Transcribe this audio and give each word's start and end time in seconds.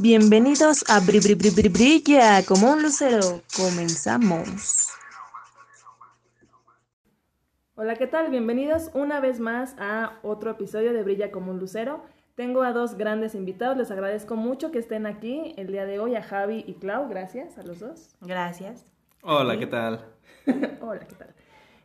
Bienvenidos 0.00 0.84
a 0.88 0.98
Bri 0.98 1.20
Bri 1.20 1.34
Bri 1.34 1.50
Bri 1.50 1.68
Brilla 1.68 2.44
como 2.44 2.72
un 2.72 2.82
lucero. 2.82 3.42
Comenzamos. 3.56 4.88
Hola, 7.76 7.94
¿qué 7.94 8.08
tal? 8.08 8.30
Bienvenidos 8.30 8.90
una 8.94 9.20
vez 9.20 9.38
más 9.38 9.76
a 9.78 10.18
otro 10.22 10.50
episodio 10.50 10.92
de 10.92 11.02
Brilla 11.04 11.30
como 11.30 11.52
un 11.52 11.60
lucero. 11.60 12.02
Tengo 12.34 12.62
a 12.62 12.72
dos 12.72 12.96
grandes 12.96 13.36
invitados, 13.36 13.76
les 13.76 13.90
agradezco 13.92 14.34
mucho 14.34 14.72
que 14.72 14.80
estén 14.80 15.06
aquí 15.06 15.54
el 15.56 15.68
día 15.68 15.84
de 15.84 16.00
hoy, 16.00 16.16
a 16.16 16.22
Javi 16.22 16.64
y 16.66 16.74
Clau, 16.74 17.08
gracias 17.08 17.56
a 17.58 17.62
los 17.62 17.78
dos. 17.78 18.16
Gracias. 18.20 18.84
Hola, 19.22 19.56
¿qué 19.58 19.66
tal? 19.66 20.04
Hola, 20.80 21.06
¿qué 21.06 21.14
tal? 21.14 21.34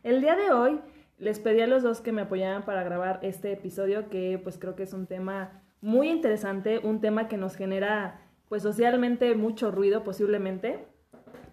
El 0.02 0.20
día 0.20 0.34
de 0.34 0.50
hoy 0.50 0.80
les 1.18 1.38
pedí 1.38 1.60
a 1.60 1.68
los 1.68 1.84
dos 1.84 2.00
que 2.00 2.10
me 2.10 2.22
apoyaran 2.22 2.64
para 2.64 2.82
grabar 2.82 3.20
este 3.22 3.52
episodio 3.52 4.08
que 4.08 4.40
pues 4.42 4.58
creo 4.58 4.74
que 4.74 4.82
es 4.82 4.92
un 4.94 5.06
tema 5.06 5.59
muy 5.80 6.08
interesante, 6.08 6.78
un 6.82 7.00
tema 7.00 7.28
que 7.28 7.36
nos 7.36 7.56
genera 7.56 8.20
pues 8.48 8.62
socialmente 8.62 9.34
mucho 9.34 9.70
ruido 9.70 10.02
posiblemente 10.02 10.84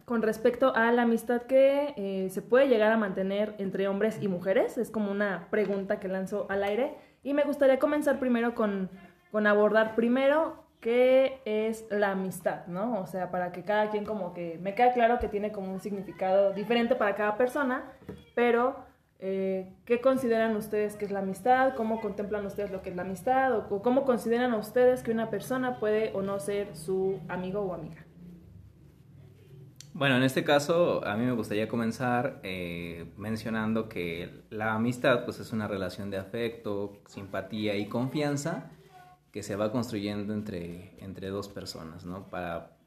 con 0.08 0.22
respecto 0.22 0.74
a 0.74 0.92
la 0.92 1.02
amistad 1.02 1.42
que 1.44 1.94
eh, 1.98 2.30
se 2.30 2.42
puede 2.42 2.70
llegar 2.70 2.94
a 2.94 2.98
mantener 2.98 3.56
entre 3.58 3.90
hombres 3.90 4.20
y 4.22 4.30
mujeres. 4.30 4.78
Es 4.78 4.90
como 4.90 5.12
una 5.12 5.48
pregunta 5.52 6.00
que 6.00 6.08
lanzo 6.08 6.46
al 6.50 6.64
aire 6.64 6.96
y 7.24 7.34
me 7.34 7.44
gustaría 7.44 7.78
comenzar 7.78 8.18
primero 8.18 8.56
con, 8.56 8.90
con 9.32 9.46
abordar 9.48 9.96
primero 9.96 10.64
qué 10.80 11.42
es 11.44 11.86
la 11.90 12.12
amistad, 12.12 12.68
¿no? 12.68 13.02
O 13.02 13.06
sea, 13.06 13.32
para 13.32 13.52
que 13.52 13.64
cada 13.64 13.90
quien 13.90 14.06
como 14.06 14.34
que 14.34 14.58
me 14.62 14.76
queda 14.76 14.94
claro 14.94 15.20
que 15.20 15.28
tiene 15.28 15.52
como 15.52 15.73
un 15.73 15.82
significado 15.82 16.54
diferente 16.54 16.96
para 16.96 17.16
cada 17.16 17.36
persona, 17.36 17.92
pero 18.34 18.87
eh, 19.20 19.74
¿Qué 19.86 20.00
consideran 20.00 20.56
ustedes 20.56 20.96
que 20.96 21.06
es 21.06 21.12
la 21.12 21.20
amistad? 21.20 21.74
¿Cómo 21.76 22.02
contemplan 22.02 22.46
ustedes 22.46 22.70
lo 22.72 22.84
que 22.84 22.92
es 22.92 22.96
la 22.96 23.02
amistad? 23.02 23.58
¿O, 23.58 23.82
cómo 23.82 24.06
consideran 24.06 24.54
ustedes 24.54 25.02
que 25.02 25.12
una 25.12 25.30
persona 25.32 25.80
puede 25.80 26.12
o 26.14 26.22
no 26.22 26.40
ser 26.40 26.76
su 26.76 27.20
amigo 27.28 27.62
o 27.62 27.74
amiga? 27.74 28.06
Bueno, 29.94 30.18
en 30.18 30.24
este 30.24 30.44
caso 30.44 31.04
a 31.04 31.18
mí 31.18 31.26
me 31.26 31.32
gustaría 31.32 31.68
comenzar 31.68 32.40
eh, 32.44 33.12
mencionando 33.18 33.90
que 33.90 34.44
la 34.52 34.76
amistad 34.76 35.26
pues 35.26 35.40
es 35.40 35.52
una 35.52 35.68
relación 35.68 36.12
de 36.12 36.18
afecto, 36.18 37.02
simpatía 37.08 37.76
y 37.76 37.88
confianza 37.88 38.70
que 39.31 39.42
se 39.42 39.56
va 39.56 39.72
construyendo 39.72 40.34
entre, 40.34 40.94
entre 41.04 41.30
dos 41.30 41.50
personas, 41.50 42.06
¿no? 42.06 42.28
Para 42.30 42.78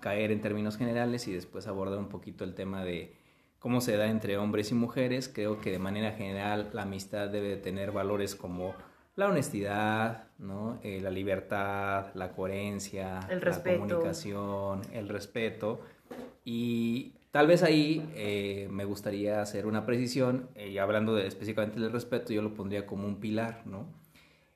caer 0.00 0.32
en 0.32 0.40
términos 0.40 0.76
generales 0.76 1.28
y 1.28 1.32
después 1.32 1.68
abordar 1.68 2.00
un 2.00 2.08
poquito 2.08 2.42
el 2.42 2.54
tema 2.54 2.84
de 2.84 3.17
cómo 3.58 3.80
se 3.80 3.96
da 3.96 4.06
entre 4.06 4.38
hombres 4.38 4.70
y 4.70 4.74
mujeres. 4.74 5.28
Creo 5.28 5.60
que 5.60 5.70
de 5.70 5.78
manera 5.78 6.12
general 6.12 6.70
la 6.72 6.82
amistad 6.82 7.28
debe 7.28 7.56
tener 7.56 7.92
valores 7.92 8.34
como 8.34 8.74
la 9.18 9.28
honestidad, 9.28 10.28
¿no? 10.38 10.78
Eh, 10.84 11.00
la 11.02 11.10
libertad, 11.10 12.14
la 12.14 12.30
coherencia, 12.32 13.18
la 13.28 13.62
comunicación, 13.62 14.82
el 14.92 15.08
respeto. 15.08 15.80
Y 16.44 17.14
tal 17.32 17.48
vez 17.48 17.64
ahí 17.64 18.08
eh, 18.14 18.68
me 18.70 18.84
gustaría 18.84 19.42
hacer 19.42 19.66
una 19.66 19.84
precisión, 19.84 20.48
eh, 20.54 20.68
y 20.68 20.78
hablando 20.78 21.16
de, 21.16 21.26
específicamente 21.26 21.80
del 21.80 21.90
respeto, 21.90 22.32
yo 22.32 22.42
lo 22.42 22.54
pondría 22.54 22.86
como 22.86 23.06
un 23.06 23.16
pilar, 23.20 23.62
¿no? 23.66 23.86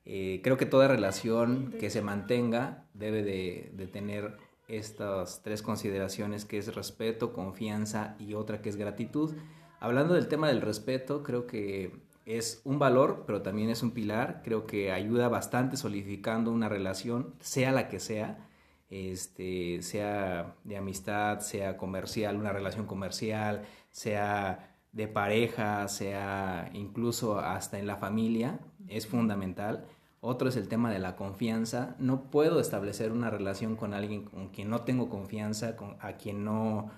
creo 0.05 0.57
que 0.57 0.67
toda 0.67 0.89
relación 0.89 1.75
que 1.79 1.89
se 1.89 2.03
mantenga 2.03 2.87
debe 2.93 3.23
de, 3.23 3.71
de 3.73 3.87
tener 3.87 4.37
estas 4.73 5.43
tres 5.43 5.63
consideraciones 5.63 6.45
que 6.45 6.59
es 6.59 6.75
respeto, 6.75 7.33
confianza 7.33 8.17
y 8.19 8.35
otra 8.35 8.63
que 8.63 8.71
es 8.71 8.77
gratitud. 8.77 9.35
Hablando 9.81 10.15
del 10.15 10.29
tema 10.29 10.49
del 10.49 10.63
respeto, 10.63 11.23
creo 11.23 11.47
que 11.47 11.93
es 12.25 12.63
un 12.65 12.79
valor, 12.79 13.25
pero 13.27 13.43
también 13.43 13.69
es 13.69 13.83
un 13.83 13.93
pilar. 13.93 14.41
Creo 14.45 14.67
que 14.67 14.91
ayuda 14.91 15.29
bastante 15.29 15.77
solidificando 15.77 16.51
una 16.51 16.69
relación, 16.69 17.35
sea 17.41 17.73
la 17.73 17.89
que 17.89 18.01
sea, 18.01 18.49
este, 18.89 19.83
sea 19.83 20.55
de 20.65 20.77
amistad, 20.77 21.41
sea 21.41 21.77
comercial, 21.77 22.37
una 22.37 22.53
relación 22.53 22.87
comercial, 22.87 23.65
sea 23.91 24.79
de 24.93 25.09
pareja, 25.09 25.89
sea 25.89 26.71
incluso 26.73 27.39
hasta 27.39 27.79
en 27.79 27.87
la 27.87 27.97
familia, 27.97 28.61
es 28.89 29.07
fundamental. 29.07 29.87
Otro 30.25 30.49
es 30.49 30.57
el 30.57 30.69
tema 30.69 30.93
de 30.93 31.01
la 31.01 31.17
confianza. 31.17 31.97
No 31.99 32.31
puedo 32.31 32.61
establecer 32.61 33.11
una 33.11 33.29
relación 33.29 33.75
con 33.75 33.93
alguien 33.93 34.23
con 34.23 34.51
quien 34.51 34.71
no 34.71 34.83
tengo 34.83 35.11
confianza, 35.11 35.75
con, 35.75 35.97
a 35.99 36.13
quien 36.13 36.45
no, 36.45 36.93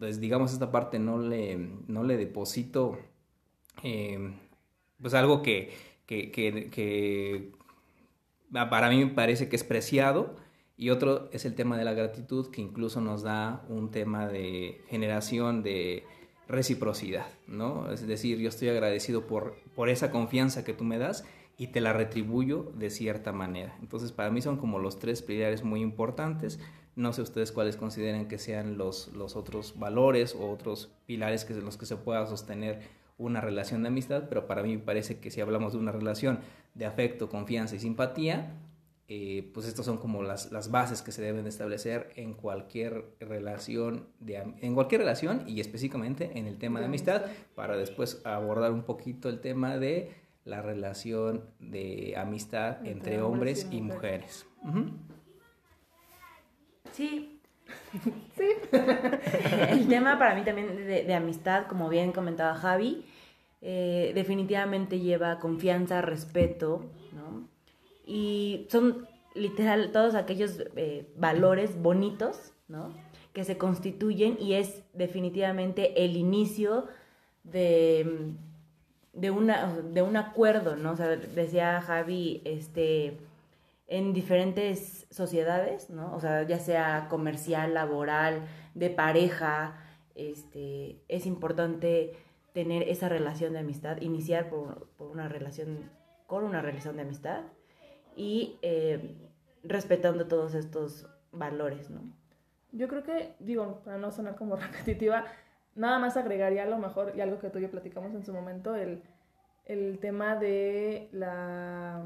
pues 0.00 0.18
digamos 0.18 0.52
esta 0.52 0.72
parte 0.72 0.98
no 0.98 1.20
le, 1.20 1.56
no 1.86 2.02
le 2.02 2.16
deposito, 2.16 2.98
em, 3.84 4.34
pues 5.00 5.14
algo 5.14 5.42
que, 5.42 5.72
que, 6.06 6.32
que, 6.32 6.70
que 6.70 7.52
para 8.50 8.90
mí 8.90 9.04
me 9.04 9.12
parece 9.12 9.48
que 9.48 9.54
es 9.54 9.62
preciado. 9.62 10.34
Y 10.76 10.90
otro 10.90 11.28
es 11.30 11.44
el 11.44 11.54
tema 11.54 11.78
de 11.78 11.84
la 11.84 11.92
gratitud, 11.92 12.50
que 12.50 12.62
incluso 12.62 13.00
nos 13.00 13.22
da 13.22 13.64
un 13.68 13.92
tema 13.92 14.26
de 14.26 14.82
generación 14.88 15.62
de 15.62 16.02
reciprocidad, 16.48 17.28
¿no? 17.46 17.92
Es 17.92 18.04
decir, 18.04 18.38
yo 18.38 18.48
estoy 18.48 18.70
agradecido 18.70 19.28
por, 19.28 19.54
por 19.76 19.88
esa 19.88 20.10
confianza 20.10 20.64
que 20.64 20.72
tú 20.72 20.82
me 20.82 20.98
das 20.98 21.24
y 21.60 21.66
te 21.66 21.82
la 21.82 21.92
retribuyo 21.92 22.72
de 22.74 22.88
cierta 22.88 23.32
manera. 23.32 23.76
Entonces, 23.82 24.12
para 24.12 24.30
mí 24.30 24.40
son 24.40 24.56
como 24.56 24.78
los 24.78 24.98
tres 24.98 25.20
pilares 25.20 25.62
muy 25.62 25.82
importantes. 25.82 26.58
No 26.96 27.12
sé 27.12 27.20
ustedes 27.20 27.52
cuáles 27.52 27.76
consideren 27.76 28.28
que 28.28 28.38
sean 28.38 28.78
los, 28.78 29.08
los 29.08 29.36
otros 29.36 29.78
valores 29.78 30.34
o 30.34 30.50
otros 30.50 30.90
pilares 31.04 31.44
que, 31.44 31.52
en 31.52 31.66
los 31.66 31.76
que 31.76 31.84
se 31.84 31.96
pueda 31.96 32.26
sostener 32.26 32.80
una 33.18 33.42
relación 33.42 33.82
de 33.82 33.88
amistad, 33.88 34.24
pero 34.30 34.46
para 34.46 34.62
mí 34.62 34.74
me 34.74 34.82
parece 34.82 35.18
que 35.18 35.30
si 35.30 35.42
hablamos 35.42 35.74
de 35.74 35.80
una 35.80 35.92
relación 35.92 36.40
de 36.72 36.86
afecto, 36.86 37.28
confianza 37.28 37.76
y 37.76 37.80
simpatía, 37.80 38.54
eh, 39.08 39.50
pues 39.52 39.66
estas 39.66 39.84
son 39.84 39.98
como 39.98 40.22
las, 40.22 40.52
las, 40.52 40.70
bases 40.70 41.02
que 41.02 41.12
se 41.12 41.20
deben 41.20 41.42
de 41.42 41.50
establecer 41.50 42.10
en 42.16 42.32
cualquier 42.32 43.04
relación 43.20 44.06
de, 44.18 44.36
en 44.36 44.74
cualquier 44.74 45.02
relación 45.02 45.42
y 45.46 45.60
específicamente 45.60 46.38
en 46.38 46.46
el 46.46 46.56
tema 46.56 46.80
de 46.80 46.86
amistad 46.86 47.26
para 47.54 47.76
después 47.76 48.22
abordar 48.24 48.72
un 48.72 48.84
poquito 48.84 49.28
el 49.28 49.40
tema 49.40 49.76
de 49.76 50.19
la 50.44 50.62
relación 50.62 51.44
de 51.58 52.14
amistad 52.16 52.84
entre, 52.86 53.20
hombres, 53.20 53.68
y, 53.70 53.80
mujeres. 53.80 54.46
Sí. 56.92 57.40
sí. 58.36 58.48
El 59.70 59.88
tema 59.88 60.18
para 60.18 60.34
mí 60.34 60.42
también 60.42 60.76
de, 60.76 61.14
amistad, 61.14 61.66
como 61.66 61.88
bien 61.88 62.12
comentaba 62.12 62.54
Javi, 62.54 63.04
eh, 63.60 64.12
definitivamente 64.14 65.00
lleva 65.00 65.38
confianza, 65.38 66.00
respeto, 66.00 66.86
¿no? 67.12 67.48
Y 68.06 68.66
son 68.70 69.06
literal 69.34 69.92
todos 69.92 70.14
aquellos 70.14 70.64
eh, 70.76 71.12
valores 71.16 71.80
bonitos, 71.80 72.52
¿no? 72.68 72.92
Que 73.32 73.44
se 73.44 73.58
constituyen 73.58 74.36
y 74.40 74.54
es 74.54 74.82
definitivamente 74.94 76.04
el 76.04 76.16
inicio 76.16 76.86
de 77.44 78.34
de, 79.12 79.30
una, 79.30 79.74
de 79.76 80.02
un 80.02 80.16
acuerdo, 80.16 80.76
¿no? 80.76 80.92
O 80.92 80.96
sea, 80.96 81.08
decía 81.08 81.80
Javi, 81.80 82.42
este, 82.44 83.18
en 83.86 84.12
diferentes 84.12 85.06
sociedades, 85.10 85.90
¿no? 85.90 86.14
O 86.14 86.20
sea, 86.20 86.44
ya 86.44 86.58
sea 86.58 87.08
comercial, 87.08 87.74
laboral, 87.74 88.46
de 88.74 88.90
pareja, 88.90 89.76
este, 90.14 91.02
es 91.08 91.26
importante 91.26 92.12
tener 92.52 92.88
esa 92.88 93.08
relación 93.08 93.52
de 93.52 93.60
amistad, 93.60 94.00
iniciar 94.00 94.48
por, 94.48 94.88
una 94.98 95.28
relación, 95.28 95.90
con 96.26 96.44
una 96.44 96.62
relación 96.62 96.96
de 96.96 97.02
amistad 97.02 97.42
y 98.16 98.58
eh, 98.62 99.16
respetando 99.62 100.26
todos 100.26 100.54
estos 100.54 101.08
valores, 101.32 101.90
¿no? 101.90 102.00
Yo 102.72 102.86
creo 102.86 103.02
que, 103.02 103.34
digo, 103.40 103.80
para 103.84 103.98
no 103.98 104.10
sonar 104.12 104.36
como 104.36 104.56
repetitiva, 104.56 105.24
Nada 105.74 105.98
más 105.98 106.16
agregaría 106.16 106.64
a 106.64 106.66
lo 106.66 106.78
mejor, 106.78 107.12
y 107.16 107.20
algo 107.20 107.38
que 107.38 107.50
tú 107.50 107.58
y 107.58 107.62
yo 107.62 107.70
platicamos 107.70 108.14
en 108.14 108.24
su 108.24 108.32
momento, 108.32 108.74
el, 108.74 109.02
el 109.64 109.98
tema 110.00 110.36
de 110.36 111.08
la, 111.12 112.02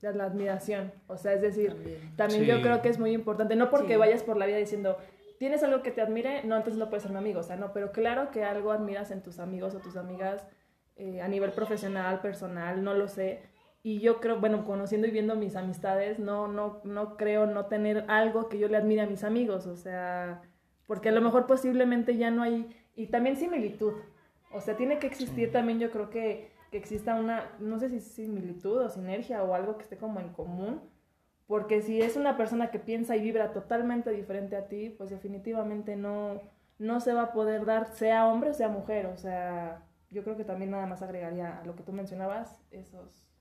de 0.00 0.14
la 0.14 0.24
admiración. 0.24 0.92
O 1.06 1.16
sea, 1.16 1.32
es 1.32 1.40
decir, 1.40 2.00
también, 2.16 2.44
yo 2.44 2.60
creo 2.60 2.82
que 2.82 2.88
es 2.88 2.98
muy 2.98 3.12
importante, 3.12 3.56
no 3.56 3.70
porque 3.70 3.96
vayas 3.96 4.22
por 4.22 4.36
la 4.36 4.46
vida 4.46 4.58
diciendo, 4.58 4.98
tienes 5.38 5.62
algo 5.62 5.82
que 5.82 5.90
te 5.90 6.02
admire, 6.02 6.44
no, 6.44 6.56
entonces 6.56 6.78
no 6.78 6.88
puedes 6.88 7.02
ser 7.02 7.12
mi 7.12 7.18
amigo, 7.18 7.40
o 7.40 7.42
sea, 7.42 7.56
no, 7.56 7.72
pero 7.72 7.90
claro 7.90 8.30
que 8.30 8.44
algo 8.44 8.70
admiras 8.70 9.10
en 9.10 9.22
tus 9.22 9.38
amigos 9.38 9.74
o 9.74 9.78
tus 9.78 9.96
amigas 9.96 10.46
eh, 10.96 11.20
a 11.22 11.28
nivel 11.28 11.52
profesional, 11.52 12.20
personal, 12.20 12.84
no 12.84 12.94
lo 12.94 13.08
sé. 13.08 13.40
Y 13.82 13.98
yo 14.00 14.20
creo, 14.20 14.38
bueno, 14.38 14.64
conociendo 14.64 15.08
y 15.08 15.10
viendo 15.10 15.34
mis 15.34 15.56
amistades, 15.56 16.20
no, 16.20 16.46
no, 16.46 16.80
no 16.84 17.16
creo 17.16 17.46
no 17.46 17.66
tener 17.66 18.04
algo 18.08 18.48
que 18.48 18.58
yo 18.58 18.68
le 18.68 18.76
admire 18.76 19.00
a 19.00 19.06
mis 19.06 19.24
amigos, 19.24 19.66
o 19.66 19.74
sea, 19.74 20.42
porque 20.92 21.08
a 21.08 21.12
lo 21.12 21.22
mejor 21.22 21.46
posiblemente 21.46 22.18
ya 22.18 22.30
no 22.30 22.42
hay, 22.42 22.68
y 22.94 23.06
también 23.06 23.38
similitud, 23.38 23.94
o 24.52 24.60
sea, 24.60 24.76
tiene 24.76 24.98
que 24.98 25.06
existir 25.06 25.50
también 25.50 25.78
yo 25.78 25.90
creo 25.90 26.10
que, 26.10 26.52
que 26.70 26.76
exista 26.76 27.14
una, 27.14 27.50
no 27.60 27.78
sé 27.78 27.88
si 27.88 27.98
similitud 27.98 28.76
o 28.76 28.90
sinergia 28.90 29.42
o 29.42 29.54
algo 29.54 29.78
que 29.78 29.84
esté 29.84 29.96
como 29.96 30.20
en 30.20 30.28
común, 30.34 30.82
porque 31.46 31.80
si 31.80 32.02
es 32.02 32.16
una 32.16 32.36
persona 32.36 32.70
que 32.70 32.78
piensa 32.78 33.16
y 33.16 33.22
vibra 33.22 33.54
totalmente 33.54 34.10
diferente 34.10 34.54
a 34.54 34.68
ti, 34.68 34.90
pues 34.90 35.08
definitivamente 35.08 35.96
no, 35.96 36.42
no 36.78 37.00
se 37.00 37.14
va 37.14 37.22
a 37.22 37.32
poder 37.32 37.64
dar, 37.64 37.86
sea 37.94 38.26
hombre 38.26 38.50
o 38.50 38.54
sea 38.54 38.68
mujer, 38.68 39.06
o 39.06 39.16
sea, 39.16 39.86
yo 40.10 40.22
creo 40.22 40.36
que 40.36 40.44
también 40.44 40.72
nada 40.72 40.84
más 40.84 41.00
agregaría 41.00 41.58
a 41.58 41.64
lo 41.64 41.74
que 41.74 41.84
tú 41.84 41.94
mencionabas, 41.94 42.60
esos 42.70 43.32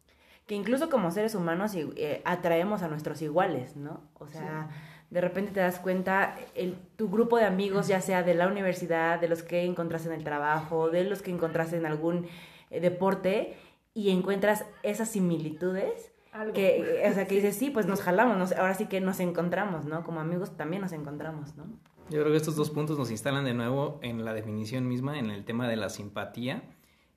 que 0.47 0.56
incluso 0.56 0.89
como 0.89 1.12
seres 1.12 1.36
humanos 1.36 1.74
eh, 1.75 2.21
atraemos 2.25 2.81
a 2.81 2.88
nuestros 2.88 3.21
iguales, 3.21 3.75
¿no? 3.75 4.01
O 4.15 4.27
sea, 4.27 4.69
de 5.11 5.21
repente 5.21 5.51
te 5.51 5.59
das 5.59 5.77
cuenta, 5.77 6.37
el, 6.55 6.75
tu 6.95 7.09
grupo 7.09 7.37
de 7.37 7.43
amigos, 7.43 7.87
ya 7.87 7.99
sea 8.01 8.23
de 8.23 8.33
la 8.33 8.47
universidad, 8.47 9.19
de 9.19 9.27
los 9.27 9.43
que 9.43 9.65
encontraste 9.65 10.07
en 10.07 10.15
el 10.15 10.23
trabajo, 10.23 10.89
de 10.89 11.03
los 11.03 11.21
que 11.21 11.31
encontraste 11.31 11.75
en 11.75 11.85
algún 11.85 12.27
eh, 12.69 12.79
deporte, 12.79 13.57
y 13.93 14.09
encuentras 14.09 14.65
esas 14.83 15.09
similitudes. 15.09 16.13
Que, 16.53 17.05
o 17.09 17.13
sea, 17.13 17.27
que 17.27 17.35
dices, 17.41 17.57
sí, 17.57 17.69
pues 17.69 17.87
nos 17.87 18.01
jalamos, 18.01 18.53
ahora 18.53 18.73
sí 18.73 18.85
que 18.85 19.01
nos 19.01 19.19
encontramos, 19.19 19.85
¿no? 19.85 20.05
Como 20.05 20.21
amigos 20.21 20.55
también 20.55 20.81
nos 20.81 20.93
encontramos, 20.93 21.57
¿no? 21.57 21.65
Yo 22.09 22.21
creo 22.21 22.31
que 22.31 22.37
estos 22.37 22.55
dos 22.55 22.69
puntos 22.69 22.97
nos 22.97 23.11
instalan 23.11 23.43
de 23.43 23.53
nuevo 23.53 23.99
en 24.01 24.23
la 24.23 24.33
definición 24.33 24.87
misma, 24.87 25.19
en 25.19 25.29
el 25.29 25.43
tema 25.43 25.67
de 25.67 25.75
la 25.75 25.89
simpatía, 25.89 26.63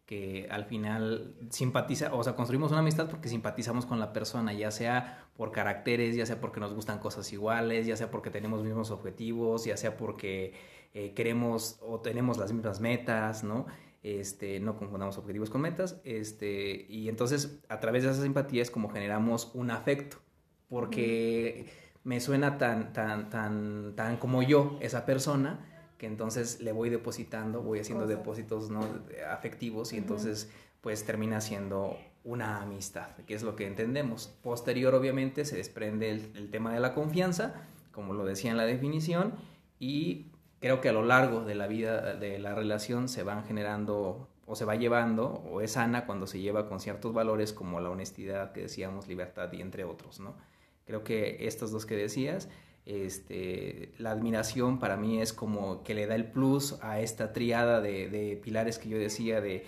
que 0.06 0.46
al 0.50 0.66
final 0.66 1.34
simpatiza, 1.50 2.14
o 2.14 2.22
sea, 2.22 2.34
construimos 2.34 2.70
una 2.70 2.80
amistad 2.80 3.08
porque 3.08 3.28
simpatizamos 3.28 3.86
con 3.86 3.98
la 4.00 4.12
persona, 4.12 4.52
ya 4.52 4.70
sea 4.70 5.28
por 5.36 5.50
caracteres, 5.50 6.14
ya 6.14 6.26
sea 6.26 6.40
porque 6.40 6.60
nos 6.60 6.74
gustan 6.74 6.98
cosas 6.98 7.32
iguales, 7.32 7.86
ya 7.86 7.96
sea 7.96 8.10
porque 8.10 8.30
tenemos 8.30 8.62
mismos 8.62 8.90
objetivos, 8.90 9.64
ya 9.64 9.76
sea 9.76 9.96
porque 9.96 10.52
eh, 10.92 11.14
queremos 11.14 11.78
o 11.80 12.00
tenemos 12.00 12.36
las 12.36 12.52
mismas 12.52 12.80
metas, 12.80 13.44
¿no? 13.44 13.66
Este, 14.02 14.60
no 14.60 14.76
confundamos 14.76 15.16
objetivos 15.16 15.48
con 15.48 15.62
metas, 15.62 15.98
este, 16.04 16.84
y 16.90 17.08
entonces 17.08 17.62
a 17.70 17.80
través 17.80 18.02
de 18.02 18.10
esa 18.10 18.22
simpatía 18.22 18.60
es 18.60 18.70
como 18.70 18.90
generamos 18.90 19.50
un 19.54 19.70
afecto, 19.70 20.18
porque 20.68 21.70
me 22.04 22.20
suena 22.20 22.58
tan, 22.58 22.92
tan, 22.92 23.30
tan, 23.30 23.96
tan 23.96 24.18
como 24.18 24.42
yo, 24.42 24.76
esa 24.82 25.06
persona, 25.06 25.73
que 26.04 26.08
entonces 26.08 26.60
le 26.60 26.72
voy 26.72 26.90
depositando, 26.90 27.62
voy 27.62 27.78
haciendo 27.78 28.06
depósitos 28.06 28.68
¿no? 28.68 28.86
afectivos 29.30 29.94
y 29.94 29.96
entonces 29.96 30.50
pues 30.82 31.02
termina 31.06 31.40
siendo 31.40 31.96
una 32.24 32.60
amistad, 32.60 33.16
que 33.26 33.32
es 33.32 33.42
lo 33.42 33.56
que 33.56 33.66
entendemos. 33.66 34.28
Posterior 34.42 34.94
obviamente 34.94 35.46
se 35.46 35.56
desprende 35.56 36.10
el, 36.10 36.50
tema 36.50 36.74
de 36.74 36.80
la 36.80 36.92
confianza, 36.92 37.54
como 37.90 38.12
lo 38.12 38.26
decía 38.26 38.50
en 38.50 38.58
la 38.58 38.66
definición, 38.66 39.32
y 39.78 40.26
creo 40.60 40.82
que 40.82 40.90
a 40.90 40.92
lo 40.92 41.04
largo 41.04 41.42
de 41.42 41.54
la 41.54 41.68
vida 41.68 42.14
de 42.16 42.38
la 42.38 42.54
relación 42.54 43.08
se 43.08 43.22
van 43.22 43.42
generando 43.46 44.28
o 44.44 44.56
se 44.56 44.66
va 44.66 44.74
llevando 44.74 45.42
o 45.50 45.62
es 45.62 45.72
sana 45.72 46.04
cuando 46.04 46.26
se 46.26 46.38
lleva 46.38 46.68
con 46.68 46.80
ciertos 46.80 47.14
valores 47.14 47.54
como 47.54 47.80
la 47.80 47.88
honestidad 47.88 48.52
que 48.52 48.60
decíamos, 48.60 49.08
libertad 49.08 49.50
y 49.54 49.62
entre 49.62 49.84
otros, 49.84 50.20
¿no? 50.20 50.34
Creo 50.84 51.02
que 51.02 51.46
estos 51.46 51.70
dos 51.70 51.86
que 51.86 51.96
decías, 51.96 52.50
este, 52.86 53.92
la 53.98 54.10
admiración 54.10 54.78
para 54.78 54.96
mí 54.96 55.20
es 55.20 55.32
como 55.32 55.82
que 55.82 55.94
le 55.94 56.06
da 56.06 56.14
el 56.14 56.26
plus 56.26 56.78
a 56.82 57.00
esta 57.00 57.32
triada 57.32 57.80
de, 57.80 58.38
pilares 58.42 58.78
que 58.78 58.88
yo 58.88 58.98
decía 58.98 59.40
de, 59.40 59.64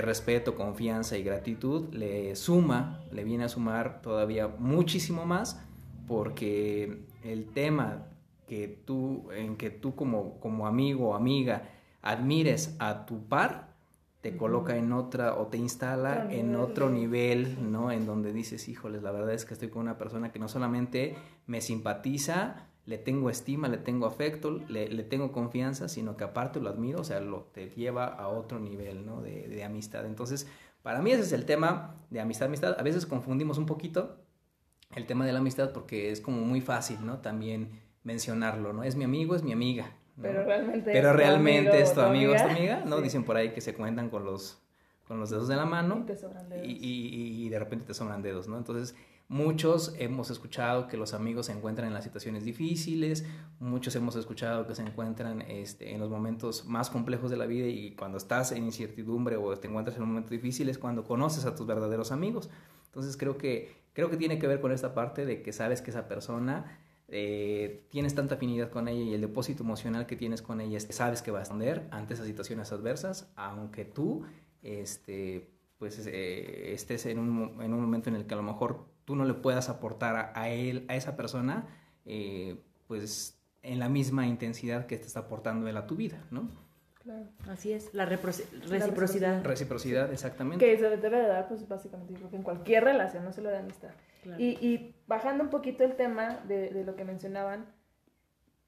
respeto, 0.00 0.54
confianza 0.54 1.18
y 1.18 1.24
gratitud, 1.24 1.92
le 1.92 2.36
suma, 2.36 3.02
le 3.10 3.24
viene 3.24 3.44
a 3.44 3.48
sumar 3.48 4.00
todavía 4.02 4.48
muchísimo 4.48 5.26
más 5.26 5.60
porque 6.06 7.04
el 7.22 7.46
tema 7.46 8.06
que 8.46 8.68
tú, 8.68 9.30
en 9.32 9.56
que 9.56 9.70
tú 9.70 9.94
como, 9.94 10.38
como 10.40 10.66
amigo 10.66 11.10
o 11.10 11.14
amiga 11.14 11.68
admires 12.02 12.76
a 12.78 13.04
tu 13.06 13.26
par, 13.26 13.73
te 14.24 14.38
coloca 14.38 14.74
en 14.78 14.90
otra 14.94 15.34
o 15.34 15.48
te 15.48 15.58
instala 15.58 16.32
en 16.32 16.56
otro 16.56 16.88
nivel, 16.88 17.70
¿no? 17.70 17.90
En 17.90 18.06
donde 18.06 18.32
dices, 18.32 18.70
híjoles, 18.70 19.02
la 19.02 19.10
verdad 19.10 19.34
es 19.34 19.44
que 19.44 19.52
estoy 19.52 19.68
con 19.68 19.82
una 19.82 19.98
persona 19.98 20.32
que 20.32 20.38
no 20.38 20.48
solamente 20.48 21.14
me 21.46 21.60
simpatiza, 21.60 22.68
le 22.86 22.96
tengo 22.96 23.28
estima, 23.28 23.68
le 23.68 23.76
tengo 23.76 24.06
afecto, 24.06 24.62
le, 24.66 24.88
tengo 25.02 25.30
confianza, 25.30 25.90
sino 25.90 26.16
que 26.16 26.24
aparte 26.24 26.58
lo 26.58 26.70
admiro, 26.70 27.02
o 27.02 27.04
sea, 27.04 27.20
lo 27.20 27.42
te 27.52 27.68
lleva 27.68 28.06
a 28.06 28.28
otro 28.28 28.58
nivel, 28.60 29.04
¿no? 29.04 29.20
De, 29.20 29.46
de 29.46 29.62
amistad. 29.62 30.06
Entonces, 30.06 30.46
para 30.82 31.02
mí 31.02 31.10
ese 31.10 31.24
es 31.24 31.32
el 31.32 31.44
tema 31.44 31.94
de 32.08 32.20
amistad, 32.20 32.48
amistad. 32.48 32.76
A 32.78 32.82
veces 32.82 33.04
confundimos 33.04 33.58
un 33.58 33.66
poquito 33.66 34.16
el 34.96 35.04
tema 35.04 35.26
de 35.26 35.34
la 35.34 35.40
amistad 35.40 35.74
porque 35.74 36.10
es 36.10 36.22
como 36.22 36.40
muy 36.40 36.62
fácil, 36.62 37.04
¿no? 37.04 37.18
También 37.18 37.78
mencionarlo, 38.04 38.72
¿no? 38.72 38.84
Es 38.84 38.96
mi 38.96 39.04
amigo, 39.04 39.36
es 39.36 39.42
mi 39.42 39.52
amiga, 39.52 39.98
pero 40.20 40.44
realmente, 40.44 40.92
Pero 40.92 41.10
es, 41.10 41.16
realmente 41.16 41.70
tu 41.70 41.76
es 41.76 41.92
tu 41.92 42.00
amigo, 42.00 42.34
es 42.34 42.42
tu 42.42 42.48
amiga, 42.48 42.84
¿no? 42.86 43.00
Dicen 43.00 43.24
por 43.24 43.36
ahí 43.36 43.52
que 43.52 43.60
se 43.60 43.74
cuentan 43.74 44.10
con 44.10 44.24
los, 44.24 44.62
con 45.08 45.18
los 45.18 45.30
dedos 45.30 45.48
de 45.48 45.56
la 45.56 45.64
mano. 45.64 45.98
Y 46.02 46.06
te 46.06 46.16
sobran 46.16 46.48
dedos. 46.48 46.66
Y, 46.66 47.48
de 47.48 47.58
repente 47.58 47.84
te 47.84 47.94
sobran 47.94 48.22
dedos, 48.22 48.46
¿no? 48.46 48.56
Entonces, 48.56 48.94
muchos 49.26 49.94
hemos 49.98 50.30
escuchado 50.30 50.86
que 50.86 50.96
los 50.96 51.14
amigos 51.14 51.46
se 51.46 51.52
encuentran 51.52 51.88
en 51.88 51.94
las 51.94 52.04
situaciones 52.04 52.44
difíciles, 52.44 53.24
muchos 53.58 53.96
hemos 53.96 54.14
escuchado 54.14 54.66
que 54.66 54.74
se 54.74 54.82
encuentran 54.82 55.42
este, 55.42 55.92
en 55.92 56.00
los 56.00 56.10
momentos 56.10 56.64
más 56.66 56.90
complejos 56.90 57.30
de 57.30 57.36
la 57.36 57.46
vida 57.46 57.66
y 57.66 57.92
cuando 57.96 58.18
estás 58.18 58.52
en 58.52 58.64
incertidumbre 58.64 59.36
o 59.36 59.56
te 59.56 59.66
encuentras 59.66 59.96
en 59.96 60.02
un 60.02 60.10
momento 60.10 60.30
difícil 60.30 60.68
es 60.68 60.78
cuando 60.78 61.04
conoces 61.04 61.44
a 61.44 61.56
tus 61.56 61.66
verdaderos 61.66 62.12
amigos. 62.12 62.50
Entonces, 62.86 63.16
creo 63.16 63.36
que, 63.36 63.74
creo 63.94 64.10
que 64.10 64.16
tiene 64.16 64.38
que 64.38 64.46
ver 64.46 64.60
con 64.60 64.70
esta 64.70 64.94
parte 64.94 65.26
de 65.26 65.42
que 65.42 65.52
sabes 65.52 65.82
que 65.82 65.90
esa 65.90 66.06
persona 66.06 66.78
eh, 67.08 67.86
tienes 67.90 68.14
tanta 68.14 68.36
afinidad 68.36 68.70
con 68.70 68.88
ella 68.88 69.02
y 69.02 69.14
el 69.14 69.20
depósito 69.20 69.62
emocional 69.62 70.06
que 70.06 70.16
tienes 70.16 70.42
con 70.42 70.60
ella, 70.60 70.80
sabes 70.80 71.22
que 71.22 71.30
va 71.30 71.38
a 71.38 71.40
responder 71.40 71.86
ante 71.90 72.14
esas 72.14 72.26
situaciones 72.26 72.72
adversas, 72.72 73.30
aunque 73.36 73.84
tú 73.84 74.24
este, 74.62 75.50
pues, 75.78 76.06
eh, 76.06 76.72
estés 76.72 77.06
en 77.06 77.18
un, 77.18 77.62
en 77.62 77.74
un, 77.74 77.80
momento 77.80 78.08
en 78.08 78.16
el 78.16 78.26
que 78.26 78.34
a 78.34 78.38
lo 78.38 78.42
mejor 78.42 78.86
tú 79.04 79.16
no 79.16 79.24
le 79.24 79.34
puedas 79.34 79.68
aportar 79.68 80.32
a, 80.34 80.48
él, 80.48 80.86
a 80.88 80.96
esa 80.96 81.14
persona, 81.14 81.68
eh, 82.06 82.56
pues 82.86 83.38
en 83.62 83.78
la 83.78 83.88
misma 83.88 84.26
intensidad 84.26 84.86
que 84.86 84.96
te 84.96 85.06
está 85.06 85.20
aportando 85.20 85.68
él 85.68 85.76
a 85.76 85.86
tu 85.86 85.96
vida, 85.96 86.26
¿no? 86.30 86.48
Claro. 87.04 87.26
Así 87.50 87.70
es, 87.70 87.92
la, 87.92 88.06
reciprocidad. 88.06 89.44
Reciprocidad, 89.44 90.10
exactamente. 90.10 90.64
Que 90.64 90.78
se 90.78 90.88
debe 90.96 91.18
de 91.18 91.28
dar, 91.28 91.48
pues 91.48 91.68
básicamente, 91.68 92.14
en 92.32 92.42
cualquier 92.42 92.82
relación, 92.82 93.24
no 93.24 93.32
solo 93.32 93.50
de 93.50 93.58
amistad. 93.58 93.90
Y, 94.38 94.94
bajando 95.06 95.44
un 95.44 95.50
poquito 95.50 95.84
el 95.84 95.96
tema 95.96 96.40
de, 96.48 96.82
lo 96.82 96.96
que 96.96 97.04
mencionaban, 97.04 97.66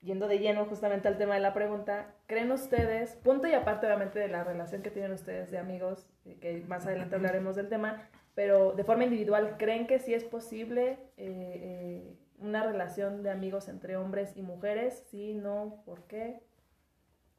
yendo 0.03 0.29
de 0.29 0.39
lleno 0.39 0.67
justamente 0.67 1.09
al 1.09 1.17
tema 1.17 1.35
de 1.35 1.41
la 1.41 1.55
pregunta, 1.55 2.15
¿creen 2.27 2.53
ustedes, 2.53 3.17
punto 3.17 3.49
y 3.49 3.55
aparte 3.55 3.87
obviamente 3.87 4.19
de 4.19 4.29
la 4.29 4.45
relación 4.45 4.83
que 4.83 4.91
tienen 4.91 5.13
ustedes 5.13 5.51
de 5.51 5.57
amigos, 5.57 6.07
eh, 6.27 6.37
que 6.39 6.63
más 6.69 6.87
adelante 6.87 7.17
hablaremos 7.17 7.57
del 7.57 7.71
tema, 7.71 8.07
pero 8.35 8.73
de 8.73 8.85
forma 8.85 9.05
individual, 9.05 9.57
¿creen 9.59 9.87
que 9.87 9.99
sí 9.99 10.13
es 10.13 10.25
posible 10.25 10.99
eh, 11.17 11.17
eh, 11.17 12.17
una 12.39 12.63
relación 12.63 13.23
de 13.23 13.31
amigos 13.31 13.69
entre 13.69 13.97
hombres 13.97 14.37
y 14.37 14.43
mujeres? 14.43 15.07
Sí, 15.11 15.33
no, 15.33 15.83
¿por 15.87 16.03
qué? 16.03 16.43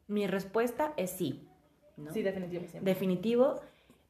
Mi 0.07 0.27
respuesta 0.27 0.93
es 0.97 1.11
sí. 1.11 1.47
Sí, 2.13 2.21
definitivo. 2.21 2.63
Definitivo, 2.81 3.61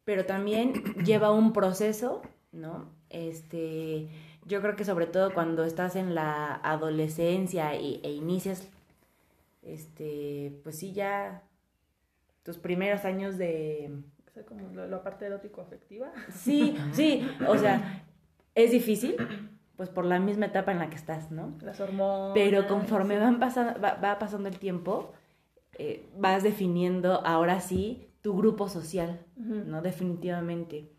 pero 0.03 0.25
también 0.25 0.73
lleva 1.05 1.31
un 1.31 1.53
proceso, 1.53 2.21
¿no? 2.51 2.89
Este, 3.09 4.09
yo 4.45 4.61
creo 4.61 4.75
que 4.75 4.85
sobre 4.85 5.05
todo 5.05 5.33
cuando 5.33 5.63
estás 5.63 5.95
en 5.95 6.15
la 6.15 6.55
adolescencia 6.55 7.75
y, 7.75 8.01
e 8.03 8.11
inicias, 8.11 8.67
este, 9.61 10.59
pues 10.63 10.77
sí, 10.77 10.93
ya 10.93 11.43
tus 12.43 12.57
primeros 12.57 13.03
años 13.05 13.37
de... 13.37 13.91
O 14.27 14.31
sea, 14.31 14.45
como 14.45 14.69
la 14.73 15.03
parte 15.03 15.25
erótico-afectiva. 15.25 16.11
Sí, 16.31 16.77
sí, 16.93 17.27
o 17.47 17.57
sea, 17.57 18.05
es 18.55 18.71
difícil, 18.71 19.17
pues 19.75 19.89
por 19.89 20.05
la 20.05 20.19
misma 20.19 20.47
etapa 20.47 20.71
en 20.71 20.79
la 20.79 20.89
que 20.89 20.95
estás, 20.95 21.31
¿no? 21.31 21.57
Las 21.61 21.79
hormonas. 21.79 22.31
Pero 22.33 22.67
conforme 22.67 23.19
van 23.19 23.39
pasando, 23.39 23.79
va, 23.81 24.17
pasando 24.19 24.47
el 24.47 24.57
tiempo, 24.59 25.13
eh, 25.77 26.09
vas 26.17 26.43
definiendo 26.43 27.25
ahora 27.25 27.61
sí 27.61 28.07
tu 28.21 28.35
grupo 28.35 28.67
social, 28.67 29.21
¿no? 29.35 29.81
Definitivamente. 29.81 30.89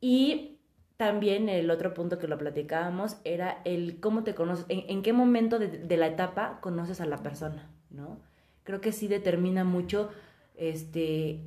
Y 0.00 0.58
también 0.96 1.48
el 1.48 1.70
otro 1.70 1.94
punto 1.94 2.18
que 2.18 2.26
lo 2.26 2.38
platicábamos 2.38 3.16
era 3.24 3.60
el 3.64 4.00
cómo 4.00 4.24
te 4.24 4.34
conoces, 4.34 4.64
en, 4.68 5.02
qué 5.02 5.12
momento 5.12 5.58
de, 5.58 5.96
la 5.96 6.06
etapa 6.06 6.58
conoces 6.60 7.00
a 7.00 7.06
la 7.06 7.18
persona, 7.18 7.70
¿no? 7.90 8.18
Creo 8.64 8.80
que 8.80 8.92
sí 8.92 9.08
determina 9.08 9.64
mucho 9.64 10.10
este, 10.54 11.40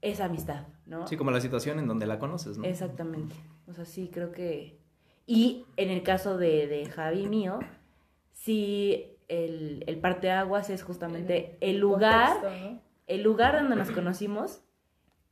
esa 0.00 0.24
amistad, 0.24 0.66
¿no? 0.86 1.06
Sí, 1.06 1.16
como 1.16 1.30
la 1.30 1.40
situación 1.40 1.78
en 1.78 1.86
donde 1.86 2.06
la 2.06 2.18
conoces, 2.18 2.58
¿no? 2.58 2.64
Exactamente. 2.64 3.34
O 3.68 3.74
sea, 3.74 3.84
sí, 3.84 4.10
creo 4.12 4.32
que... 4.32 4.78
Y 5.26 5.66
en 5.76 5.90
el 5.90 6.02
caso 6.02 6.36
de, 6.36 6.66
de 6.66 6.86
Javi 6.86 7.28
mío, 7.28 7.60
sí, 8.32 9.11
el, 9.32 9.84
el 9.86 9.98
parteaguas 9.98 10.68
es 10.68 10.82
justamente 10.82 11.56
el, 11.60 11.78
lugar, 11.78 12.36
el 13.06 13.22
lugar 13.22 13.54
donde 13.54 13.76
nos 13.76 13.90
conocimos 13.90 14.62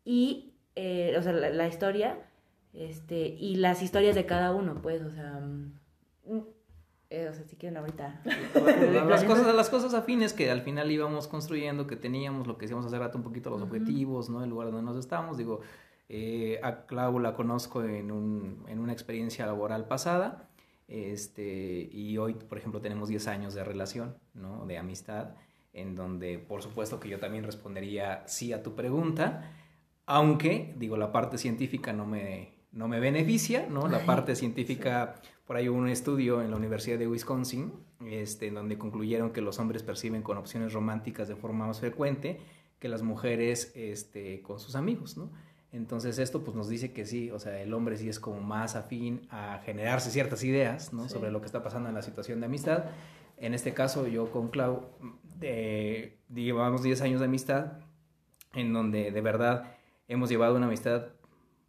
y, 0.04 0.54
eh, 0.74 1.14
o 1.18 1.22
sea, 1.22 1.32
la 1.32 1.68
historia 1.68 2.18
este, 2.72 3.28
y 3.28 3.56
las 3.56 3.82
historias 3.82 4.14
de 4.14 4.24
cada 4.24 4.54
uno, 4.54 4.80
pues, 4.80 5.02
o 5.02 5.10
sea, 5.10 5.40
mm, 5.40 6.40
eh, 7.10 7.28
o 7.28 7.34
sea, 7.34 7.44
si 7.44 7.56
quieren 7.56 7.76
ahorita. 7.76 8.22
las, 9.08 9.24
cosas, 9.24 9.54
las 9.54 9.68
cosas 9.68 9.92
afines 9.92 10.32
que 10.32 10.50
al 10.50 10.62
final 10.62 10.90
íbamos 10.90 11.28
construyendo, 11.28 11.86
que 11.86 11.96
teníamos, 11.96 12.46
lo 12.46 12.56
que 12.56 12.62
decíamos 12.62 12.86
hace 12.86 12.98
rato, 12.98 13.18
un 13.18 13.24
poquito 13.24 13.50
los 13.50 13.60
objetivos, 13.60 14.30
¿no? 14.30 14.42
El 14.42 14.50
lugar 14.50 14.70
donde 14.70 14.82
nos 14.82 14.96
estamos, 14.96 15.36
digo, 15.36 15.60
eh, 16.08 16.58
a 16.62 16.86
Clau 16.86 17.18
la 17.18 17.34
conozco 17.34 17.84
en, 17.84 18.10
un, 18.10 18.64
en 18.66 18.78
una 18.78 18.92
experiencia 18.92 19.44
laboral 19.44 19.88
pasada, 19.88 20.48
este, 20.90 21.88
y 21.92 22.18
hoy, 22.18 22.34
por 22.34 22.58
ejemplo, 22.58 22.80
tenemos 22.80 23.08
10 23.08 23.28
años 23.28 23.54
de 23.54 23.62
relación, 23.62 24.16
¿no? 24.34 24.66
De 24.66 24.76
amistad, 24.76 25.36
en 25.72 25.94
donde, 25.94 26.38
por 26.38 26.62
supuesto, 26.62 26.98
que 26.98 27.08
yo 27.08 27.20
también 27.20 27.44
respondería 27.44 28.24
sí 28.26 28.52
a 28.52 28.64
tu 28.64 28.74
pregunta, 28.74 29.54
aunque, 30.04 30.74
digo, 30.76 30.96
la 30.96 31.12
parte 31.12 31.38
científica 31.38 31.92
no 31.92 32.06
me, 32.06 32.54
no 32.72 32.88
me 32.88 32.98
beneficia, 32.98 33.68
¿no? 33.70 33.86
La 33.86 34.04
parte 34.04 34.34
científica, 34.34 35.14
por 35.46 35.56
ahí 35.56 35.68
hubo 35.68 35.78
un 35.78 35.88
estudio 35.88 36.42
en 36.42 36.50
la 36.50 36.56
Universidad 36.56 36.98
de 36.98 37.06
Wisconsin, 37.06 37.72
este, 38.04 38.48
en 38.48 38.54
donde 38.54 38.76
concluyeron 38.76 39.30
que 39.30 39.42
los 39.42 39.60
hombres 39.60 39.84
perciben 39.84 40.22
con 40.22 40.38
opciones 40.38 40.72
románticas 40.72 41.28
de 41.28 41.36
forma 41.36 41.68
más 41.68 41.78
frecuente 41.78 42.40
que 42.80 42.88
las 42.88 43.02
mujeres 43.02 43.70
este, 43.76 44.42
con 44.42 44.58
sus 44.58 44.74
amigos, 44.74 45.16
¿no? 45.16 45.30
Entonces 45.72 46.18
esto 46.18 46.42
pues 46.42 46.56
nos 46.56 46.68
dice 46.68 46.92
que 46.92 47.06
sí, 47.06 47.30
o 47.30 47.38
sea, 47.38 47.60
el 47.60 47.72
hombre 47.74 47.96
sí 47.96 48.08
es 48.08 48.18
como 48.18 48.40
más 48.40 48.74
afín 48.74 49.22
a 49.30 49.60
generarse 49.64 50.10
ciertas 50.10 50.42
ideas, 50.42 50.92
¿no? 50.92 51.08
Sobre 51.08 51.30
lo 51.30 51.40
que 51.40 51.46
está 51.46 51.62
pasando 51.62 51.88
en 51.88 51.94
la 51.94 52.02
situación 52.02 52.40
de 52.40 52.46
amistad. 52.46 52.86
En 53.36 53.54
este 53.54 53.72
caso 53.72 54.06
yo 54.06 54.30
con 54.30 54.48
Clau 54.48 54.88
eh, 55.40 56.18
llevamos 56.28 56.82
10 56.82 57.00
años 57.02 57.20
de 57.20 57.26
amistad 57.26 57.78
en 58.54 58.72
donde 58.72 59.12
de 59.12 59.20
verdad 59.20 59.76
hemos 60.08 60.28
llevado 60.28 60.56
una 60.56 60.66
amistad, 60.66 61.06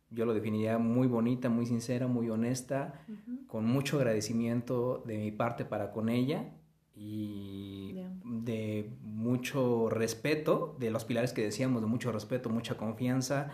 yo 0.10 0.26
lo 0.26 0.34
definiría 0.34 0.78
muy 0.80 1.08
bonita, 1.08 1.50
muy 1.50 1.66
sincera, 1.68 2.08
muy 2.08 2.30
honesta, 2.30 3.06
con 3.48 3.66
mucho 3.66 3.98
agradecimiento 3.98 5.04
de 5.06 5.18
mi 5.18 5.32
parte 5.32 5.64
para 5.64 5.92
con 5.92 6.10
ella 6.10 6.52
y 6.96 7.96
de 8.26 8.92
mucho 9.04 9.90
respeto, 9.90 10.76
de 10.80 10.90
los 10.90 11.06
pilares 11.06 11.34
que 11.34 11.44
decíamos, 11.44 11.82
de 11.82 11.88
mucho 11.88 12.12
respeto, 12.12 12.50
mucha 12.50 12.76
confianza. 12.76 13.52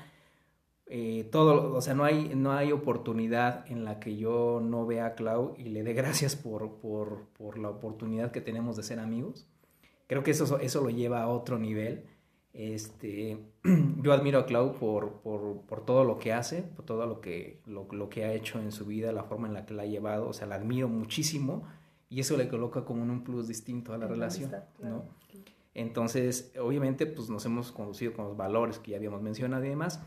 Eh, 0.89 1.27
todo, 1.31 1.73
o 1.73 1.81
sea, 1.81 1.93
no 1.93 2.05
hay, 2.05 2.33
no 2.35 2.53
hay 2.53 2.71
oportunidad 2.71 3.69
en 3.69 3.83
la 3.83 3.99
que 3.99 4.15
yo 4.15 4.61
no 4.63 4.85
vea 4.85 5.07
a 5.07 5.15
Clau 5.15 5.53
y 5.57 5.65
le 5.65 5.83
dé 5.83 5.93
gracias 5.93 6.35
por, 6.35 6.75
por, 6.75 7.27
por 7.37 7.57
la 7.57 7.69
oportunidad 7.69 8.31
que 8.31 8.41
tenemos 8.41 8.77
de 8.77 8.83
ser 8.83 8.99
amigos. 8.99 9.47
Creo 10.07 10.23
que 10.23 10.31
eso, 10.31 10.59
eso 10.59 10.81
lo 10.81 10.89
lleva 10.89 11.21
a 11.23 11.27
otro 11.27 11.59
nivel 11.59 12.05
este, 12.57 13.37
yo 14.01 14.13
admiro 14.13 14.39
a 14.39 14.45
Clau 14.47 14.73
por, 14.73 15.21
por, 15.21 15.61
por, 15.61 15.85
todo 15.85 16.03
lo 16.03 16.17
que 16.17 16.33
hace, 16.33 16.63
por 16.63 16.85
todo 16.85 17.05
lo 17.05 17.21
que, 17.21 17.61
lo, 17.67 17.87
lo, 17.91 18.09
que 18.09 18.25
ha 18.25 18.33
hecho 18.33 18.59
en 18.59 18.71
su 18.71 18.85
vida, 18.85 19.11
la 19.11 19.23
forma 19.23 19.47
en 19.47 19.53
la 19.53 19.67
que 19.67 19.75
la 19.75 19.83
ha 19.83 19.85
llevado, 19.85 20.27
o 20.27 20.33
sea, 20.33 20.47
la 20.47 20.55
admiro 20.55 20.87
muchísimo 20.87 21.67
y 22.09 22.19
eso 22.19 22.35
le 22.35 22.47
coloca 22.47 22.83
como 22.83 23.03
un 23.03 23.23
plus 23.23 23.47
distinto 23.47 23.93
a 23.93 23.99
la 23.99 24.07
relación, 24.07 24.51
¿no? 24.81 25.05
Entonces, 25.75 26.51
obviamente, 26.59 27.05
pues 27.05 27.29
nos 27.29 27.45
hemos 27.45 27.71
conducido 27.71 28.13
con 28.13 28.25
los 28.25 28.35
valores 28.35 28.79
que 28.79 28.91
ya 28.91 28.97
habíamos 28.97 29.21
mencionado 29.21 29.63
y 29.63 29.69
demás. 29.69 30.01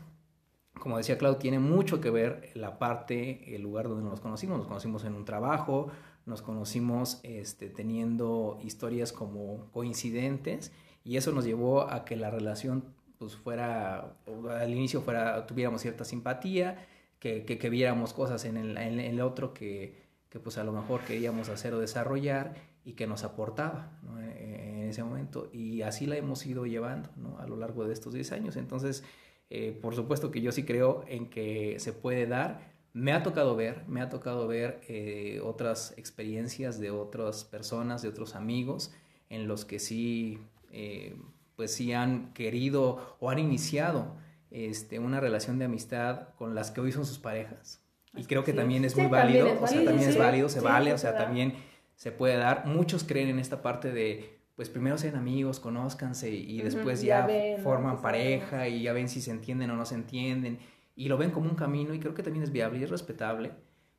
Como 0.79 0.97
decía 0.97 1.17
Clau, 1.17 1.37
tiene 1.37 1.59
mucho 1.59 2.01
que 2.01 2.09
ver 2.09 2.49
la 2.55 2.79
parte, 2.79 3.55
el 3.55 3.61
lugar 3.61 3.87
donde 3.87 4.09
nos 4.09 4.19
conocimos. 4.19 4.57
Nos 4.57 4.67
conocimos 4.67 5.03
en 5.05 5.15
un 5.15 5.25
trabajo, 5.25 5.89
nos 6.25 6.41
conocimos 6.41 7.19
este, 7.23 7.69
teniendo 7.69 8.59
historias 8.63 9.11
como 9.11 9.69
coincidentes 9.71 10.71
y 11.03 11.17
eso 11.17 11.31
nos 11.31 11.45
llevó 11.45 11.89
a 11.89 12.05
que 12.05 12.15
la 12.15 12.29
relación 12.29 12.83
pues 13.17 13.35
fuera, 13.35 14.17
al 14.49 14.71
inicio 14.71 15.01
fuera, 15.01 15.45
tuviéramos 15.45 15.81
cierta 15.81 16.05
simpatía, 16.05 16.87
que, 17.19 17.45
que, 17.45 17.69
viéramos 17.69 18.13
cosas 18.13 18.45
en 18.45 18.57
el, 18.57 18.75
en 18.77 18.99
el 18.99 19.21
otro 19.21 19.53
que, 19.53 19.95
que, 20.29 20.39
pues 20.39 20.57
a 20.57 20.63
lo 20.63 20.71
mejor 20.71 21.01
queríamos 21.01 21.49
hacer 21.49 21.71
o 21.75 21.79
desarrollar 21.79 22.55
y 22.83 22.93
que 22.93 23.05
nos 23.05 23.23
aportaba 23.23 23.91
e, 24.21 24.79
en 24.81 24.89
ese 24.89 25.03
momento. 25.03 25.49
Y 25.53 25.83
así 25.83 26.07
la 26.07 26.17
hemos 26.17 26.43
ido 26.47 26.65
llevando 26.65 27.09
¿no? 27.15 27.37
a 27.37 27.45
lo 27.45 27.57
largo 27.57 27.85
de 27.85 27.93
estos 27.93 28.13
10 28.13 28.31
años. 28.31 28.55
Entonces, 28.55 29.03
eh, 29.53 29.77
por 29.81 29.93
supuesto 29.95 30.31
que 30.31 30.39
yo 30.39 30.53
sí 30.53 30.63
creo 30.63 31.03
en 31.09 31.29
que 31.29 31.75
se 31.79 31.91
puede 31.91 32.25
dar. 32.25 32.71
Me 32.93 33.11
ha 33.11 33.21
tocado 33.21 33.53
ver, 33.57 33.83
me 33.85 33.99
ha 33.99 34.07
tocado 34.07 34.47
ver 34.47 34.79
eh, 34.87 35.41
otras 35.43 35.93
experiencias 35.97 36.79
de 36.79 36.89
otras 36.89 37.43
personas, 37.43 38.01
de 38.01 38.07
otros 38.07 38.35
amigos, 38.35 38.93
en 39.29 39.49
los 39.49 39.65
que 39.65 39.79
sí 39.79 40.39
eh, 40.71 41.17
pues 41.57 41.73
sí 41.73 41.91
han 41.91 42.33
querido 42.33 43.17
o 43.19 43.29
han 43.29 43.39
iniciado 43.39 44.15
este, 44.51 44.99
una 44.99 45.19
relación 45.19 45.59
de 45.59 45.65
amistad 45.65 46.29
con 46.37 46.55
las 46.55 46.71
que 46.71 46.79
hoy 46.79 46.93
son 46.93 47.05
sus 47.05 47.19
parejas. 47.19 47.83
Y 48.15 48.23
creo 48.23 48.45
que 48.45 48.53
también 48.53 48.85
es 48.85 48.95
muy 48.95 49.07
válido, 49.07 49.61
o 49.61 49.67
sea, 49.67 49.83
también 49.83 50.09
es 50.09 50.17
válido, 50.17 50.47
se 50.47 50.61
vale, 50.61 50.93
o 50.93 50.97
sea, 50.97 51.17
también 51.17 51.55
se 51.95 52.13
puede 52.13 52.37
dar. 52.37 52.65
Muchos 52.67 53.03
creen 53.03 53.27
en 53.27 53.39
esta 53.39 53.61
parte 53.61 53.91
de, 53.91 54.40
pues 54.55 54.69
primero 54.69 54.97
sean 54.97 55.15
amigos, 55.15 55.59
conózcanse 55.59 56.29
y, 56.29 56.61
después 56.61 57.01
ya, 57.01 57.27
forman 57.63 58.01
pareja 58.01 58.67
y 58.67 58.83
ya 58.83 58.93
ven 58.93 59.09
si 59.09 59.21
se 59.21 59.31
entienden 59.31 59.71
o 59.71 59.75
no 59.75 59.85
se 59.85 59.95
entienden 59.95 60.59
y 60.95 61.07
lo 61.07 61.17
ven 61.17 61.31
como 61.31 61.49
un 61.49 61.55
camino 61.55 61.93
y 61.93 61.99
creo 61.99 62.13
que 62.13 62.23
también 62.23 62.43
es 62.43 62.51
viable 62.51 62.79
y 62.79 62.83
es 62.83 62.89
respetable, 62.89 63.51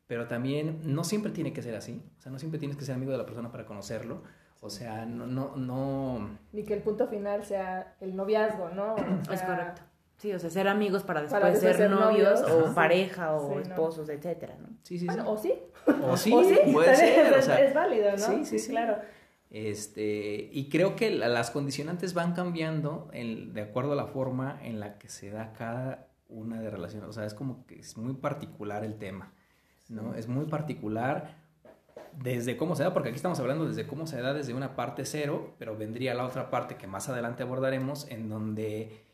pero 0.06 0.28
también 0.28 0.80
no 0.84 1.04
siempre 1.04 1.32
tiene 1.32 1.52
que 1.52 1.62
ser 1.62 1.74
así, 1.74 2.02
o 2.18 2.20
sea, 2.20 2.30
no 2.30 2.38
siempre 2.38 2.58
tienes 2.58 2.76
que 2.76 2.84
ser 2.84 2.94
amigo 2.94 3.12
de 3.12 3.18
la 3.18 3.26
persona 3.26 3.50
para 3.50 3.66
conocerlo 3.66 4.22
o 4.64 4.70
sea, 4.70 5.04
no, 5.04 5.26
no, 5.26 5.56
no... 5.56 6.38
Ni 6.52 6.62
que 6.62 6.74
el 6.74 6.82
punto 6.82 7.08
final 7.08 7.44
sea 7.44 7.96
el 8.00 8.14
noviazgo, 8.14 8.68
¿no? 8.68 8.94
es 9.32 9.42
correcto. 9.42 9.82
Sí, 10.18 10.32
o 10.32 10.38
sea, 10.38 10.50
ser 10.50 10.68
amigos 10.68 11.02
para 11.02 11.20
después, 11.20 11.58
ser, 11.58 11.90
novios, 11.90 12.40
o 12.42 12.72
pareja 12.74 13.34
o 13.34 13.58
esposos, 13.58 14.08
etcétera, 14.08 14.56
¿no? 14.60 14.68
Sí, 14.84 15.00
sí, 15.00 15.08
sí. 15.08 15.18
o 15.26 15.36
sí. 15.36 15.54
O 16.08 16.16
sí, 16.16 16.30
puede 16.72 16.94
ser. 16.96 17.34
Es, 17.34 17.48
es 17.48 17.74
válido, 17.74 18.12
¿no? 18.12 18.18
Sí, 18.18 18.44
sí, 18.44 18.60
sí. 18.60 18.70
Claro. 18.70 18.98
Este, 19.52 20.48
y 20.50 20.70
creo 20.70 20.96
que 20.96 21.10
las 21.10 21.50
condicionantes 21.50 22.14
van 22.14 22.32
cambiando 22.32 23.10
de 23.12 23.60
acuerdo 23.60 23.92
a 23.92 23.96
la 23.96 24.06
forma 24.06 24.58
en 24.62 24.80
la 24.80 24.96
que 24.96 25.10
se 25.10 25.30
da 25.30 25.52
cada 25.52 26.08
una 26.30 26.58
de 26.58 26.70
relaciones. 26.70 27.06
O 27.10 27.12
sea, 27.12 27.26
es 27.26 27.34
como 27.34 27.66
que 27.66 27.78
es 27.78 27.98
muy 27.98 28.14
particular 28.14 28.82
el 28.82 28.96
tema, 28.96 29.34
¿no? 29.90 30.14
Es 30.14 30.26
muy 30.26 30.46
particular 30.46 31.36
desde 32.18 32.56
cómo 32.56 32.76
se 32.76 32.82
da, 32.82 32.94
porque 32.94 33.10
aquí 33.10 33.16
estamos 33.16 33.38
hablando 33.40 33.68
desde 33.68 33.86
cómo 33.86 34.06
se 34.06 34.22
da 34.22 34.32
desde 34.32 34.54
una 34.54 34.74
parte 34.74 35.04
cero, 35.04 35.54
pero 35.58 35.76
vendría 35.76 36.14
la 36.14 36.24
otra 36.24 36.48
parte 36.48 36.76
que 36.76 36.86
más 36.86 37.10
adelante 37.10 37.42
abordaremos, 37.42 38.08
en 38.08 38.30
donde 38.30 39.04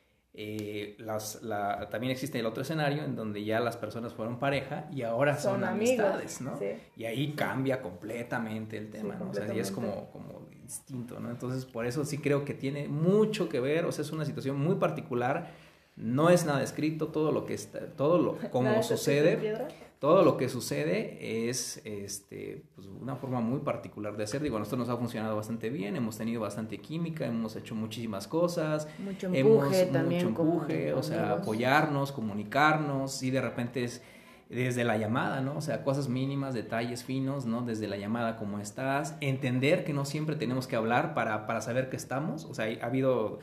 eh, 0.40 0.94
las, 1.00 1.42
la, 1.42 1.88
también 1.90 2.12
existe 2.12 2.38
el 2.38 2.46
otro 2.46 2.62
escenario, 2.62 3.02
en 3.02 3.16
donde 3.16 3.42
ya 3.42 3.58
las 3.58 3.76
personas 3.76 4.14
fueron 4.14 4.38
pareja 4.38 4.86
y 4.92 5.02
ahora 5.02 5.36
son, 5.36 5.64
amistades, 5.64 6.40
¿no? 6.40 6.56
Y 6.96 7.06
ahí 7.06 7.32
cambia 7.32 7.82
completamente 7.82 8.76
el 8.76 8.88
tema, 8.88 9.16
¿no? 9.16 9.30
O 9.30 9.34
sea, 9.34 9.52
y 9.52 9.58
es 9.58 9.72
como, 9.72 10.12
como 10.12 10.46
distinto, 10.62 11.18
¿no? 11.18 11.32
Entonces, 11.32 11.64
por 11.64 11.86
eso 11.86 12.04
sí 12.04 12.18
creo 12.18 12.44
que 12.44 12.54
tiene 12.54 12.86
mucho 12.86 13.48
que 13.48 13.58
ver, 13.58 13.84
o 13.84 13.90
sea, 13.90 14.04
es 14.04 14.12
una 14.12 14.24
situación 14.24 14.60
muy 14.60 14.76
particular, 14.76 15.50
no 15.96 16.30
es 16.30 16.46
nada 16.46 16.62
escrito, 16.62 17.08
todo 17.08 17.32
lo 17.32 17.44
que 17.44 17.54
está, 17.54 17.80
todo 17.96 18.18
lo, 18.18 18.38
como 18.52 18.80
sucede 18.84 19.66
todo 19.98 20.22
lo 20.22 20.36
que 20.36 20.48
sucede 20.48 21.48
es 21.48 21.80
este, 21.84 22.62
pues, 22.74 22.86
una 22.86 23.16
forma 23.16 23.40
muy 23.40 23.60
particular 23.60 24.16
de 24.16 24.24
hacer. 24.24 24.40
Digo, 24.42 24.56
a 24.56 24.60
nosotros 24.60 24.86
nos 24.86 24.96
ha 24.96 24.96
funcionado 24.96 25.34
bastante 25.34 25.70
bien, 25.70 25.96
hemos 25.96 26.16
tenido 26.16 26.40
bastante 26.40 26.78
química, 26.78 27.26
hemos 27.26 27.56
hecho 27.56 27.74
muchísimas 27.74 28.28
cosas. 28.28 28.86
Mucho 28.98 29.26
empuje 29.26 29.80
hemos, 29.80 29.92
también. 29.92 30.30
Mucho 30.30 30.42
empuje, 30.42 30.94
o 30.94 31.02
sea, 31.02 31.32
apoyarnos, 31.32 32.12
comunicarnos 32.12 33.22
y 33.22 33.30
de 33.30 33.40
repente 33.40 33.84
es 33.84 34.02
desde 34.48 34.84
la 34.84 34.96
llamada, 34.96 35.40
¿no? 35.40 35.56
O 35.56 35.60
sea, 35.60 35.82
cosas 35.82 36.08
mínimas, 36.08 36.54
detalles 36.54 37.04
finos, 37.04 37.44
¿no? 37.44 37.62
Desde 37.62 37.86
la 37.86 37.96
llamada, 37.96 38.36
¿cómo 38.36 38.60
estás? 38.60 39.16
Entender 39.20 39.84
que 39.84 39.92
no 39.92 40.04
siempre 40.04 40.36
tenemos 40.36 40.66
que 40.66 40.76
hablar 40.76 41.12
para, 41.12 41.46
para 41.46 41.60
saber 41.60 41.90
que 41.90 41.96
estamos. 41.96 42.44
O 42.44 42.54
sea, 42.54 42.66
ha 42.80 42.86
habido 42.86 43.40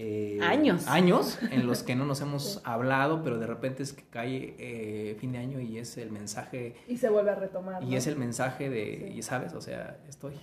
eh, 0.00 0.38
años. 0.42 0.86
Años 0.86 1.40
en 1.50 1.66
los 1.66 1.82
que 1.82 1.96
no 1.96 2.06
nos 2.06 2.20
hemos 2.22 2.62
hablado, 2.64 3.24
pero 3.24 3.40
de 3.40 3.48
repente 3.48 3.82
es 3.82 3.92
que 3.92 4.04
cae 4.04 4.54
eh, 4.56 5.16
fin 5.18 5.32
de 5.32 5.38
año 5.38 5.60
y 5.60 5.78
es 5.78 5.98
el 5.98 6.12
mensaje. 6.12 6.76
Y 6.86 6.98
se 6.98 7.08
vuelve 7.08 7.32
a 7.32 7.34
retomar. 7.34 7.82
Y 7.82 7.96
es 7.96 8.06
el 8.06 8.14
mensaje 8.14 8.70
de, 8.70 9.12
y 9.12 9.20
sabes, 9.22 9.54
o 9.54 9.60
sea, 9.60 9.98
estoy. 10.08 10.34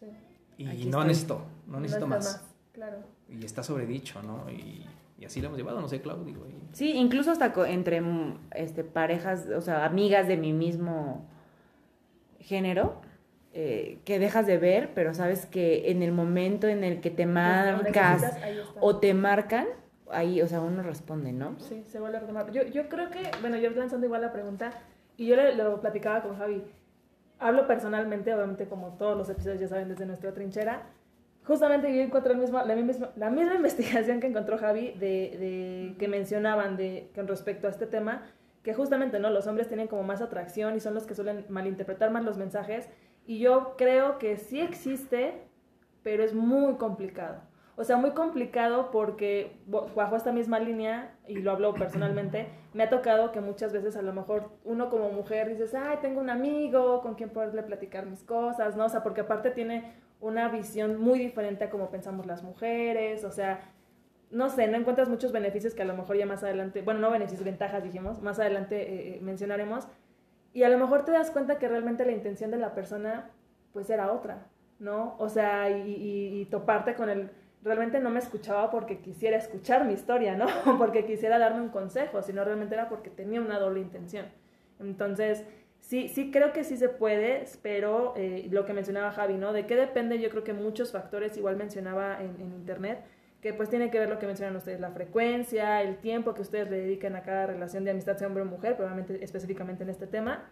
Sí. 0.00 0.06
Y 0.58 0.86
no 0.86 1.04
necesito, 1.04 1.46
no 1.68 1.78
necesito 1.78 2.08
más. 2.08 2.42
Claro. 2.72 2.98
Y 3.28 3.44
está 3.44 3.62
sobredicho, 3.62 4.20
¿no? 4.24 4.50
Y, 4.50 4.84
y, 5.20 5.24
así 5.24 5.40
lo 5.40 5.46
hemos 5.46 5.58
llevado, 5.58 5.80
no 5.80 5.88
sé, 5.88 6.00
Claudio. 6.00 6.34
Sí, 6.72 6.90
incluso 6.90 7.30
hasta 7.30 7.52
entre 7.68 8.02
este, 8.56 8.82
parejas, 8.82 9.46
o 9.56 9.60
sea, 9.60 9.84
amigas 9.84 10.26
de 10.26 10.36
mi 10.36 10.52
mismo 10.52 11.28
género 12.40 13.00
eh, 13.58 14.00
que 14.04 14.18
dejas 14.18 14.46
de 14.46 14.58
ver, 14.58 14.90
pero 14.94 15.14
sabes 15.14 15.46
que 15.46 15.90
en 15.90 16.02
el 16.02 16.12
momento 16.12 16.66
en 16.66 16.84
el 16.84 17.00
que 17.00 17.08
te 17.08 17.24
marcas 17.24 18.36
o 18.80 18.98
te 18.98 19.14
marcan, 19.14 19.66
ahí, 20.10 20.42
o 20.42 20.46
sea, 20.46 20.60
uno 20.60 20.82
responde, 20.82 21.32
¿no? 21.32 21.58
Sí, 21.58 21.82
se 21.86 21.98
vuelve 21.98 22.18
a 22.18 22.20
retomar. 22.20 22.50
Yo, 22.50 22.64
yo 22.64 22.90
creo 22.90 23.08
que, 23.08 23.22
bueno, 23.40 23.56
yo 23.56 23.70
lanzando 23.70 24.04
igual 24.04 24.20
la 24.20 24.30
pregunta, 24.30 24.72
y 25.16 25.26
yo 25.26 25.36
lo 25.36 25.80
platicaba 25.80 26.22
con 26.22 26.36
Javi, 26.36 26.64
hablo 27.38 27.66
personalmente, 27.66 28.34
obviamente 28.34 28.66
como 28.66 28.88
todos 28.98 29.16
los 29.16 29.30
episodios 29.30 29.58
ya 29.58 29.68
saben 29.68 29.88
desde 29.88 30.04
nuestra 30.04 30.34
trinchera, 30.34 30.82
justamente 31.42 31.96
yo 31.96 32.02
encontré 32.02 32.34
el 32.34 32.38
mismo, 32.38 32.60
la, 32.62 32.76
misma, 32.76 33.08
la 33.16 33.30
misma 33.30 33.54
investigación 33.56 34.20
que 34.20 34.26
encontró 34.26 34.58
Javi 34.58 34.92
de, 34.98 35.06
de, 35.38 35.94
que 35.98 36.08
mencionaban 36.08 36.76
de, 36.76 37.08
con 37.14 37.26
respecto 37.26 37.68
a 37.68 37.70
este 37.70 37.86
tema, 37.86 38.26
que 38.62 38.74
justamente 38.74 39.18
no 39.18 39.30
los 39.30 39.46
hombres 39.46 39.66
tienen 39.66 39.88
como 39.88 40.02
más 40.02 40.20
atracción 40.20 40.76
y 40.76 40.80
son 40.80 40.92
los 40.92 41.06
que 41.06 41.14
suelen 41.14 41.46
malinterpretar 41.48 42.10
más 42.10 42.22
los 42.22 42.36
mensajes 42.36 42.90
y 43.26 43.38
yo 43.38 43.74
creo 43.76 44.18
que 44.18 44.36
sí 44.36 44.60
existe, 44.60 45.34
pero 46.02 46.22
es 46.22 46.34
muy 46.34 46.74
complicado. 46.74 47.42
O 47.78 47.84
sea, 47.84 47.98
muy 47.98 48.12
complicado 48.12 48.90
porque 48.90 49.58
bajo 49.66 50.16
esta 50.16 50.32
misma 50.32 50.58
línea, 50.58 51.14
y 51.28 51.36
lo 51.36 51.50
hablo 51.50 51.74
personalmente, 51.74 52.48
me 52.72 52.84
ha 52.84 52.88
tocado 52.88 53.32
que 53.32 53.42
muchas 53.42 53.72
veces 53.72 53.96
a 53.96 54.02
lo 54.02 54.14
mejor 54.14 54.50
uno 54.64 54.88
como 54.88 55.10
mujer 55.10 55.48
dices, 55.48 55.74
ay, 55.74 55.98
tengo 56.00 56.20
un 56.20 56.30
amigo 56.30 57.02
con 57.02 57.16
quien 57.16 57.28
poderle 57.28 57.62
platicar 57.62 58.06
mis 58.06 58.22
cosas, 58.22 58.76
¿no? 58.76 58.86
O 58.86 58.88
sea, 58.88 59.02
porque 59.02 59.20
aparte 59.20 59.50
tiene 59.50 59.92
una 60.20 60.48
visión 60.48 60.98
muy 60.98 61.18
diferente 61.18 61.64
a 61.64 61.70
cómo 61.70 61.90
pensamos 61.90 62.24
las 62.24 62.42
mujeres, 62.42 63.24
o 63.24 63.30
sea, 63.30 63.60
no 64.30 64.48
sé, 64.48 64.66
no 64.68 64.78
encuentras 64.78 65.10
muchos 65.10 65.32
beneficios 65.32 65.74
que 65.74 65.82
a 65.82 65.86
lo 65.86 65.94
mejor 65.94 66.16
ya 66.16 66.24
más 66.24 66.42
adelante, 66.42 66.80
bueno, 66.80 67.00
no 67.00 67.10
beneficios, 67.10 67.44
ventajas 67.44 67.84
dijimos, 67.84 68.22
más 68.22 68.38
adelante 68.38 69.16
eh, 69.16 69.20
mencionaremos, 69.20 69.86
y 70.56 70.62
a 70.62 70.70
lo 70.70 70.78
mejor 70.78 71.04
te 71.04 71.12
das 71.12 71.30
cuenta 71.30 71.58
que 71.58 71.68
realmente 71.68 72.06
la 72.06 72.12
intención 72.12 72.50
de 72.50 72.56
la 72.56 72.74
persona 72.74 73.30
pues 73.74 73.90
era 73.90 74.10
otra, 74.10 74.46
¿no? 74.78 75.14
O 75.18 75.28
sea, 75.28 75.68
y, 75.68 76.48
toparte 76.50 76.94
con 76.94 77.10
el 77.10 77.30
realmente 77.62 78.00
no 78.00 78.08
me 78.08 78.20
escuchaba 78.20 78.70
porque 78.70 79.00
quisiera 79.00 79.36
escuchar 79.36 79.84
mi 79.84 79.92
historia, 79.92 80.34
¿no? 80.34 80.46
porque 80.78 81.04
quisiera 81.04 81.38
darme 81.38 81.60
un 81.60 81.68
consejo, 81.68 82.22
sino 82.22 82.42
realmente 82.42 82.74
era 82.74 82.88
porque 82.88 83.10
tenía 83.10 83.42
una 83.42 83.58
doble 83.58 83.80
intención. 83.80 84.24
Entonces, 84.80 85.44
sí, 85.80 86.08
sí 86.08 86.30
creo 86.30 86.54
que 86.54 86.64
sí 86.64 86.78
se 86.78 86.88
puede, 86.88 87.44
pero 87.60 88.14
eh, 88.16 88.48
lo 88.50 88.64
que 88.64 88.72
mencionaba 88.72 89.12
Javi, 89.12 89.34
¿no? 89.34 89.52
¿De 89.52 89.66
qué 89.66 89.76
depende? 89.76 90.20
Yo 90.20 90.30
creo 90.30 90.42
que 90.42 90.54
muchos 90.54 90.90
factores, 90.90 91.36
igual 91.36 91.56
mencionaba 91.56 92.18
en, 92.22 92.40
Internet, 92.40 93.04
que 93.40 93.52
pues 93.54 93.68
tiene 93.68 93.90
que 93.90 93.98
ver 93.98 94.08
lo 94.08 94.18
que 94.18 94.26
mencionan 94.26 94.56
ustedes, 94.56 94.80
la 94.80 94.90
frecuencia, 94.90 95.82
el 95.82 95.98
tiempo 95.98 96.34
que 96.34 96.42
ustedes 96.42 96.70
le 96.70 96.78
dedican 96.78 97.16
a 97.16 97.22
cada 97.22 97.46
relación 97.46 97.84
de 97.84 97.90
amistad, 97.92 98.16
sea 98.16 98.26
hombre 98.26 98.42
o 98.42 98.46
mujer, 98.46 98.76
probablemente 98.76 99.22
específicamente 99.22 99.84
en 99.84 99.90
este 99.90 100.06
tema, 100.06 100.50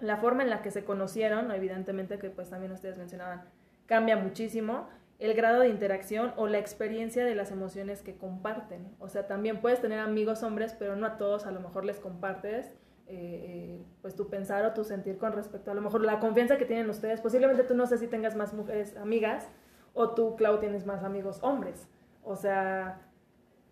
la 0.00 0.18
forma 0.18 0.42
en 0.42 0.50
la 0.50 0.62
que 0.62 0.70
se 0.70 0.84
conocieron, 0.84 1.50
evidentemente 1.50 2.18
que 2.18 2.30
pues 2.30 2.50
también 2.50 2.72
ustedes 2.72 2.96
mencionaban, 2.96 3.44
cambia 3.86 4.16
muchísimo, 4.16 4.88
el 5.18 5.34
grado 5.34 5.60
de 5.60 5.68
interacción 5.68 6.32
o 6.36 6.46
la 6.46 6.58
experiencia 6.58 7.24
de 7.24 7.34
las 7.34 7.50
emociones 7.50 8.02
que 8.02 8.16
comparten. 8.16 8.94
O 9.00 9.08
sea, 9.08 9.26
también 9.26 9.60
puedes 9.60 9.80
tener 9.80 9.98
amigos 9.98 10.44
hombres, 10.44 10.76
pero 10.78 10.94
no 10.94 11.06
a 11.06 11.16
todos 11.16 11.44
a 11.44 11.50
lo 11.50 11.60
mejor 11.60 11.84
les 11.84 11.98
compartes 11.98 12.66
eh, 13.10 13.80
eh, 13.80 13.82
pues 14.02 14.14
tu 14.14 14.28
pensar 14.28 14.64
o 14.66 14.74
tu 14.74 14.84
sentir 14.84 15.16
con 15.18 15.32
respecto 15.32 15.70
a 15.70 15.74
lo 15.74 15.80
mejor 15.80 16.02
la 16.02 16.20
confianza 16.20 16.56
que 16.56 16.66
tienen 16.66 16.88
ustedes. 16.88 17.20
Posiblemente 17.20 17.64
tú 17.64 17.74
no 17.74 17.86
sé 17.86 17.98
si 17.98 18.06
tengas 18.06 18.36
más 18.36 18.52
mujeres 18.54 18.96
amigas 18.96 19.48
o 19.94 20.10
tú, 20.10 20.36
Clau, 20.36 20.60
tienes 20.60 20.86
más 20.86 21.02
amigos 21.02 21.40
hombres. 21.42 21.88
O 22.28 22.36
sea, 22.36 23.00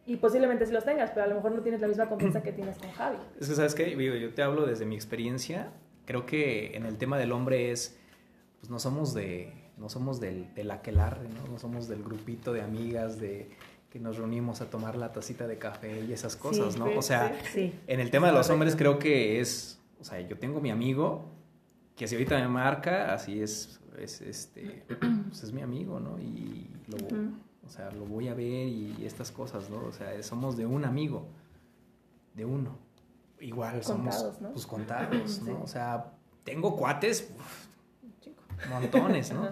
y 0.07 0.17
posiblemente 0.17 0.65
sí 0.65 0.73
los 0.73 0.85
tengas, 0.85 1.11
pero 1.11 1.25
a 1.25 1.29
lo 1.29 1.35
mejor 1.35 1.53
no 1.53 1.63
tienes 1.63 1.81
la 1.83 1.89
misma 1.89 2.09
confianza 2.09 2.43
que 2.43 2.53
tienes 2.53 2.79
con 2.79 2.91
Javi. 2.91 3.19
Es 3.39 3.49
que, 3.49 3.55
¿sabes 3.55 3.75
qué? 3.75 3.95
Yo 4.21 4.33
te 4.33 4.43
hablo 4.43 4.65
desde 4.65 4.87
mi 4.87 4.95
experiencia. 4.95 5.73
Creo 6.07 6.25
que 6.25 6.75
en 6.75 6.87
el 6.87 6.97
tema 6.97 7.19
del 7.19 7.33
hombre 7.33 7.71
es, 7.71 7.99
pues 8.61 8.71
no 8.71 8.79
somos 8.79 9.13
de 9.13 9.53
no 9.77 9.91
somos 9.91 10.21
del, 10.21 10.55
del 10.55 10.71
aquelarre, 10.71 11.29
¿no? 11.29 11.53
no 11.53 11.59
somos 11.59 11.87
del 11.87 12.03
grupito 12.03 12.55
de 12.55 12.63
amigas 12.63 13.21
de 13.21 13.51
que 13.91 13.99
nos 13.99 14.17
reunimos 14.17 14.63
a 14.63 14.71
tomar 14.71 14.97
la 14.97 15.13
tacita 15.13 15.47
de 15.47 15.59
café 15.59 16.01
y 16.01 16.15
esas 16.15 16.35
cosas, 16.35 16.79
¿no? 16.79 16.87
O 16.97 17.03
sea, 17.03 17.39
en 17.55 18.01
el 18.01 18.11
tema 18.11 18.29
de 18.29 18.33
los 18.33 18.49
hombres 18.49 18.75
creo 18.75 18.99
que 18.99 19.39
es, 19.39 19.79
o 20.01 20.05
sea, 20.05 20.19
yo 20.21 20.39
tengo 20.39 20.63
mi 20.63 20.71
amigo 20.71 21.31
que 21.95 22.09
si 22.09 22.15
ahorita 22.15 22.39
me 22.39 22.49
marca, 22.49 23.13
así 23.13 23.43
es, 23.43 23.81
es 23.99 24.23
este, 24.23 24.85
pues 25.29 25.43
es 25.43 25.53
mi 25.53 25.61
amigo, 25.61 26.01
¿no? 26.01 26.19
Y 26.19 26.71
lo, 26.87 26.97
o 27.67 27.71
sea, 27.71 27.91
lo 27.91 28.05
voy 28.05 28.29
a 28.29 28.35
ver 28.35 28.69
y 28.69 29.05
estas 29.05 29.33
cosas, 29.33 29.69
¿no? 29.69 29.85
O 29.85 29.93
sea, 29.93 30.23
somos 30.23 30.57
de 30.57 30.67
un 30.67 30.85
amigo, 30.85 31.27
de 32.35 32.45
uno. 32.45 32.79
Igual 33.41 33.83
somos, 33.83 34.41
¿no? 34.41 34.53
pues 34.53 34.67
contados, 34.67 35.43
¿no? 35.43 35.63
O 35.63 35.67
sea, 35.67 36.13
tengo 36.45 36.77
cuates, 36.77 37.31
montones, 38.71 39.33
¿no? 39.33 39.49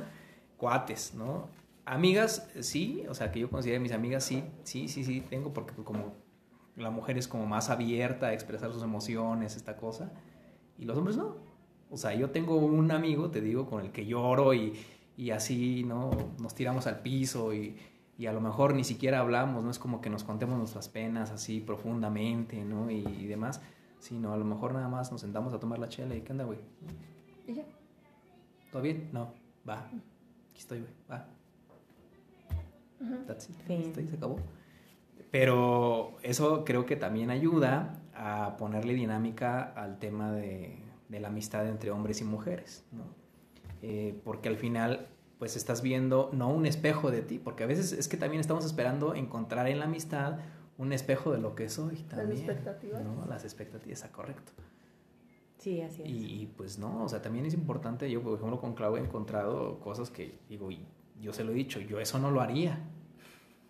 Cuates, 0.56 1.14
¿no? 1.14 1.49
Amigas, 1.85 2.49
sí, 2.61 3.04
o 3.09 3.14
sea, 3.14 3.30
que 3.30 3.40
yo 3.40 3.50
considero 3.50 3.80
mis 3.80 3.92
amigas, 3.92 4.25
sí, 4.25 4.42
sí, 4.62 4.88
sí, 4.88 5.04
sí, 5.04 5.21
tengo, 5.21 5.52
porque 5.52 5.75
pues, 5.75 5.87
como 5.87 6.14
la 6.76 6.90
mujer 6.90 7.18
es 7.18 7.28
como 7.28 7.44
más 7.44 7.68
abierta 7.68 8.28
a 8.28 8.33
expresar 8.33 8.73
sus 8.73 8.83
emociones, 8.83 9.56
esta 9.56 9.76
cosa, 9.76 10.11
y 10.78 10.85
los 10.87 10.97
hombres 10.97 11.16
no. 11.16 11.37
O 11.90 11.99
sea, 11.99 12.14
yo 12.14 12.30
tengo 12.30 12.56
un 12.56 12.90
amigo, 12.90 13.30
te 13.30 13.42
digo, 13.42 13.66
con 13.66 13.85
el 13.85 13.92
que 13.92 14.06
lloro 14.06 14.54
y, 14.54 14.73
y 15.16 15.30
así, 15.30 15.85
¿no? 15.85 16.11
Nos 16.40 16.54
tiramos 16.54 16.87
al 16.87 17.02
piso 17.02 17.52
y, 17.52 17.76
y, 18.18 18.26
a 18.26 18.33
lo 18.33 18.40
mejor 18.40 18.75
ni 18.75 18.85
siquiera 18.85 19.21
hablamos, 19.21 19.64
no 19.64 19.71
es 19.71 19.78
como 19.78 20.00
que 20.00 20.11
nos 20.11 20.25
contemos 20.25 20.59
nuestras 20.59 20.88
penas 20.88 21.30
así 21.30 21.61
profundamente, 21.61 22.64
¿no? 22.64 22.90
Y, 22.90 23.06
y 23.06 23.26
demás, 23.26 23.61
sino 23.99 24.33
a 24.33 24.37
lo 24.37 24.44
mejor 24.44 24.75
nada 24.75 24.88
más 24.88 25.11
nos 25.12 25.21
sentamos 25.21 25.52
a 25.54 25.61
tomar 25.61 25.78
la 25.78 25.88
chela 25.88 26.14
y 26.14 26.21
¿qué 26.21 26.33
onda, 26.33 26.44
güey? 26.44 26.59
Y 27.47 27.54
ya. 27.54 27.64
¿Todo 28.71 28.83
bien? 28.83 29.09
No, 29.12 29.33
va. 29.68 29.88
Aquí 30.50 30.59
estoy, 30.59 30.80
güey, 30.80 30.92
va. 31.11 31.26
That's 33.27 33.48
it. 33.50 34.09
se 34.09 34.16
acabó. 34.16 34.38
Pero 35.31 36.16
eso 36.22 36.64
creo 36.64 36.87
que 36.87 36.96
también 36.96 37.31
ayuda 37.31 38.00
a 38.14 38.57
ponerle 38.57 38.94
dinámica 38.94 39.62
al 39.62 39.98
tema 39.98 40.33
de, 40.33 40.79
la 41.09 41.29
amistad 41.29 41.68
entre 41.68 41.90
hombres 41.90 42.20
y 42.20 42.24
mujeres, 42.24 42.85
¿no? 42.92 43.05
Eh, 43.83 44.20
porque 44.24 44.48
al 44.48 44.57
final, 44.57 45.09
pues 45.44 45.57
estás 45.57 45.83
viendo 45.83 46.30
no 46.33 46.48
un 46.48 46.64
espejo 46.64 47.11
de 47.11 47.20
ti, 47.20 47.38
porque 47.38 47.64
a 47.64 47.66
veces 47.66 47.92
es 47.92 48.09
que 48.09 48.16
también 48.16 48.40
estamos 48.40 48.64
esperando 48.64 49.14
encontrar 49.14 49.68
en 49.68 49.78
la 49.78 49.85
amistad 49.85 50.38
un 50.78 50.90
espejo 50.90 51.33
de 51.33 51.38
lo 51.38 51.54
que 51.54 51.68
soy 51.68 51.96
también. 51.96 52.30
Las 52.30 52.38
expectativas. 52.38 53.04
¿no? 53.04 53.26
Las 53.26 53.44
expectativas, 53.44 54.02
correcto. 54.04 54.52
Sí, 55.59 55.83
así 55.83 56.00
es. 56.00 56.09
Y, 56.09 56.50
pues 56.57 56.78
no, 56.78 57.04
o 57.04 57.09
sea, 57.11 57.20
también 57.20 57.44
es 57.44 57.52
importante, 57.52 58.11
yo 58.11 58.22
por 58.22 58.38
ejemplo 58.38 58.59
con 58.59 58.72
Clau 58.72 58.96
he 58.96 59.00
encontrado 59.00 59.80
cosas 59.80 60.09
que 60.09 60.38
digo, 60.48 60.70
y 60.70 60.87
yo 61.20 61.35
se 61.35 61.44
lo 61.44 61.52
he 61.52 61.54
dicho, 61.54 61.78
yo 61.78 62.00
eso 62.00 62.18
no 62.18 62.30
lo 62.30 62.40
haría. 62.40 62.78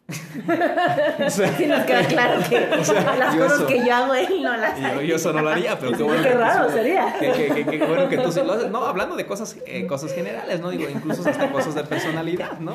O 0.07 1.31
sea, 1.31 1.57
sí 1.57 1.67
nos 1.67 1.85
queda 1.85 2.07
claro 2.07 2.43
que 2.47 2.61
las 2.71 3.37
cosas 3.37 3.63
que 3.63 3.87
yo 3.87 3.95
hago 3.95 4.15
él 4.15 4.43
no 4.43 4.55
las 4.55 4.79
yo, 4.79 5.01
yo, 5.01 5.17
eso 5.17 5.33
no 5.33 5.41
lo 5.41 5.49
haría, 5.49 5.79
pero 5.79 5.97
qué 5.97 6.03
bueno. 6.03 6.23
Qué 6.23 6.35
raro 6.35 6.71
sería. 6.71 7.15
Qué, 7.19 7.83
bueno 7.89 8.09
que 8.11 8.19
tú 8.19 8.31
sí 8.31 8.41
lo 8.45 8.53
haces. 8.53 8.71
No, 8.71 8.85
hablando 8.85 9.17
de 9.17 9.25
cosas, 9.25 9.57
eh, 9.67 9.87
cosas 9.87 10.13
generales, 10.13 10.61
¿no? 10.61 10.71
Digo, 10.71 10.89
incluso 10.91 11.27
hasta 11.29 11.51
cosas 11.51 11.75
de 11.75 11.85
personalidad, 11.85 12.59
¿no? 12.59 12.75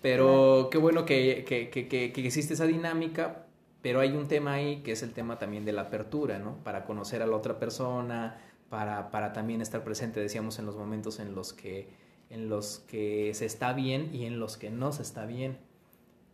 Pero 0.00 0.68
qué 0.70 0.78
bueno 0.78 1.04
que, 1.04 1.44
que, 1.46 1.68
que, 1.68 1.86
que, 1.86 2.26
existe 2.26 2.54
esa 2.54 2.64
dinámica, 2.64 3.44
pero 3.82 4.00
hay 4.00 4.12
un 4.12 4.26
tema 4.26 4.54
ahí 4.54 4.82
que 4.82 4.92
es 4.92 5.02
el 5.02 5.12
tema 5.12 5.38
también 5.38 5.64
de 5.64 5.72
la 5.72 5.82
apertura, 5.82 6.38
¿no? 6.38 6.56
Para 6.64 6.84
conocer 6.84 7.22
a 7.22 7.26
la 7.26 7.36
otra 7.36 7.58
persona, 7.58 8.38
para, 8.70 9.10
para 9.10 9.34
también 9.34 9.60
estar 9.60 9.84
presente, 9.84 10.20
decíamos, 10.20 10.58
en 10.58 10.64
los 10.64 10.76
momentos 10.76 11.20
en 11.20 11.34
los, 11.34 11.52
que, 11.52 11.90
en 12.30 12.48
los 12.48 12.78
que 12.88 13.32
se 13.34 13.44
está 13.44 13.74
bien 13.74 14.08
y 14.14 14.24
en 14.24 14.40
los 14.40 14.56
que 14.56 14.70
no 14.70 14.90
se 14.90 15.02
está 15.02 15.26
bien. 15.26 15.58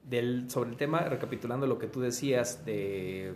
Del, 0.09 0.51
sobre 0.51 0.71
el 0.71 0.77
tema, 0.77 1.01
recapitulando 1.01 1.67
lo 1.67 1.79
que 1.79 1.87
tú 1.87 2.01
decías 2.01 2.65
de 2.65 3.35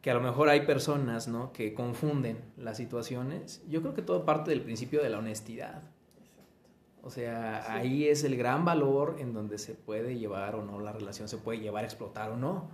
que 0.00 0.10
a 0.10 0.14
lo 0.14 0.20
mejor 0.20 0.48
hay 0.48 0.60
personas 0.62 1.28
¿no? 1.28 1.52
que 1.52 1.74
confunden 1.74 2.38
las 2.56 2.76
situaciones, 2.76 3.62
yo 3.68 3.82
creo 3.82 3.94
que 3.94 4.02
todo 4.02 4.24
parte 4.24 4.50
del 4.50 4.62
principio 4.62 5.02
de 5.02 5.10
la 5.10 5.18
honestidad. 5.18 5.82
O 7.02 7.10
sea, 7.10 7.72
ahí 7.72 8.08
es 8.08 8.24
el 8.24 8.36
gran 8.36 8.64
valor 8.64 9.16
en 9.18 9.32
donde 9.32 9.58
se 9.58 9.74
puede 9.74 10.18
llevar 10.18 10.54
o 10.54 10.64
no 10.64 10.80
la 10.80 10.92
relación, 10.92 11.28
se 11.28 11.36
puede 11.36 11.58
llevar 11.58 11.84
a 11.84 11.86
explotar 11.86 12.30
o 12.30 12.36
no 12.36 12.70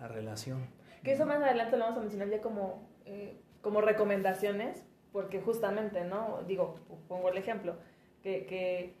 la 0.00 0.08
relación. 0.08 0.66
Que 1.02 1.12
eso 1.12 1.26
más 1.26 1.42
adelante 1.42 1.76
lo 1.76 1.84
vamos 1.84 1.98
a 1.98 2.00
mencionar 2.00 2.30
ya 2.30 2.40
como 2.40 2.88
eh, 3.04 3.36
como 3.64 3.80
recomendaciones, 3.80 4.84
porque 5.10 5.40
justamente, 5.40 6.04
¿no? 6.04 6.40
Digo, 6.46 6.78
pongo 7.08 7.30
el 7.30 7.38
ejemplo, 7.38 7.76
que, 8.22 8.44
que 8.44 8.94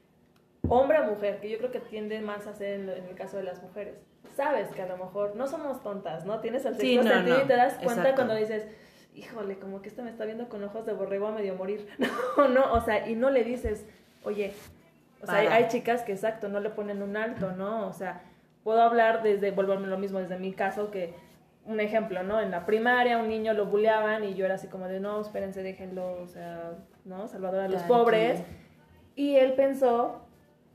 hombre 0.68 0.98
o 1.00 1.04
mujer, 1.04 1.40
que 1.40 1.50
yo 1.50 1.58
creo 1.58 1.70
que 1.70 1.80
tiende 1.80 2.20
más 2.20 2.46
a 2.46 2.54
ser 2.54 2.80
en, 2.80 2.88
el 2.88 3.14
caso 3.14 3.36
de 3.36 3.42
las 3.42 3.62
mujeres, 3.62 3.94
sabes 4.34 4.68
que 4.70 4.82
a 4.82 4.86
lo 4.86 4.96
mejor 4.96 5.36
no 5.36 5.46
somos 5.46 5.82
tontas, 5.82 6.24
¿no? 6.24 6.40
Tienes 6.40 6.64
el 6.64 6.74
sexto 6.76 7.02
sentido 7.02 7.42
y 7.42 7.46
te 7.46 7.56
das 7.56 7.78
cuenta 7.82 8.14
cuando 8.14 8.34
dices, 8.34 8.66
híjole, 9.14 9.58
como 9.58 9.82
que 9.82 9.88
esta 9.88 10.02
me 10.02 10.10
está 10.10 10.24
viendo 10.24 10.48
con 10.48 10.62
ojos 10.64 10.86
de 10.86 10.92
borrego 10.92 11.28
a 11.28 11.32
medio 11.32 11.54
morir. 11.54 11.88
No, 12.36 12.48
no, 12.48 12.72
o 12.72 12.80
sea, 12.80 13.08
y 13.08 13.14
no 13.14 13.30
le 13.30 13.44
dices, 13.44 13.86
oye, 14.24 14.52
o 15.22 15.26
sea, 15.26 15.54
hay, 15.54 15.68
chicas 15.68 16.02
que 16.02 16.12
exacto, 16.12 16.48
no 16.48 16.60
le 16.60 16.70
ponen 16.70 17.02
un 17.02 17.16
alto, 17.16 17.52
¿no? 17.52 17.86
O 17.86 17.92
sea, 17.92 18.22
puedo 18.62 18.82
hablar 18.82 19.22
desde, 19.22 19.52
volverme 19.52 19.86
lo 19.86 19.98
mismo, 19.98 20.18
desde 20.18 20.38
mi 20.38 20.52
caso, 20.52 20.90
que 20.90 21.14
un 21.64 21.80
ejemplo, 21.80 22.22
¿no? 22.22 22.40
En 22.40 22.50
la 22.50 22.66
primaria 22.66 23.18
un 23.18 23.28
niño 23.28 23.54
lo 23.54 23.66
buleaban 23.66 24.24
y 24.24 24.34
yo 24.34 24.44
era 24.44 24.56
así 24.56 24.66
como 24.66 24.88
de, 24.88 25.00
no, 25.00 25.20
espérense, 25.20 25.62
déjenlo, 25.62 26.20
o 26.20 26.26
sea, 26.26 26.72
¿no? 27.04 27.28
Salvador 27.28 27.60
a 27.60 27.68
los 27.68 27.82
pobres. 27.82 28.42
Y 29.16 29.36
él 29.36 29.54
pensó 29.54 30.23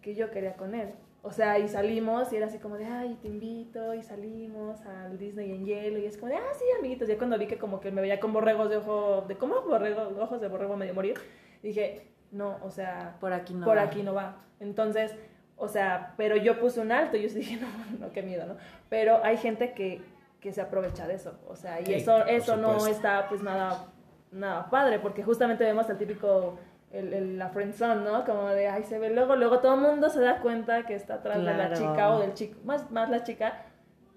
que 0.02 0.16
yo 0.16 0.32
quería 0.32 0.56
con 0.56 0.76
él. 0.76 0.94
O 1.22 1.32
sea, 1.32 1.60
y 1.60 1.68
salimos 1.68 2.32
y 2.32 2.38
era 2.38 2.46
así 2.46 2.60
como 2.60 2.78
de, 2.78 2.86
ay, 2.86 3.18
te 3.22 3.28
invito, 3.28 3.94
y 3.94 4.02
salimos 4.02 4.86
al 4.86 5.18
Disney 5.18 5.52
en 5.52 5.66
hielo, 5.66 6.00
y 6.00 6.06
es 6.06 6.18
como 6.18 6.32
de, 6.32 6.38
ah, 6.38 6.54
sí, 6.58 6.64
amiguitos. 6.78 7.08
Ya 7.08 7.18
cuando 7.18 7.38
vi 7.38 7.48
que 7.48 7.58
como 7.58 7.82
que 7.82 7.92
me 7.92 8.02
veía 8.02 8.20
con 8.20 8.32
borregos 8.32 8.70
de 8.70 8.78
ojo, 8.78 9.26
de 9.28 9.36
cómo 9.36 9.62
borregos, 9.62 10.18
ojos 10.18 10.40
de 10.40 10.48
borrego 10.48 10.78
medio 10.78 10.94
morir, 10.94 11.16
dije, 11.62 12.08
no, 12.32 12.58
o 12.64 12.72
sea, 12.72 13.18
por 13.20 13.34
aquí 13.34 13.54
no 13.54 13.66
por 13.66 13.80
aquí 13.80 14.02
no 14.02 14.14
va. 14.14 14.44
Entonces, 14.62 15.14
o 15.58 15.68
sea, 15.68 16.14
pero 16.16 16.38
yo 16.38 16.58
puse 16.60 16.80
un 16.80 16.92
alto, 16.92 17.18
y 17.18 17.28
yo 17.28 17.34
dije, 17.34 17.58
no, 17.62 17.68
no, 18.00 18.14
qué 18.14 18.22
miedo, 18.22 18.46
¿no? 18.46 18.56
Pero 18.88 19.24
hay 19.24 19.36
gente 19.36 19.74
que 19.74 20.02
que 20.40 20.54
se 20.54 20.62
aprovecha 20.62 21.08
de 21.08 21.16
eso. 21.16 21.38
O 21.48 21.56
sea, 21.56 21.82
y 21.82 21.94
eso, 21.94 22.26
eso 22.26 22.56
no 22.56 22.88
está 22.88 23.28
pues 23.28 23.42
nada, 23.44 23.88
nada 24.32 24.70
padre, 24.70 25.00
porque 25.00 25.24
justamente 25.24 25.64
vemos 25.64 25.90
el 25.90 25.98
típico, 25.98 26.58
el, 26.92 27.38
la 27.38 27.50
friend 27.50 27.74
zone, 27.74 28.04
¿no? 28.04 28.26
Como 28.26 28.48
de, 28.50 28.68
ay, 28.68 28.84
se 28.84 29.00
ve 29.00 29.10
luego, 29.10 29.36
luego 29.36 29.60
todo 29.60 29.76
el 29.76 29.82
mundo 29.82 30.10
se 30.10 30.22
da 30.22 30.42
cuenta 30.42 30.86
que 30.86 30.96
está 30.96 31.16
atrás 31.16 31.38
de 31.38 31.44
la 31.44 31.74
chica 31.74 32.16
o 32.16 32.20
del 32.20 32.34
chico, 32.34 32.60
más, 32.64 32.90
más 32.92 33.10
la 33.10 33.24
chica, 33.24 33.66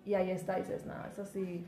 y 0.05 0.15
ahí 0.15 0.31
está, 0.31 0.59
y 0.59 0.63
dices, 0.63 0.87
no, 0.87 0.95
eso 1.11 1.25
sí, 1.25 1.67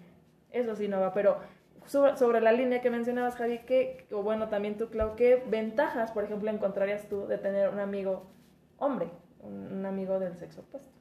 eso 0.50 0.74
sí 0.74 0.88
no 0.88 1.00
va, 1.00 1.12
pero 1.12 1.38
sobre, 1.86 2.40
la 2.40 2.52
línea 2.52 2.80
que 2.80 2.90
mencionabas, 2.90 3.36
Javi, 3.36 3.60
¿qué, 3.66 4.06
o 4.12 4.22
bueno, 4.22 4.48
también 4.48 4.78
tú, 4.78 4.88
Clau, 4.88 5.14
¿qué 5.16 5.42
ventajas, 5.46 6.10
por 6.12 6.24
ejemplo, 6.24 6.50
encontrarías 6.50 7.08
tú 7.08 7.26
de 7.26 7.38
tener 7.38 7.68
un 7.68 7.80
amigo 7.80 8.30
hombre, 8.78 9.10
un 9.40 9.84
amigo 9.84 10.18
del 10.18 10.36
sexo 10.36 10.62
opuesto? 10.62 10.94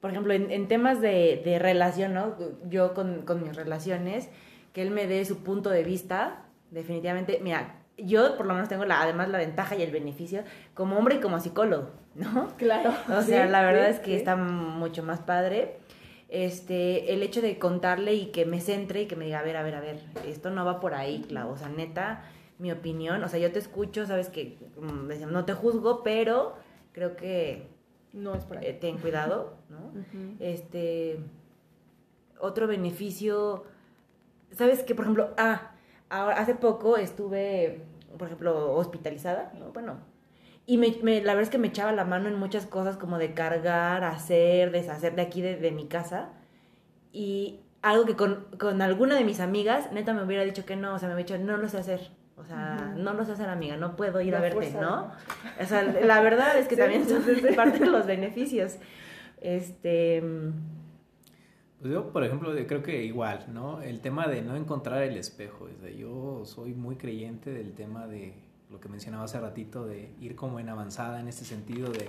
por 0.00 0.10
ejemplo, 0.12 0.34
en, 0.34 0.52
en 0.52 0.68
temas 0.68 1.00
de, 1.00 1.42
de 1.44 1.58
relación, 1.58 2.14
¿no? 2.14 2.36
Yo 2.68 2.94
con, 2.94 3.22
con 3.22 3.42
mis 3.42 3.56
relaciones, 3.56 4.28
que 4.72 4.82
él 4.82 4.92
me 4.92 5.08
dé 5.08 5.24
su 5.24 5.42
punto 5.42 5.70
de 5.70 5.82
vista, 5.82 6.44
definitivamente, 6.70 7.40
mira, 7.42 7.82
yo 7.98 8.36
por 8.36 8.46
lo 8.46 8.54
menos 8.54 8.68
tengo 8.68 8.84
la, 8.84 9.00
además 9.02 9.28
la 9.28 9.38
ventaja 9.38 9.74
y 9.76 9.82
el 9.82 9.90
beneficio 9.90 10.42
como 10.74 10.98
hombre 10.98 11.16
y 11.16 11.20
como 11.20 11.40
psicólogo, 11.40 11.90
¿no? 12.14 12.48
Claro. 12.56 12.90
O 13.08 13.22
sea, 13.22 13.46
Sí, 13.46 13.50
la 13.50 13.62
verdad 13.62 13.86
sí, 13.86 13.92
es 13.94 13.98
que 14.00 14.10
sí. 14.12 14.16
está 14.16 14.36
mucho 14.36 15.02
más 15.02 15.20
padre. 15.20 15.78
Este, 16.28 17.14
el 17.14 17.22
hecho 17.22 17.40
de 17.40 17.58
contarle 17.58 18.14
y 18.14 18.26
que 18.32 18.46
me 18.46 18.60
centre 18.60 19.02
y 19.02 19.06
que 19.06 19.14
me 19.16 19.26
diga, 19.26 19.38
a 19.38 19.42
ver, 19.42 19.56
a 19.56 19.62
ver, 19.62 19.74
a 19.76 19.80
ver, 19.80 20.00
esto 20.26 20.50
no 20.50 20.64
va 20.64 20.80
por 20.80 20.94
ahí, 20.94 21.24
Clau. 21.28 21.50
O 21.52 21.56
sea, 21.56 21.68
neta, 21.68 22.24
mi 22.58 22.72
opinión, 22.72 23.22
o 23.22 23.28
sea, 23.28 23.38
yo 23.38 23.52
te 23.52 23.58
escucho, 23.60 24.06
sabes 24.06 24.28
que 24.28 24.58
mm, 24.76 25.30
no 25.30 25.44
te 25.44 25.52
juzgo, 25.54 26.02
pero 26.02 26.56
creo 26.92 27.16
que 27.16 27.68
No 28.12 28.34
es 28.34 28.44
por 28.44 28.58
ahí. 28.58 28.66
eh, 28.66 28.72
ten 28.72 28.98
cuidado, 29.02 29.54
¿no? 29.70 29.92
Este, 30.40 31.20
otro 32.40 32.66
beneficio, 32.66 33.64
¿sabes 34.50 34.82
que 34.82 34.94
Por 34.96 35.04
ejemplo, 35.04 35.30
ah, 35.38 35.70
ahora, 36.10 36.36
hace 36.38 36.54
poco 36.54 36.96
estuve, 36.96 37.82
por 38.18 38.26
ejemplo, 38.28 38.72
hospitalizada, 38.74 39.52
¿no? 39.58 39.72
Bueno, 39.72 39.98
y 40.66 40.78
me, 40.78 40.96
me- 41.02 41.20
la 41.22 41.32
verdad 41.34 41.42
es 41.44 41.50
que 41.50 41.58
me 41.58 41.68
echaba 41.68 41.92
la 41.92 42.04
mano 42.04 42.28
en 42.28 42.38
muchas 42.38 42.66
cosas 42.66 42.96
como 42.96 43.18
de 43.18 43.34
cargar, 43.34 44.02
hacer, 44.04 44.70
deshacer 44.72 45.14
de 45.14 45.22
aquí, 45.22 45.40
de, 45.42 45.56
de 45.56 45.70
mi 45.70 45.86
casa. 45.86 46.30
Y 47.12 47.60
algo 47.82 48.04
que 48.04 48.16
con, 48.16 48.46
con 48.58 48.82
alguna 48.82 49.14
de 49.16 49.24
mis 49.24 49.40
amigas, 49.40 49.92
neta 49.92 50.12
me 50.12 50.22
hubiera 50.24 50.42
dicho 50.44 50.64
que 50.66 50.76
no, 50.76 50.94
o 50.94 50.98
sea, 50.98 51.08
me 51.08 51.14
hubiera 51.14 51.36
dicho, 51.36 51.44
no 51.44 51.56
lo 51.56 51.68
sé 51.68 51.78
hacer. 51.78 52.10
O 52.36 52.44
sea, 52.44 52.92
no 52.96 53.14
lo 53.14 53.24
sé 53.24 53.32
hacer, 53.32 53.48
amiga, 53.48 53.76
no 53.76 53.96
puedo 53.96 54.20
ir 54.20 54.34
a 54.36 54.40
verte, 54.40 54.72
¿no? 54.72 55.10
O 55.60 55.64
sea, 55.64 55.82
la 55.82 56.20
verdad 56.20 56.58
es 56.58 56.68
que 56.68 56.74
Sí, 56.74 56.80
también 56.82 57.04
sí, 57.04 57.10
son 57.10 57.22
sí, 57.24 57.36
sí. 57.36 57.46
parte 57.56 57.78
de 57.78 57.86
los 57.86 58.04
beneficios. 58.06 58.76
Este, 59.40 60.22
Pues 61.80 61.92
yo, 61.92 62.10
por 62.12 62.24
ejemplo, 62.24 62.50
creo 62.66 62.82
que 62.82 63.04
igual, 63.04 63.46
¿no? 63.52 63.82
El 63.82 64.00
tema 64.00 64.26
de 64.28 64.42
no 64.42 64.56
encontrar 64.56 65.02
el 65.02 65.16
espejo. 65.16 65.64
o 65.66 65.80
sea, 65.80 65.90
yo 65.90 66.42
soy 66.44 66.72
muy 66.74 66.96
creyente 66.96 67.50
del 67.50 67.72
tema 67.74 68.06
de 68.06 68.34
lo 68.70 68.80
que 68.80 68.88
mencionaba 68.88 69.24
hace 69.24 69.38
ratito, 69.40 69.86
de 69.86 70.10
ir 70.20 70.34
como 70.36 70.58
en 70.58 70.68
avanzada 70.68 71.20
en 71.20 71.28
este 71.28 71.44
sentido 71.44 71.90
de 71.90 72.06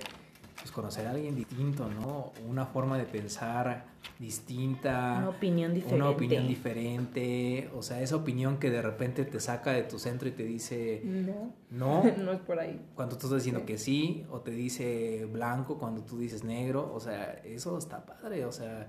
pues, 0.58 0.72
conocer 0.72 1.06
a 1.06 1.10
alguien 1.10 1.36
distinto, 1.36 1.88
¿no? 1.88 2.32
Una 2.48 2.64
forma 2.66 2.98
de 2.98 3.04
pensar 3.04 3.84
distinta. 4.18 5.16
una 5.18 5.28
opinión 5.28 5.72
diferente. 5.74 5.94
Una 6.02 6.10
opinión 6.10 6.48
diferente, 6.48 7.70
o 7.76 7.82
sea, 7.82 8.00
esa 8.02 8.16
opinión 8.16 8.58
que 8.58 8.70
de 8.70 8.82
repente 8.82 9.24
te 9.24 9.38
saca 9.38 9.72
de 9.72 9.82
tu 9.84 9.98
centro 9.98 10.28
y 10.28 10.32
te 10.32 10.42
dice 10.44 11.02
No, 11.04 11.52
no, 11.70 12.02
no 12.18 12.32
es 12.32 12.40
por 12.40 12.58
ahí. 12.58 12.80
cuando 12.94 13.16
tú 13.16 13.26
estás 13.26 13.40
diciendo 13.44 13.60
Sí. 13.60 13.66
que 13.66 13.78
sí, 13.78 14.26
o 14.30 14.40
te 14.40 14.50
dice 14.50 15.26
blanco 15.32 15.78
cuando 15.78 16.02
tú 16.02 16.18
dices 16.18 16.42
negro, 16.42 16.90
o 16.92 16.98
sea, 17.00 17.34
eso 17.44 17.78
está 17.78 18.04
padre, 18.04 18.44
o 18.44 18.50
sea, 18.52 18.88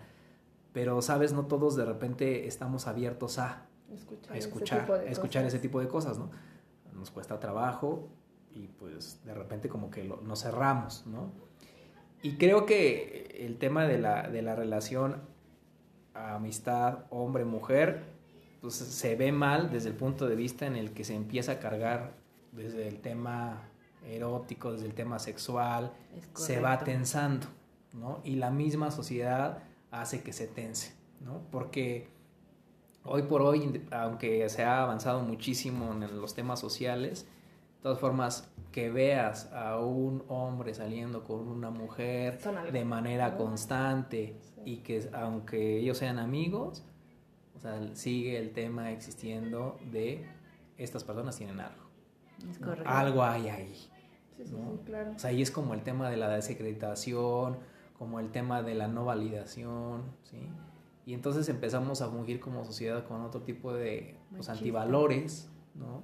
pero 0.80 1.02
sabes, 1.02 1.34
no 1.34 1.46
todos 1.46 1.76
de 1.76 1.84
repente 1.84 2.48
estamos 2.48 2.88
abiertos 2.88 3.38
a, 3.38 3.66
Escuchar, 3.94 4.34
a 4.34 4.38
ese 4.38 4.48
escuchar, 4.48 4.80
tipo 4.82 4.94
de 4.98 5.12
escuchar 5.12 5.42
cosas. 5.44 5.54
ese 5.54 5.62
tipo 5.62 5.80
de 5.82 5.88
cosas, 5.90 6.18
¿no? 6.18 6.30
Nos 6.94 7.12
cuesta 7.12 7.38
trabajo 7.38 8.08
y 8.56 8.68
pues 8.68 9.22
de 9.26 9.34
repente 9.34 9.68
como 9.68 9.90
que 9.92 10.06
lo- 10.06 10.22
nos 10.22 10.42
cerramos, 10.44 11.06
¿no? 11.06 11.32
Y 12.22 12.38
creo 12.38 12.66
que 12.66 13.36
el 13.46 13.58
tema 13.58 13.86
de 13.88 13.98
la, 13.98 14.30
de 14.30 14.42
la 14.42 14.56
relación 14.56 15.18
amistad 16.14 17.00
hombre-mujer, 17.10 18.04
pues 18.62 18.76
se 18.76 19.16
ve 19.18 19.34
mal 19.34 19.70
desde 19.70 19.90
el 19.90 19.96
punto 19.96 20.28
de 20.28 20.36
vista 20.38 20.66
en 20.66 20.78
el 20.78 20.92
que 20.94 21.04
se 21.04 21.14
empieza 21.16 21.54
a 21.54 21.60
cargar 21.60 22.14
desde 22.54 22.88
el 22.88 23.02
tema 23.02 23.64
erótico, 24.06 24.72
desde 24.72 24.86
el 24.86 24.94
tema 24.94 25.20
sexual, 25.20 25.92
se 26.36 26.62
va 26.62 26.80
tensando, 26.80 27.48
¿no? 27.94 28.22
Y 28.24 28.36
la 28.36 28.50
misma 28.50 28.92
sociedad 28.92 29.64
hace 29.92 30.24
que 30.24 30.34
se 30.34 30.48
tense, 30.48 30.94
¿no? 31.22 31.42
Porque 31.52 32.10
hoy 33.04 33.24
por 33.24 33.42
hoy, 33.42 33.84
aunque 33.92 34.48
se 34.50 34.64
ha 34.64 34.84
avanzado 34.84 35.22
muchísimo 35.22 35.92
en 35.94 36.20
los 36.22 36.34
temas 36.36 36.60
sociales, 36.60 37.26
de 37.78 37.84
todas 37.84 38.00
formas, 38.00 38.52
que 38.72 38.90
veas 38.92 39.52
a 39.54 39.80
un 39.80 40.24
hombre 40.28 40.74
saliendo 40.74 41.24
con 41.24 41.48
una 41.48 41.70
mujer 41.70 42.40
de 42.72 42.86
manera 42.86 43.36
constante 43.38 44.36
Sí. 44.56 44.62
y 44.66 44.78
que 44.78 45.10
aunque 45.14 45.78
ellos 45.80 45.98
sean 45.98 46.20
amigos, 46.20 46.84
o 47.56 47.60
sea, 47.60 47.80
sigue 47.96 48.38
el 48.38 48.52
tema 48.52 48.92
existiendo 48.92 49.78
de 49.92 50.26
estas 50.78 51.04
personas 51.04 51.38
tienen 51.38 51.60
algo. 51.60 51.84
Es 52.50 52.60
¿no? 52.62 52.76
Algo 52.86 53.24
hay 53.24 53.50
ahí. 53.50 53.74
Sí, 54.38 54.46
sí, 54.46 54.52
¿no? 54.56 54.72
sí, 54.72 54.80
claro. 54.86 55.12
O 55.16 55.20
sea, 55.20 55.30
ahí 55.30 55.42
es 55.42 55.52
como 55.52 55.74
el 55.74 55.82
tema 55.84 56.10
de 56.10 56.18
la 56.18 56.30
desacreditación, 56.30 57.58
como 58.00 58.22
el 58.22 58.32
tema 58.32 58.64
de 58.64 58.76
la 58.76 58.88
no 58.88 59.04
validación, 59.04 60.04
¿sí? 60.24 60.38
Y 61.06 61.14
entonces 61.14 61.50
empezamos 61.50 62.02
a 62.02 62.08
fungir 62.08 62.40
como 62.40 62.64
sociedad 62.64 63.06
con 63.06 63.22
otro 63.22 63.42
tipo 63.42 63.74
de 63.74 64.16
pues, 64.32 64.48
antivalores, 64.48 65.50
¿no? 65.76 66.04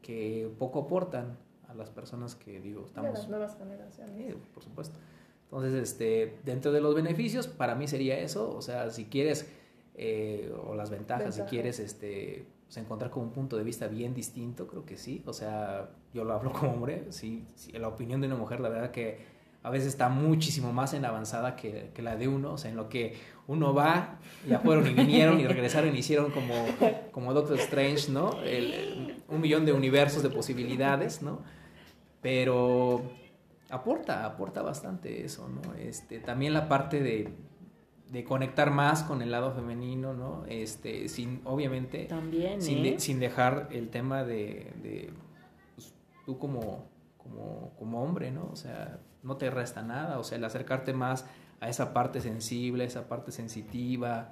Que 0.00 0.48
poco 0.58 0.82
aportan 0.82 1.36
a 1.66 1.74
las 1.74 1.90
personas 1.90 2.36
que, 2.36 2.60
digo, 2.60 2.82
De 2.82 2.86
estamos... 2.86 3.12
las 3.14 3.28
nuevas 3.28 3.58
generaciones. 3.58 4.14
Sí, 4.16 4.34
por 4.54 4.62
supuesto. 4.62 4.98
Entonces, 5.44 5.74
este, 5.74 6.38
dentro 6.44 6.70
de 6.70 6.80
los 6.80 6.94
beneficios, 6.94 7.48
para 7.48 7.74
mí 7.74 7.88
sería 7.88 8.18
eso, 8.20 8.54
o 8.54 8.62
sea, 8.62 8.90
si 8.90 9.06
quieres, 9.06 9.50
eh, 9.94 10.54
o 10.66 10.76
las 10.76 10.90
ventajas, 10.90 11.34
si 11.34 11.40
Ventajas. 11.40 11.50
quieres, 11.50 11.80
este, 11.80 12.46
pues, 12.66 12.76
encontrar 12.76 13.10
como 13.10 13.26
un 13.26 13.32
punto 13.32 13.56
de 13.56 13.64
vista 13.64 13.88
bien 13.88 14.14
distinto, 14.14 14.68
creo 14.68 14.84
que 14.84 14.96
sí, 14.96 15.22
o 15.26 15.32
sea, 15.32 15.90
yo 16.14 16.22
lo 16.22 16.34
hablo 16.34 16.52
como 16.52 16.74
hombre, 16.74 17.06
sí, 17.10 17.44
sí, 17.56 17.72
la 17.72 17.88
opinión 17.88 18.20
de 18.20 18.28
una 18.28 18.36
mujer, 18.36 18.60
la 18.60 18.68
verdad 18.68 18.92
que 18.92 19.37
a 19.68 19.70
veces 19.70 19.88
está 19.88 20.08
muchísimo 20.08 20.72
más 20.72 20.94
en 20.94 21.04
avanzada 21.04 21.54
que, 21.54 21.90
que 21.94 22.02
la 22.02 22.16
de 22.16 22.26
uno, 22.26 22.52
o 22.54 22.58
sea, 22.58 22.70
en 22.70 22.76
lo 22.76 22.88
que 22.88 23.14
uno 23.46 23.72
va, 23.74 24.18
ya 24.48 24.58
fueron 24.60 24.86
y 24.88 24.94
vinieron 24.94 25.38
y 25.40 25.46
regresaron 25.46 25.94
y 25.94 25.98
hicieron 25.98 26.30
como, 26.30 26.54
como 27.12 27.32
Doctor 27.34 27.58
Strange, 27.60 28.10
¿no? 28.10 28.40
El- 28.42 28.72
el- 28.74 29.22
un 29.28 29.40
millón 29.40 29.64
de 29.66 29.72
universos 29.72 30.22
de 30.22 30.30
posibilidades, 30.30 31.22
¿no? 31.22 31.42
Pero 32.20 33.02
aporta, 33.70 34.24
aporta 34.24 34.62
bastante 34.62 35.24
eso, 35.24 35.48
¿no? 35.48 35.74
Este, 35.74 36.18
también 36.20 36.52
la 36.52 36.68
parte 36.68 37.00
de, 37.02 37.32
de 38.10 38.24
conectar 38.24 38.70
más 38.70 39.02
con 39.02 39.22
el 39.22 39.30
lado 39.30 39.52
femenino, 39.52 40.14
¿no? 40.14 40.44
Este, 40.48 41.08
sin, 41.08 41.40
obviamente, 41.44 42.04
También, 42.06 42.60
sin, 42.60 42.78
¿eh? 42.78 42.92
de- 42.92 43.00
sin 43.00 43.20
dejar 43.20 43.68
el 43.70 43.90
tema 43.90 44.24
de, 44.24 44.72
de, 44.82 45.10
pues, 45.74 45.94
tú 46.26 46.38
como, 46.38 46.86
como, 47.18 47.72
como 47.78 48.02
hombre, 48.02 48.30
¿no? 48.30 48.48
O 48.52 48.56
sea, 48.56 48.98
no 49.22 49.36
te 49.36 49.50
resta 49.50 49.82
nada, 49.82 50.18
o 50.18 50.24
sea, 50.24 50.38
el 50.38 50.44
acercarte 50.44 50.92
más 50.92 51.26
a 51.60 51.68
esa 51.68 51.92
parte 51.92 52.20
sensible, 52.20 52.84
esa 52.84 53.08
parte 53.08 53.32
sensitiva, 53.32 54.30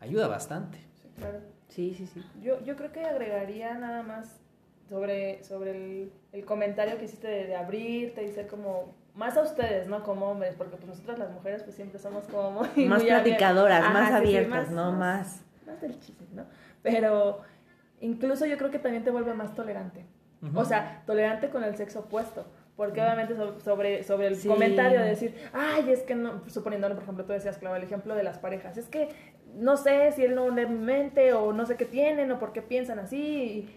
ayuda 0.00 0.28
bastante. 0.28 0.78
Sí, 1.02 1.08
claro. 1.16 1.38
Sí, 1.68 1.94
sí, 1.96 2.06
sí. 2.06 2.24
Yo, 2.40 2.62
yo 2.64 2.76
creo 2.76 2.92
que 2.92 3.04
agregaría 3.04 3.74
nada 3.74 4.02
más 4.02 4.40
sobre, 4.88 5.42
sobre 5.42 5.70
el, 5.72 6.12
el 6.32 6.44
comentario 6.44 6.98
que 6.98 7.06
hiciste 7.06 7.26
de, 7.26 7.46
de 7.46 7.56
abrirte 7.56 8.24
y 8.24 8.32
ser 8.32 8.46
como 8.46 8.94
más 9.14 9.36
a 9.36 9.42
ustedes, 9.42 9.88
¿no? 9.88 10.02
Como 10.02 10.30
hombres, 10.30 10.54
porque 10.56 10.76
pues 10.76 10.88
nosotras 10.88 11.18
las 11.18 11.30
mujeres 11.30 11.62
pues 11.62 11.76
siempre 11.76 11.98
somos 11.98 12.24
como 12.24 12.50
muy... 12.50 12.86
Más 12.86 13.00
muy 13.00 13.10
platicadoras, 13.10 13.82
Ajá, 13.82 13.92
más 13.92 14.06
sí, 14.06 14.10
sí, 14.10 14.16
abiertas, 14.16 14.70
¿no? 14.70 14.92
Más. 14.92 15.42
Más 15.66 15.80
del 15.80 15.98
chisme, 16.00 16.26
¿no? 16.32 16.44
Pero 16.82 17.40
incluso 18.00 18.44
yo 18.46 18.58
creo 18.58 18.70
que 18.70 18.78
también 18.78 19.04
te 19.04 19.10
vuelve 19.10 19.34
más 19.34 19.54
tolerante. 19.54 20.04
O 20.54 20.64
sea, 20.66 21.02
tolerante 21.06 21.48
con 21.48 21.64
el 21.64 21.74
sexo 21.74 22.00
opuesto. 22.00 22.44
Porque 22.76 23.00
obviamente 23.00 23.36
so- 23.36 23.60
sobre, 23.60 24.02
sobre 24.02 24.26
el 24.26 24.36
Sí. 24.36 24.48
comentario 24.48 25.00
de 25.00 25.06
decir, 25.10 25.34
ay, 25.52 25.90
es 25.90 26.02
que 26.02 26.14
no, 26.16 26.42
suponiendo, 26.48 26.88
por 26.92 27.02
ejemplo, 27.04 27.24
tú 27.24 27.32
decías, 27.32 27.56
claro, 27.58 27.76
el 27.76 27.84
ejemplo 27.84 28.14
de 28.16 28.24
las 28.24 28.38
parejas, 28.38 28.76
es 28.76 28.88
que 28.88 29.08
no 29.54 29.76
sé 29.76 30.10
si 30.12 30.24
él 30.24 30.34
no 30.34 30.50
le 30.50 30.66
mente 30.66 31.32
o 31.34 31.52
no 31.52 31.66
sé 31.66 31.76
qué 31.76 31.84
tienen 31.84 32.32
o 32.32 32.38
por 32.40 32.52
qué 32.52 32.62
piensan 32.62 32.98
así. 32.98 33.68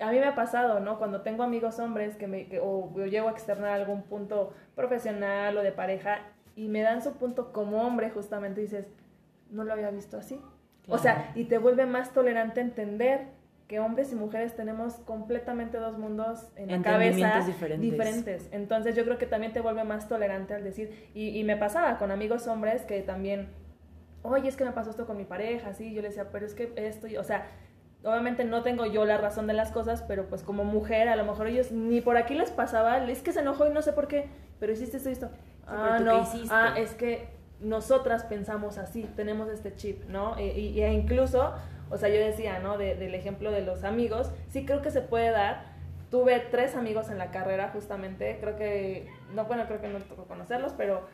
A 0.00 0.10
mí 0.12 0.18
me 0.18 0.24
ha 0.26 0.34
pasado, 0.34 0.80
¿no? 0.80 0.96
Cuando 0.98 1.20
tengo 1.20 1.42
amigos 1.42 1.78
hombres 1.78 2.16
que 2.16 2.26
me, 2.26 2.46
que- 2.46 2.60
o 2.60 2.90
yo 2.96 3.04
llego 3.06 3.28
a 3.28 3.32
externar 3.32 3.72
algún 3.72 4.02
punto 4.04 4.54
profesional 4.74 5.58
o 5.58 5.62
de 5.62 5.72
pareja 5.72 6.20
y 6.56 6.68
me 6.68 6.80
dan 6.80 7.02
su 7.02 7.12
punto 7.18 7.52
como 7.52 7.82
hombre, 7.86 8.08
justamente 8.10 8.60
dices, 8.62 8.86
no 9.50 9.64
lo 9.64 9.72
había 9.74 9.90
visto 9.90 10.16
así. 10.16 10.40
O 10.90 10.96
sea, 10.96 11.32
y 11.34 11.44
te 11.44 11.58
vuelve 11.58 11.84
más 11.84 12.14
tolerante 12.14 12.62
entender 12.62 13.26
que 13.68 13.80
hombres 13.80 14.10
y 14.12 14.14
mujeres 14.14 14.56
tenemos 14.56 14.94
completamente 14.94 15.76
dos 15.76 15.98
mundos 15.98 16.48
en 16.56 16.70
la 16.70 16.82
cabeza 16.82 17.40
diferentes. 17.46 17.80
diferentes. 17.80 18.48
Entonces 18.50 18.96
yo 18.96 19.04
creo 19.04 19.18
que 19.18 19.26
también 19.26 19.52
te 19.52 19.60
vuelve 19.60 19.84
más 19.84 20.08
tolerante 20.08 20.54
al 20.54 20.64
decir, 20.64 21.10
y, 21.14 21.38
y 21.38 21.44
me 21.44 21.56
pasaba 21.56 21.98
con 21.98 22.10
amigos 22.10 22.46
hombres 22.46 22.82
que 22.82 23.02
también, 23.02 23.50
oye, 24.22 24.48
es 24.48 24.56
que 24.56 24.64
me 24.64 24.72
pasó 24.72 24.90
esto 24.90 25.06
con 25.06 25.18
mi 25.18 25.24
pareja, 25.24 25.74
sí, 25.74 25.92
yo 25.92 26.00
le 26.00 26.08
decía, 26.08 26.30
pero 26.32 26.46
es 26.46 26.54
que 26.54 26.72
esto, 26.76 27.06
o 27.18 27.24
sea, 27.24 27.46
obviamente 28.04 28.44
no 28.44 28.62
tengo 28.62 28.86
yo 28.86 29.04
la 29.04 29.18
razón 29.18 29.46
de 29.46 29.52
las 29.52 29.70
cosas, 29.70 30.02
pero 30.02 30.28
pues 30.28 30.42
como 30.42 30.64
mujer, 30.64 31.08
a 31.10 31.16
lo 31.16 31.24
mejor 31.24 31.46
ellos 31.48 31.70
ni 31.70 32.00
por 32.00 32.16
aquí 32.16 32.34
les 32.34 32.50
pasaba, 32.50 32.98
es 33.10 33.22
que 33.22 33.32
se 33.32 33.40
enojó 33.40 33.66
y 33.66 33.70
no 33.70 33.82
sé 33.82 33.92
por 33.92 34.08
qué, 34.08 34.28
pero 34.60 34.72
hiciste 34.72 34.96
esto 34.96 35.10
y 35.10 35.12
esto. 35.12 35.30
ah, 35.66 35.98
no, 36.02 36.26
ah, 36.50 36.74
es 36.78 36.94
que 36.94 37.28
nosotras 37.60 38.24
pensamos 38.24 38.78
así, 38.78 39.08
tenemos 39.16 39.48
este 39.48 39.74
chip, 39.74 40.04
¿no? 40.08 40.36
E, 40.38 40.58
y, 40.58 40.80
e 40.80 40.92
incluso, 40.92 41.52
o 41.90 41.96
sea, 41.98 42.08
yo 42.08 42.16
decía, 42.20 42.58
¿no? 42.60 42.78
De- 42.78 42.94
del 42.96 43.14
ejemplo 43.14 43.50
de 43.52 43.62
los 43.62 43.84
amigos, 43.84 44.32
sí 44.48 44.64
creo 44.66 44.82
que 44.82 44.90
se 44.90 45.00
puede 45.02 45.30
dar. 45.30 45.76
Tuve 46.10 46.38
tres 46.40 46.74
amigos 46.74 47.10
en 47.10 47.18
la 47.18 47.30
carrera, 47.30 47.70
justamente, 47.70 48.38
creo 48.40 48.56
que, 48.56 49.08
no, 49.34 49.44
bueno, 49.44 49.66
creo 49.66 49.80
que 49.80 49.88
no 49.88 49.98
tocó 50.00 50.26
conocerlos, 50.26 50.72
pero 50.74 51.06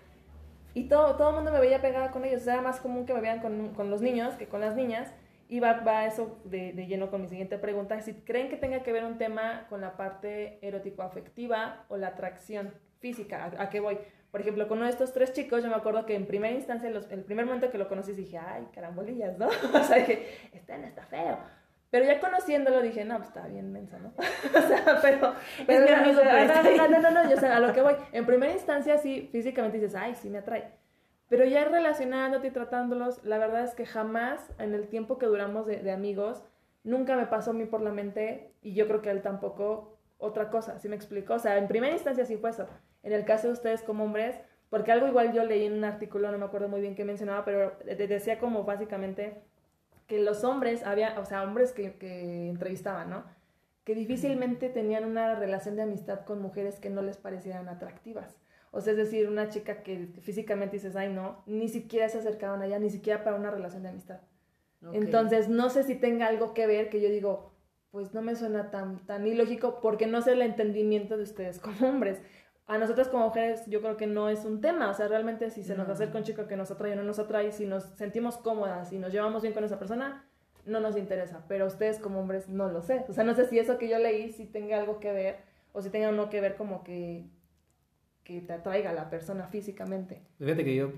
Y 0.75 0.89
todo, 0.89 1.17
todo 1.17 1.31
el 1.31 1.37
mundo 1.37 1.53
me 1.53 1.61
veía 1.61 1.81
pegada 1.81 2.11
con 2.11 2.25
ellos. 2.25 2.47
Era 2.47 2.61
más 2.63 2.81
común 2.81 3.07
que 3.07 3.15
me 3.15 3.21
vean 3.21 3.41
con, 3.41 3.75
con 3.75 3.91
los 3.91 4.01
niños 4.03 4.35
que 4.37 4.49
con 4.49 4.61
las 4.61 4.75
niñas. 4.75 5.13
Y 5.49 5.61
va, 5.61 5.81
va 5.81 6.07
eso 6.07 6.39
de, 6.45 6.73
de, 6.73 6.87
lleno 6.87 7.11
con 7.11 7.23
mi 7.23 7.29
siguiente 7.29 7.59
pregunta. 7.59 8.01
Si 8.01 8.15
creen 8.15 8.49
que 8.49 8.57
tenga 8.57 8.83
que 8.83 8.93
ver 8.93 9.05
un 9.05 9.19
tema 9.19 9.67
con 9.69 9.81
la 9.81 9.97
parte 9.97 10.59
erótico-afectiva 10.67 11.85
o 11.89 11.97
la 11.97 12.09
atracción 12.09 12.75
física, 12.99 13.45
¿a, 13.59 13.63
a 13.65 13.71
qué 13.71 13.81
voy? 13.81 13.99
Por 14.35 14.41
ejemplo, 14.41 14.67
con 14.67 14.79
uno 14.79 14.87
de 14.87 14.91
estos 14.91 15.13
tres 15.13 15.33
chicos, 15.33 15.63
yo 15.63 15.69
me 15.69 15.77
acuerdo 15.77 16.07
que 16.07 16.17
en 16.17 16.27
primera 16.27 16.53
instancia, 16.53 16.91
los, 16.91 17.09
el 17.13 17.23
primer 17.23 17.47
momento 17.47 17.71
que 17.71 17.79
lo 17.79 17.87
conocí, 17.87 18.15
dije, 18.15 18.37
ay, 18.37 18.67
carambolillas, 18.75 19.39
¿no? 19.39 19.47
o 19.73 19.85
sea, 19.85 19.99
dije, 19.99 20.27
este 20.53 20.77
no 20.77 20.89
está 20.89 21.05
feo. 21.05 21.39
Pero 21.89 22.05
ya 22.05 22.19
conociéndolo 22.19 22.83
dije, 22.83 23.05
no, 23.05 23.19
pues 23.19 23.29
está 23.29 23.47
bien 23.47 23.71
mensa, 23.71 23.97
¿no? 24.01 24.09
o 24.19 24.61
sea, 24.67 24.99
pero... 25.01 25.35
pero 25.69 25.87
mi 25.87 25.93
amigo, 25.93 26.21
no, 26.25 26.89
no, 26.89 26.99
no, 26.99 27.11
no, 27.13 27.31
yo, 27.31 27.37
o 27.37 27.39
sea, 27.39 27.59
a 27.59 27.61
lo 27.61 27.73
que 27.73 27.81
voy. 27.81 27.95
En 28.11 28.27
primera 28.27 28.53
instancia, 28.53 28.99
sí, 28.99 29.29
físicamente 29.31 29.79
dices, 29.79 29.95
ay, 29.95 30.17
sí 30.17 30.29
me 30.31 30.39
atrae. 30.39 30.69
Pero 31.29 31.45
ya 31.45 31.67
relacionándote 31.67 32.49
y 32.49 32.51
tratándolos, 32.51 33.23
la 33.23 33.39
verdad 33.39 33.63
es 33.63 33.77
que 33.77 33.87
jamás, 33.87 34.51
en 34.59 34.75
el 34.75 34.89
tiempo 34.89 35.17
que 35.17 35.27
duramos 35.27 35.65
de, 35.65 35.77
de 35.77 35.93
amigos, 35.93 36.43
nunca 36.83 37.15
me 37.15 37.27
pasó 37.27 37.53
a 37.53 37.55
mí 37.55 37.67
por 37.67 37.83
la 37.83 37.93
mente, 37.93 38.51
y 38.63 38.75
yo 38.75 38.89
creo 38.89 39.01
que 39.01 39.11
a 39.11 39.13
él 39.13 39.23
tampoco, 39.23 39.97
otra 40.19 40.51
cosa, 40.51 40.81
¿sí 40.81 40.89
me 40.89 40.97
explico? 40.97 41.35
O 41.35 41.39
sea, 41.39 41.57
en 41.57 41.69
primera 41.69 41.93
instancia 41.93 42.25
sí 42.25 42.37
fue 42.37 42.51
eso. 42.51 42.67
En 43.05 43.13
el 43.13 43.25
caso 43.25 43.47
de 43.47 43.53
ustedes 43.53 43.83
como 43.83 44.05
hombres, 44.05 44.35
porque 44.71 44.91
algo 44.91 45.07
igual 45.07 45.33
yo 45.33 45.45
leí 45.45 45.65
en 45.67 45.75
un 45.75 45.85
artículo, 45.85 46.33
no 46.33 46.39
me 46.39 46.47
acuerdo 46.47 46.69
muy 46.69 46.81
bien 46.81 46.97
qué 46.97 47.05
mencionaba, 47.05 47.45
pero 47.45 47.77
de- 47.85 47.95
de- 47.95 48.09
decía 48.09 48.39
como 48.41 48.65
básicamente 48.65 49.43
que 50.09 50.19
los 50.21 50.43
hombres, 50.43 50.83
había, 50.85 51.19
o 51.21 51.25
sea, 51.25 51.43
hombres 51.45 51.73
que, 51.73 51.95
que 51.97 52.49
entrevistaban, 52.49 53.09
¿no? 53.11 53.25
Que 53.85 53.95
difícilmente 53.95 54.69
tenían 54.71 55.05
una 55.05 55.35
relación 55.37 55.77
de 55.77 55.83
amistad 55.83 56.25
con 56.25 56.41
mujeres 56.43 56.81
que 56.81 56.91
no 56.91 57.03
les 57.03 57.17
parecieran 57.19 57.69
atractivas. 57.69 58.37
O 58.73 58.81
sea, 58.81 58.93
es 58.93 58.97
decir, 58.97 59.29
una 59.29 59.49
chica 59.51 59.83
que 59.83 60.09
físicamente 60.23 60.77
dices, 60.77 60.97
ay, 60.97 61.09
no, 61.13 61.43
ni 61.47 61.69
siquiera 61.69 62.09
se 62.09 62.19
acercaban 62.19 62.61
a 62.63 62.67
ella, 62.67 62.79
ni 62.81 62.91
siquiera 62.91 63.23
para 63.23 63.37
una 63.37 63.51
relación 63.51 63.83
de 63.85 63.91
amistad. 63.91 64.21
Ok. 64.85 64.95
Entonces, 64.95 65.49
no 65.49 65.71
sé 65.71 65.85
si 65.85 65.95
tenga 65.95 66.27
algo 66.27 66.53
que 66.55 66.67
ver 66.67 66.89
que 66.91 67.01
yo 67.01 67.09
digo, 67.09 67.53
pues 67.93 68.13
no 68.13 68.23
me 68.23 68.35
suena 68.35 68.71
tan, 68.71 69.07
tan 69.07 69.27
ilógico 69.27 69.81
porque 69.81 70.07
no 70.07 70.21
sé 70.23 70.33
el 70.33 70.43
entendimiento 70.43 71.17
de 71.17 71.23
ustedes 71.23 71.61
como 71.61 71.87
hombres. 71.89 72.21
A 72.67 72.79
nosotras 72.79 73.09
como 73.09 73.27
mujeres 73.27 73.63
yo 73.67 73.81
creo 73.81 73.97
que 73.97 74.07
no 74.07 74.29
es 74.31 74.45
un 74.45 74.61
tema, 74.61 74.91
o 74.91 74.95
sea, 74.95 75.07
realmente 75.09 75.51
si 75.51 75.63
se 75.63 75.75
nos 75.77 75.87
No. 75.87 75.93
acerca 75.95 76.17
un 76.19 76.25
chico 76.25 76.47
que 76.47 76.57
nos 76.57 76.71
atrae 76.71 76.93
o 76.93 76.97
no 76.97 77.03
nos 77.03 77.19
atrae, 77.19 77.53
si 77.53 77.67
nos 77.67 77.85
sentimos 77.97 78.39
cómodas, 78.39 78.89
si 78.89 78.99
nos 78.99 79.13
llevamos 79.13 79.43
bien 79.43 79.53
con 79.53 79.65
esa 79.65 79.79
persona, 79.79 80.25
no 80.65 80.81
nos 80.81 80.97
interesa, 80.97 81.45
pero 81.47 81.67
ustedes 81.67 81.99
como 81.99 82.21
hombres 82.21 82.49
no 82.49 82.69
lo 82.71 82.81
sé. 82.81 83.05
O 83.09 83.13
sea, 83.13 83.23
no 83.25 83.35
sé 83.35 83.47
si 83.49 83.59
eso 83.59 83.77
que 83.77 83.89
yo 83.89 83.99
leí 83.99 84.33
si 84.33 84.47
tenga 84.47 84.79
algo 84.79 84.99
que 84.99 85.13
ver 85.13 85.37
o 85.73 85.83
si 85.83 85.91
tenga 85.91 86.09
o 86.09 86.13
no 86.13 86.31
que 86.31 86.41
ver 86.41 86.57
como 86.57 86.83
que, 86.85 87.27
que 88.23 88.41
te 88.41 88.55
atraiga 88.55 88.91
a 88.91 88.95
la 88.95 89.11
persona 89.11 89.47
físicamente. 89.47 90.23
Fíjate 90.39 90.65
que 90.65 90.75
yo 90.75 90.93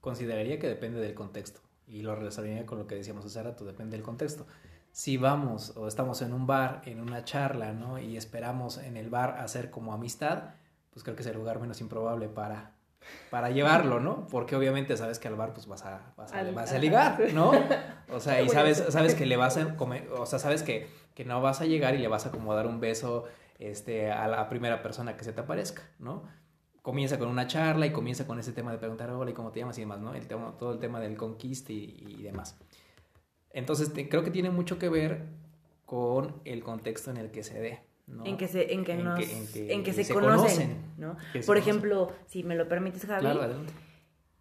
consideraría 0.00 0.58
que 0.58 0.68
depende 0.68 1.00
del 1.00 1.12
contexto 1.14 1.60
y 1.86 2.00
lo 2.00 2.14
relacionaría 2.14 2.64
con 2.64 2.78
lo 2.78 2.86
que 2.86 2.94
decíamos 2.94 3.26
hace 3.26 3.42
rato, 3.42 3.66
depende 3.66 3.96
del 3.98 4.04
contexto. 4.04 4.46
Si 4.92 5.18
vamos 5.18 5.76
o 5.76 5.86
estamos 5.86 6.22
en 6.22 6.32
un 6.32 6.46
bar, 6.46 6.80
en 6.86 7.00
una 7.00 7.24
charla, 7.24 7.74
¿no? 7.74 7.98
Y 7.98 8.16
esperamos 8.16 8.78
en 8.78 8.96
el 8.96 9.10
bar 9.10 9.38
hacer 9.38 9.70
como 9.70 9.92
amistad, 9.92 10.54
pues 10.90 11.02
creo 11.04 11.16
que 11.16 11.22
es 11.22 11.28
el 11.28 11.36
lugar 11.36 11.60
menos 11.60 11.80
improbable 11.80 12.28
para, 12.28 12.72
para 13.30 13.50
llevarlo, 13.50 14.00
¿no? 14.00 14.26
Porque 14.28 14.56
obviamente 14.56 14.96
sabes 14.96 15.18
que 15.18 15.28
al 15.28 15.36
bar 15.36 15.52
pues 15.54 15.66
vas 15.66 15.84
a, 15.84 16.12
vas 16.16 16.32
a, 16.32 16.38
vas 16.54 16.70
a 16.72 16.78
ligar. 16.78 17.18
¿no? 17.34 17.52
O 18.12 18.20
sea, 18.20 18.42
y 18.42 18.48
sabes, 18.48 18.84
sabes 18.90 19.14
que 19.14 19.26
le 19.26 19.36
vas 19.36 19.56
a 19.56 19.76
comer, 19.76 20.08
o 20.10 20.26
sea, 20.26 20.38
sabes 20.38 20.62
que, 20.62 20.88
que 21.14 21.24
no 21.24 21.40
vas 21.40 21.60
a 21.60 21.64
llegar 21.66 21.94
y 21.94 21.98
le 21.98 22.08
vas 22.08 22.26
a 22.26 22.30
como 22.30 22.54
dar 22.54 22.66
un 22.66 22.80
beso 22.80 23.24
este, 23.58 24.10
a 24.10 24.26
la 24.28 24.48
primera 24.48 24.82
persona 24.82 25.16
que 25.16 25.24
se 25.24 25.32
te 25.32 25.40
aparezca, 25.40 25.82
¿no? 25.98 26.24
comienza 26.82 27.18
con 27.18 27.28
una 27.28 27.46
charla 27.46 27.84
y 27.84 27.92
comienza 27.92 28.26
con 28.26 28.38
ese 28.40 28.52
tema 28.52 28.72
de 28.72 28.78
preguntar, 28.78 29.10
hola, 29.10 29.30
¿y 29.30 29.34
cómo 29.34 29.52
te 29.52 29.60
llamas? 29.60 29.76
y 29.76 29.82
demás, 29.82 30.00
¿no? 30.00 30.14
El 30.14 30.26
tema, 30.26 30.56
todo 30.58 30.72
el 30.72 30.78
tema 30.78 30.98
del 30.98 31.14
conquiste 31.14 31.74
y, 31.74 32.16
y 32.18 32.22
demás. 32.22 32.56
Entonces, 33.52 33.92
te- 33.92 34.08
creo 34.08 34.24
que 34.24 34.30
tiene 34.30 34.48
mucho 34.50 34.78
que 34.78 34.88
ver 34.88 35.26
con 35.84 36.40
el 36.46 36.62
contexto 36.62 37.10
en 37.10 37.18
el 37.18 37.30
que 37.30 37.42
se 37.42 37.60
dé, 37.60 37.80
¿no? 38.10 38.24
En 38.26 38.36
que 38.36 38.48
se, 38.48 38.72
en 38.74 38.84
que 38.84 38.92
En 38.92 39.04
nos, 39.04 39.18
que- 39.18 39.32
en 39.32 39.46
que 39.52 39.72
en 39.74 39.82
que 39.84 39.92
se, 39.92 40.04
se 40.04 40.12
conocen, 40.14 40.36
conocen. 40.36 40.94
¿no? 40.98 41.16
Se 41.32 41.38
Por 41.40 41.46
conocen. 41.46 41.56
ejemplo, 41.70 42.12
si 42.26 42.42
me 42.44 42.56
lo 42.56 42.68
permites, 42.68 43.04
Javi, 43.06 43.20
Claro, 43.20 43.42
adelante. 43.42 43.72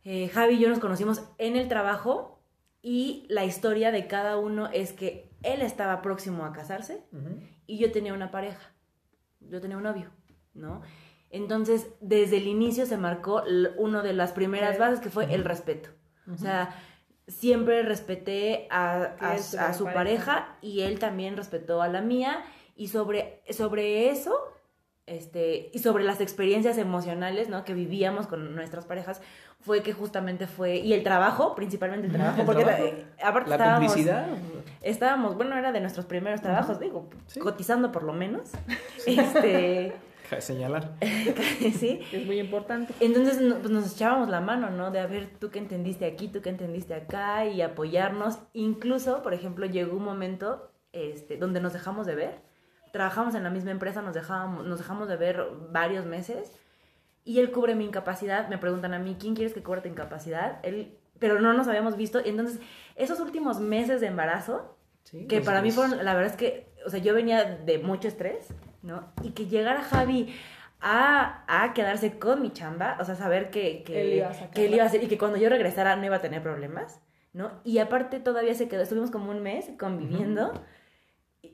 eh, 0.03 0.27
Javi 0.29 0.55
y 0.55 0.59
yo 0.59 0.69
nos 0.69 0.79
conocimos 0.79 1.23
en 1.37 1.55
el 1.55 1.67
trabajo 1.67 2.41
y 2.81 3.25
la 3.29 3.45
historia 3.45 3.91
de 3.91 4.07
cada 4.07 4.37
uno 4.37 4.67
es 4.73 4.93
que 4.93 5.29
él 5.43 5.61
estaba 5.61 6.01
próximo 6.01 6.45
a 6.45 6.51
casarse 6.53 7.03
y 7.67 7.77
yo 7.77 7.91
tenía 7.91 8.13
una 8.13 8.31
pareja, 8.31 8.71
yo 9.39 9.61
tenía 9.61 9.77
un 9.77 9.83
novio, 9.83 10.09
¿no? 10.53 10.81
Entonces, 11.29 11.87
desde 12.01 12.37
el 12.37 12.47
inicio 12.47 12.85
se 12.87 12.97
marcó 12.97 13.43
una 13.77 14.01
de 14.01 14.13
las 14.13 14.31
primeras 14.31 14.73
Ok. 14.75 14.79
bases 14.79 14.99
que 14.99 15.09
fue 15.09 15.31
el 15.33 15.43
respeto. 15.45 15.89
O 16.31 16.37
sea, 16.37 16.75
siempre 17.27 17.83
respeté 17.83 18.67
a, 18.71 19.15
a- 19.19 19.37
su 19.37 19.83
pareja. 19.83 19.93
pareja 19.93 20.57
y 20.61 20.81
él 20.81 20.97
también 20.99 21.37
respetó 21.37 21.81
a 21.83 21.87
la 21.87 22.01
mía 22.01 22.43
y 22.75 22.87
sobre, 22.87 23.38
sobre 23.53 24.09
eso 24.09 24.37
este, 25.05 25.71
y 25.73 25.79
sobre 25.79 26.03
las 26.03 26.21
experiencias 26.21 26.77
emocionales 26.77 27.49
¿no? 27.49 27.65
que 27.65 27.73
vivíamos 27.73 28.27
con 28.27 28.53
nuestras 28.55 28.85
parejas 28.85 29.21
fue 29.59 29.81
que 29.81 29.91
justamente 29.91 30.45
fue 30.45 30.77
y 30.77 30.93
el 30.93 31.01
trabajo 31.03 31.55
principalmente 31.55 32.07
el 32.07 32.13
trabajo 32.13 32.41
El 32.41 32.45
porque 32.45 32.63
trabajo. 32.63 32.85
eh, 32.85 33.05
aparte 33.23 33.49
La 33.49 33.55
estábamos 33.55 33.95
estábamos 34.81 35.35
bueno 35.35 35.57
era 35.57 35.71
de 35.71 35.81
nuestros 35.81 36.05
primeros 36.05 36.41
trabajos 36.41 36.79
digo 36.79 37.09
Sí. 37.27 37.39
cotizando 37.39 37.91
por 37.91 38.03
lo 38.03 38.13
menos 38.13 38.51
este 39.07 39.93
Cabe 40.29 40.41
señalar. 40.43 40.91
sí 41.01 42.01
Es 42.11 42.23
muy 42.27 42.39
importante. 42.39 42.93
entonces 42.99 43.37
pues, 43.39 43.71
nos 43.71 43.91
echábamos 43.95 44.29
la 44.29 44.41
mano, 44.41 44.69
¿no? 44.69 44.91
De 44.91 44.99
a 44.99 45.07
ver, 45.07 45.27
tú 45.39 45.49
qué 45.49 45.57
entendiste 45.57 46.05
aquí, 46.05 46.27
tú 46.27 46.43
qué 46.43 46.49
entendiste 46.49 46.93
acá 46.93 47.45
y 47.47 47.63
apoyarnos. 47.63 48.37
Incluso, 48.53 49.23
por 49.23 49.33
ejemplo, 49.33 49.65
llegó 49.65 49.97
un 49.97 50.03
momento 50.03 50.69
este, 50.93 51.37
donde 51.37 51.59
nos 51.61 51.73
dejamos 51.73 52.05
de 52.05 52.13
ver. 52.13 52.41
Trabajamos 52.91 53.35
en 53.35 53.43
la 53.43 53.49
misma 53.49 53.71
empresa, 53.71 54.01
nos, 54.01 54.13
dejábamos, 54.13 54.65
nos 54.65 54.79
dejamos 54.79 55.07
de 55.07 55.17
ver 55.17 55.45
varios 55.71 56.05
meses 56.05 56.51
y 57.23 57.39
él 57.39 57.51
cubre 57.51 57.75
mi 57.75 57.85
incapacidad. 57.85 58.47
Me 58.49 58.57
preguntan 58.57 58.93
a 58.93 58.99
mí, 58.99 59.17
¿quién 59.19 59.35
quieres 59.35 59.53
que 59.53 59.63
cubra 59.63 59.81
tu 59.81 59.89
incapacidad? 59.89 60.59
Él, 60.63 60.97
pero 61.19 61.39
no 61.39 61.53
nos 61.53 61.67
habíamos 61.67 61.95
visto. 61.95 62.19
Y 62.23 62.29
entonces, 62.29 62.59
esos 62.95 63.19
últimos 63.19 63.59
meses 63.59 64.01
de 64.01 64.07
embarazo, 64.07 64.75
Sí, 65.03 65.25
que 65.27 65.41
para 65.41 65.61
mí 65.61 65.71
fueron, 65.71 66.03
la 66.03 66.13
verdad 66.13 66.31
es 66.31 66.37
que, 66.37 66.71
o 66.85 66.89
sea, 66.89 66.99
yo 66.99 67.15
venía 67.15 67.43
de 67.43 67.79
mucho 67.79 68.07
estrés, 68.07 68.53
¿no? 68.81 69.11
Y 69.23 69.31
que 69.31 69.47
llegara 69.47 69.81
Javi 69.81 70.35
a, 70.81 71.43
a 71.47 71.73
quedarse 71.73 72.19
con 72.19 72.41
mi 72.41 72.51
chamba, 72.51 72.97
o 72.99 73.05
sea, 73.05 73.15
saber 73.15 73.49
que, 73.49 73.83
que, 73.83 74.01
Él 74.01 74.13
iba 74.17 74.27
a 74.29 74.51
que 74.51 74.65
él 74.65 74.73
iba 74.73 74.83
a 74.83 74.87
hacer 74.87 75.03
y 75.03 75.07
que 75.07 75.17
cuando 75.17 75.37
yo 75.37 75.49
regresara 75.49 75.95
no 75.95 76.05
iba 76.05 76.17
a 76.17 76.21
tener 76.21 76.41
problemas, 76.41 77.01
¿no? 77.33 77.51
Y 77.63 77.79
aparte 77.79 78.19
todavía 78.19 78.53
se 78.53 78.67
quedó, 78.67 78.81
estuvimos 78.81 79.11
como 79.11 79.31
un 79.31 79.41
mes 79.41 79.69
conviviendo, 79.77 80.53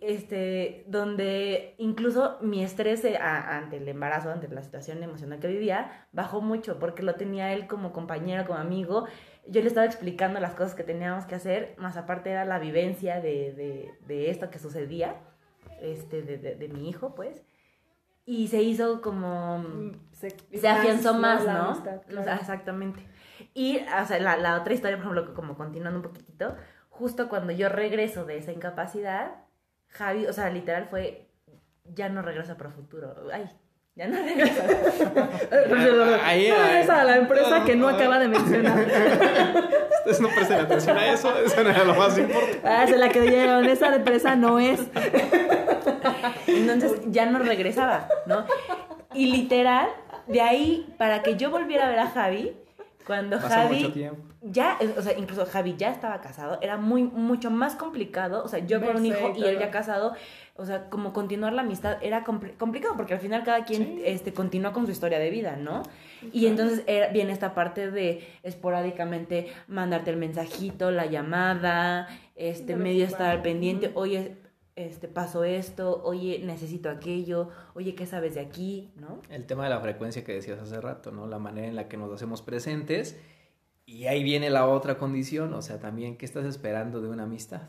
este, 0.01 0.83
donde 0.87 1.75
incluso 1.77 2.37
mi 2.41 2.63
estrés 2.63 3.03
eh, 3.05 3.17
a- 3.17 3.57
ante 3.57 3.77
el 3.77 3.87
embarazo, 3.87 4.31
ante 4.31 4.47
la 4.47 4.63
situación 4.63 5.01
emocional 5.03 5.39
que 5.39 5.47
vivía, 5.47 6.07
bajó 6.11 6.41
mucho 6.41 6.79
porque 6.79 7.03
lo 7.03 7.15
tenía 7.15 7.53
él 7.53 7.67
como 7.67 7.93
compañero, 7.93 8.45
como 8.45 8.59
amigo. 8.59 9.05
Yo 9.47 9.61
le 9.61 9.67
estaba 9.67 9.85
explicando 9.85 10.39
las 10.39 10.55
cosas 10.55 10.73
que 10.75 10.83
teníamos 10.83 11.25
que 11.25 11.35
hacer, 11.35 11.75
más 11.77 11.97
aparte 11.97 12.31
era 12.31 12.45
la 12.45 12.57
vivencia 12.59 13.21
de, 13.21 13.53
de, 13.53 13.91
de 14.07 14.29
esto 14.31 14.49
que 14.49 14.57
sucedía, 14.59 15.17
este, 15.81 16.23
de, 16.23 16.37
de, 16.37 16.67
mi 16.69 16.89
hijo, 16.89 17.13
pues. 17.13 17.43
Y 18.25 18.47
se 18.47 18.63
hizo 18.63 19.01
como 19.01 19.63
Se, 20.11 20.35
se 20.51 20.67
afianzó 20.67 21.13
más, 21.13 21.45
¿no? 21.45 21.51
amistad, 21.69 21.97
O 21.97 22.11
sea, 22.11 22.23
claro. 22.23 22.41
exactamente. 22.41 23.05
Y, 23.53 23.77
o 24.01 24.05
sea, 24.07 24.19
la, 24.19 24.35
la 24.37 24.59
otra 24.59 24.73
historia, 24.73 24.97
por 24.97 25.05
ejemplo, 25.11 25.35
como 25.35 25.55
continuando 25.55 25.99
un 25.99 26.03
poquitito, 26.05 26.55
justo 26.89 27.29
cuando 27.29 27.53
yo 27.53 27.69
regreso 27.69 28.25
de 28.25 28.37
esa 28.39 28.51
incapacidad, 28.51 29.44
Javi, 29.97 30.25
o 30.27 30.33
sea, 30.33 30.49
literal 30.49 30.87
fue, 30.89 31.27
ya 31.85 32.09
no 32.09 32.21
regresa 32.21 32.57
para 32.57 32.71
futuro. 32.71 33.15
Ay, 33.31 33.49
ya 33.95 34.07
no 34.07 34.17
regresa. 34.21 34.63
Ahí, 36.25 36.51
Regresa 36.51 37.01
a 37.01 37.03
la 37.05 37.15
empresa 37.17 37.63
que 37.63 37.77
no 37.77 37.87
acaba 37.87 38.19
de 38.19 38.27
mencionar. 38.27 38.77
Ustedes 39.99 40.19
no 40.19 40.27
presten 40.29 40.59
atención 40.59 40.97
a 40.97 41.13
eso, 41.13 41.37
eso 41.39 41.63
no 41.63 41.69
era 41.69 41.83
lo 41.85 41.95
más 41.95 42.17
importante. 42.17 42.61
Ah, 42.65 42.85
se 42.85 42.97
la 42.97 43.09
creyeron, 43.09 43.65
esa 43.65 43.95
empresa 43.95 44.35
no 44.35 44.59
es. 44.59 44.81
Entonces 46.45 46.99
ya 47.07 47.25
no 47.25 47.39
regresaba, 47.39 48.09
¿no? 48.25 48.45
Y 49.13 49.31
literal, 49.31 49.87
de 50.27 50.41
ahí, 50.41 50.93
para 50.97 51.23
que 51.23 51.37
yo 51.37 51.49
volviera 51.49 51.85
a 51.85 51.89
ver 51.89 51.99
a 51.99 52.07
Javi, 52.07 52.53
cuando 53.05 53.37
Pasó 53.37 53.49
Javi 53.49 53.75
mucho 53.75 53.93
tiempo. 53.93 54.21
ya, 54.41 54.77
eh, 54.79 54.93
o 54.97 55.01
sea, 55.01 55.17
incluso 55.17 55.45
Javi 55.45 55.75
ya 55.77 55.91
estaba 55.91 56.21
casado, 56.21 56.57
era 56.61 56.77
muy, 56.77 57.03
mucho 57.03 57.51
más 57.51 57.75
complicado, 57.75 58.43
o 58.43 58.47
sea, 58.47 58.59
yo 58.59 58.79
con 58.81 58.95
un 58.97 59.05
hijo 59.05 59.33
y 59.37 59.43
él 59.43 59.59
ya 59.59 59.69
casado, 59.71 60.13
o 60.55 60.65
sea, 60.65 60.89
como 60.89 61.13
continuar 61.13 61.53
la 61.53 61.61
amistad 61.61 61.97
era 62.01 62.23
compli- 62.25 62.55
complicado 62.57 62.95
porque 62.97 63.13
al 63.13 63.19
final 63.19 63.43
cada 63.43 63.63
quien 63.65 64.01
este, 64.05 64.33
continúa 64.33 64.73
con 64.73 64.85
su 64.85 64.91
historia 64.91 65.19
de 65.19 65.29
vida, 65.29 65.55
¿no? 65.55 65.83
Y 66.31 66.47
entonces 66.47 66.83
era- 66.87 67.09
viene 67.09 67.31
esta 67.33 67.53
parte 67.53 67.91
de 67.91 68.25
esporádicamente 68.43 69.47
mandarte 69.67 70.09
el 70.11 70.17
mensajito, 70.17 70.91
la 70.91 71.05
llamada, 71.05 72.07
este, 72.35 72.75
medio 72.75 73.05
estar 73.05 73.29
al 73.29 73.41
pendiente, 73.41 73.91
oye, 73.93 74.37
este, 74.75 75.07
pasó 75.07 75.43
esto, 75.43 76.01
oye, 76.03 76.41
necesito 76.43 76.89
aquello, 76.89 77.49
oye, 77.75 77.95
¿qué 77.95 78.05
sabes 78.05 78.35
de 78.35 78.41
aquí? 78.41 78.91
¿No? 78.97 79.19
El 79.29 79.45
tema 79.45 79.63
de 79.63 79.69
la 79.69 79.79
frecuencia 79.79 80.23
que 80.23 80.33
decías 80.33 80.59
hace 80.59 80.81
rato, 80.81 81.11
¿no? 81.11 81.27
La 81.27 81.39
manera 81.39 81.67
en 81.67 81.75
la 81.75 81.87
que 81.87 81.97
nos 81.97 82.11
hacemos 82.13 82.41
presentes. 82.41 83.17
Y 83.85 84.07
ahí 84.07 84.23
viene 84.23 84.49
la 84.49 84.67
otra 84.67 84.97
condición, 84.97 85.53
o 85.53 85.61
sea, 85.61 85.79
también, 85.79 86.17
¿qué 86.17 86.25
estás 86.25 86.45
esperando 86.45 87.01
de 87.01 87.07
una 87.07 87.23
amistad? 87.23 87.61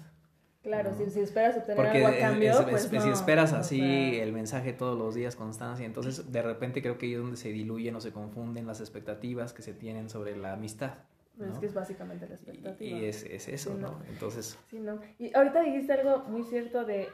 Claro, 0.62 0.90
No. 0.90 0.98
si, 0.98 1.10
si 1.10 1.20
esperas 1.20 1.56
obtener 1.58 1.76
Porque 1.76 2.04
algo 2.04 2.08
a 2.08 2.18
cambio, 2.20 2.50
es- 2.50 2.66
pues 2.66 2.92
no, 2.92 3.00
si 3.00 3.08
esperas 3.10 3.52
o 3.52 3.56
así 3.56 3.78
sea, 3.78 4.22
el 4.24 4.32
mensaje 4.32 4.72
todos 4.72 4.98
los 4.98 5.14
días, 5.14 5.36
constancia, 5.36 5.86
entonces 5.86 6.32
de 6.32 6.42
repente 6.42 6.82
creo 6.82 6.98
que 6.98 7.06
ahí 7.06 7.12
es 7.14 7.20
donde 7.20 7.36
se 7.36 7.50
diluyen 7.52 7.94
o 7.94 8.00
se 8.00 8.10
confunden 8.10 8.66
las 8.66 8.80
expectativas 8.80 9.52
que 9.52 9.62
se 9.62 9.74
tienen 9.74 10.08
sobre 10.10 10.36
la 10.36 10.54
amistad. 10.54 10.94
Pues 11.36 11.50
es 11.50 11.58
que 11.58 11.66
es 11.66 11.74
básicamente 11.74 12.26
la 12.28 12.34
expectativa. 12.34 12.98
Y, 12.98 13.04
es, 13.04 13.24
es 13.24 13.48
eso, 13.48 13.72
Sí, 13.72 13.78
¿no? 13.78 13.88
no. 13.88 14.04
Entonces, 14.08 14.58
Sí, 14.68 14.80
¿no? 14.80 15.00
Y 15.18 15.34
ahorita 15.34 15.60
dijiste 15.60 15.92
algo 15.92 16.24
muy 16.24 16.44
cierto 16.44 16.84
de 16.84 17.08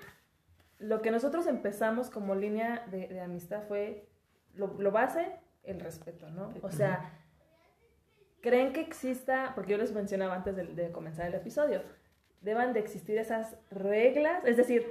lo 0.78 1.02
que 1.02 1.10
nosotros 1.10 1.46
empezamos 1.46 2.10
como 2.10 2.34
línea 2.34 2.86
de, 2.90 3.08
de 3.08 3.20
amistad 3.20 3.62
fue 3.68 4.08
lo, 4.54 4.74
lo 4.78 4.90
base, 4.90 5.32
el 5.62 5.80
respeto, 5.80 6.30
¿no? 6.30 6.52
O 6.62 6.70
sea, 6.70 7.18
creen 8.40 8.72
que 8.72 8.80
exista, 8.80 9.52
porque 9.54 9.72
yo 9.72 9.78
les 9.78 9.92
mencionaba 9.92 10.34
antes 10.34 10.56
de, 10.56 10.66
de 10.66 10.90
comenzar 10.90 11.26
el 11.26 11.34
episodio, 11.34 11.82
deban 12.40 12.72
de 12.72 12.80
existir 12.80 13.18
esas 13.18 13.56
reglas, 13.70 14.44
es 14.44 14.56
decir, 14.56 14.86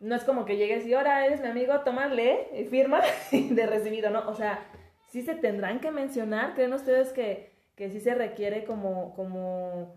no 0.00 0.14
es 0.14 0.24
como 0.24 0.44
que 0.44 0.56
llegues 0.56 0.86
y 0.86 0.94
ahora 0.94 1.26
eres 1.26 1.40
mi 1.40 1.48
amigo, 1.48 1.80
toma, 1.80 2.06
lee 2.06 2.38
y 2.54 2.64
firma 2.64 3.00
de 3.32 3.66
recibido, 3.66 4.10
¿no? 4.10 4.28
O 4.28 4.34
sea, 4.34 4.58
sí 5.08 5.22
se 5.22 5.34
tendrán 5.34 5.80
que 5.80 5.90
mencionar, 5.90 6.54
¿creen 6.54 6.72
ustedes 6.72 7.12
que, 7.12 7.49
que 7.80 7.88
sí 7.88 7.98
se 7.98 8.14
requiere 8.14 8.64
como, 8.64 9.14
como 9.14 9.96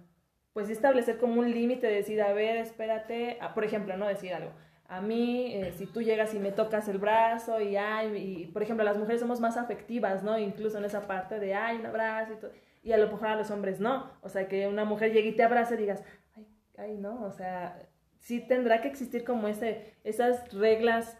pues 0.53 0.69
establecer 0.69 1.17
como 1.17 1.41
un 1.41 1.51
límite, 1.51 1.85
decir, 1.85 2.21
a 2.21 2.31
ver, 2.31 2.55
espérate, 2.55 3.37
a- 3.41 3.53
por 3.53 3.65
ejemplo, 3.65 3.97
no 3.97 4.07
decir 4.07 4.33
algo. 4.33 4.51
A 4.87 5.01
mí, 5.01 5.53
eh, 5.53 5.73
si 5.73 5.85
tú 5.85 6.01
llegas 6.01 6.33
y 6.33 6.39
me 6.39 6.53
tocas 6.53 6.87
el 6.87 6.97
brazo 6.97 7.59
y, 7.59 7.75
ay, 7.75 8.15
y, 8.15 8.45
por 8.47 8.63
ejemplo, 8.63 8.85
las 8.85 8.95
mujeres 8.97 9.19
somos 9.19 9.41
más 9.41 9.57
afectivas, 9.57 10.23
¿no? 10.23 10.39
Incluso 10.39 10.77
en 10.77 10.85
esa 10.85 11.07
parte 11.07 11.39
de, 11.41 11.55
ay, 11.55 11.75
un 11.75 11.85
abrazo 11.85 12.31
y 12.31 12.35
todo. 12.37 12.51
Y 12.83 12.93
a 12.93 12.97
lo 12.97 13.07
mejor 13.11 13.27
a 13.27 13.35
los 13.35 13.51
hombres 13.51 13.81
no. 13.81 14.09
O 14.21 14.29
sea, 14.29 14.47
que 14.47 14.65
una 14.69 14.85
mujer 14.85 15.11
llegue 15.11 15.27
y 15.29 15.35
te 15.35 15.43
abrace 15.43 15.73
y 15.73 15.77
digas, 15.79 16.01
ay, 16.37 16.47
ay, 16.77 16.97
no. 16.97 17.21
O 17.25 17.31
sea, 17.33 17.77
sí 18.19 18.39
tendrá 18.39 18.79
que 18.79 18.87
existir 18.87 19.25
como 19.25 19.49
ese, 19.49 19.93
esas 20.05 20.53
reglas, 20.53 21.17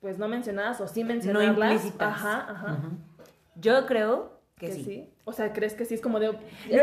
pues 0.00 0.16
no 0.18 0.28
mencionadas 0.28 0.80
o 0.80 0.88
sí 0.88 1.04
mencionarlas. 1.04 1.72
implícitas. 1.72 2.08
Ajá, 2.08 2.46
ajá. 2.50 2.78
Yo 3.56 3.84
creo 3.84 4.33
que, 4.58 4.66
Que 4.68 4.72
sí. 4.72 4.84
sí. 4.84 5.10
O 5.24 5.32
sea, 5.32 5.52
¿crees 5.52 5.74
que 5.74 5.84
sí 5.84 5.94
es 5.94 6.00
como 6.00 6.20
de, 6.20 6.30
mi 6.30 6.36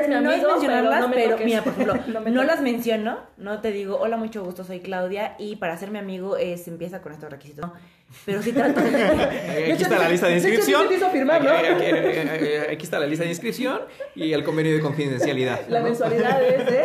No, 0.09 0.21
no 0.21 0.31
es 0.31 0.43
mencionarlas, 0.45 0.93
pero, 0.93 1.01
no 1.01 1.07
me 1.07 1.15
pero 1.15 1.29
toques"? 1.31 1.45
mira, 1.45 1.63
por 1.63 1.73
ejemplo, 1.73 2.21
No 2.31 2.43
las 2.43 2.61
menciono, 2.61 3.19
no 3.37 3.61
te 3.61 3.71
digo, 3.71 3.97
hola, 3.97 4.17
mucho 4.17 4.43
gusto, 4.43 4.63
soy 4.65 4.81
Claudia, 4.81 5.35
y 5.39 5.55
para 5.55 5.77
ser 5.77 5.89
mi 5.89 5.99
amigo 5.99 6.35
es, 6.37 6.67
empieza 6.67 7.01
con 7.01 7.13
estos 7.13 7.29
requisitos. 7.29 7.65
No, 7.65 7.73
pero 8.25 8.41
sí 8.41 8.51
trato 8.51 8.81
de... 8.81 9.05
Aquí 9.73 9.83
está 9.83 9.97
la 9.99 10.09
lista 10.09 10.27
de 10.27 10.37
hecho, 10.37 10.47
inscripción. 10.49 10.81
sí 10.83 10.87
te 10.89 10.95
hizo 10.95 11.09
firmar, 11.11 11.43
¿no? 11.43 11.49
Aquí, 11.51 11.65
aquí- 11.67 12.17
aquí- 12.29 12.55
aquí 12.73 12.83
está 12.83 12.99
la 12.99 13.07
lista 13.07 13.23
de 13.23 13.29
inscripción 13.31 13.79
y 14.15 14.33
el 14.33 14.43
convenio 14.43 14.73
de 14.73 14.81
confidencialidad. 14.81 15.61
La 15.69 15.79
¿no? 15.79 15.85
mensualidad 15.85 16.43
es 16.43 16.65
de... 16.65 16.83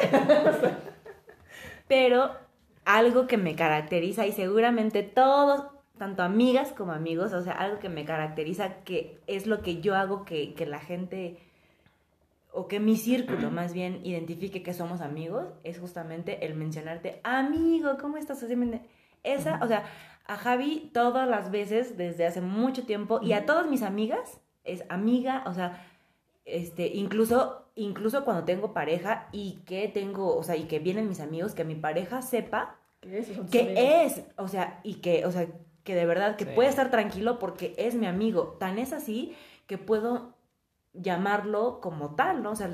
Pero 1.89 2.31
algo 2.85 3.27
que 3.27 3.37
me 3.37 3.55
caracteriza 3.57 4.27
y 4.27 4.33
seguramente 4.33 5.03
todos, 5.03 5.65
tanto 5.99 6.23
amigas 6.23 6.73
como 6.73 6.93
amigos, 6.93 7.33
o 7.33 7.43
sea, 7.43 7.53
algo 7.55 7.79
que 7.79 7.89
me 7.89 8.05
caracteriza, 8.05 8.81
que 8.85 9.21
es 9.27 9.47
lo 9.47 9.63
que 9.63 9.81
yo 9.81 9.95
hago 9.95 10.25
que, 10.25 10.55
que 10.55 10.67
la 10.67 10.79
gente, 10.79 11.39
o 12.53 12.69
que 12.69 12.81
mi 12.81 12.97
círculo 12.97 13.51
más 13.51 13.73
bien 13.73 14.01
identifique 14.05 14.63
que 14.63 14.75
somos 14.75 15.01
amigos, 15.01 15.49
es 15.65 15.79
justamente 15.79 16.47
el 16.47 16.55
mencionarte, 16.55 17.21
amigo, 17.25 17.97
¿cómo 18.01 18.17
estás? 18.17 18.45
Esa, 19.23 19.59
o 19.63 19.67
sea, 19.69 19.85
a 20.27 20.37
Javi 20.37 20.91
todas 20.93 21.29
las 21.29 21.51
veces 21.51 21.97
desde 21.97 22.27
hace 22.27 22.41
mucho 22.41 22.85
tiempo 22.85 23.21
y 23.23 23.33
a 23.33 23.47
todas 23.47 23.69
mis 23.69 23.83
amigas 23.83 24.41
es 24.65 24.85
amiga, 24.89 25.45
o 25.47 25.55
sea, 25.55 25.87
este, 26.45 26.87
incluso, 26.89 27.67
incluso 27.75 28.25
cuando 28.25 28.45
tengo 28.45 28.73
pareja 28.73 29.29
y 29.33 29.63
que 29.67 29.89
tengo, 29.89 30.37
o 30.37 30.43
sea, 30.43 30.57
y 30.57 30.65
que 30.65 30.79
vienen 30.79 31.09
mis 31.09 31.21
amigos, 31.21 31.55
que 31.55 31.65
mi 31.65 31.75
pareja 31.75 32.23
sepa 32.23 32.79
Que 33.51 34.05
es, 34.05 34.23
o 34.37 34.49
sea, 34.49 34.81
y 34.83 34.95
que, 34.97 35.25
o 35.27 35.31
sea, 35.31 35.47
que 35.87 35.95
de 35.95 36.05
verdad 36.05 36.37
que 36.37 36.45
Sí. 36.45 36.51
puede 36.55 36.69
estar 36.69 36.91
tranquilo 36.91 37.39
porque 37.39 37.75
es 37.79 37.95
mi 37.95 38.07
amigo. 38.07 38.57
Tan 38.61 38.79
es 38.79 38.93
así 38.93 39.35
que 39.67 39.79
puedo 39.79 40.35
llamarlo 40.93 41.81
como 41.81 42.15
tal, 42.15 42.43
¿no? 42.43 42.51
O 42.51 42.57
sea, 42.57 42.71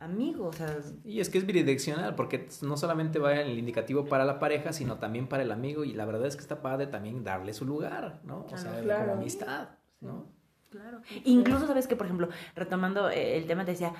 amigo, 0.00 0.46
o 0.46 0.52
sea, 0.52 0.76
Y 1.04 1.20
es 1.20 1.28
que 1.28 1.38
es 1.38 1.46
bidireccional, 1.46 2.14
porque 2.14 2.48
no 2.62 2.76
solamente 2.76 3.18
va 3.18 3.34
el 3.34 3.58
indicativo 3.58 4.06
para 4.06 4.24
la 4.24 4.38
pareja, 4.38 4.72
sino 4.72 4.98
también 4.98 5.28
para 5.28 5.42
el 5.42 5.50
amigo, 5.52 5.84
y 5.84 5.92
la 5.92 6.04
verdad 6.06 6.26
es 6.26 6.36
que 6.36 6.42
está 6.42 6.62
padre 6.62 6.86
también 6.86 7.24
darle 7.24 7.52
su 7.52 7.64
lugar, 7.66 8.20
¿no? 8.24 8.38
O 8.40 8.54
Ah, 8.54 8.58
sea, 8.58 8.80
claro. 8.80 9.06
como 9.10 9.20
amistad, 9.20 9.68
¿no? 10.00 10.26
Claro. 10.70 11.00
Incluso, 11.24 11.66
¿sabes 11.66 11.86
que 11.88 11.96
Por 11.96 12.06
ejemplo, 12.06 12.28
retomando 12.54 13.10
eh, 13.10 13.36
el 13.38 13.46
tema, 13.46 13.64
te 13.64 13.72
decía, 13.72 13.92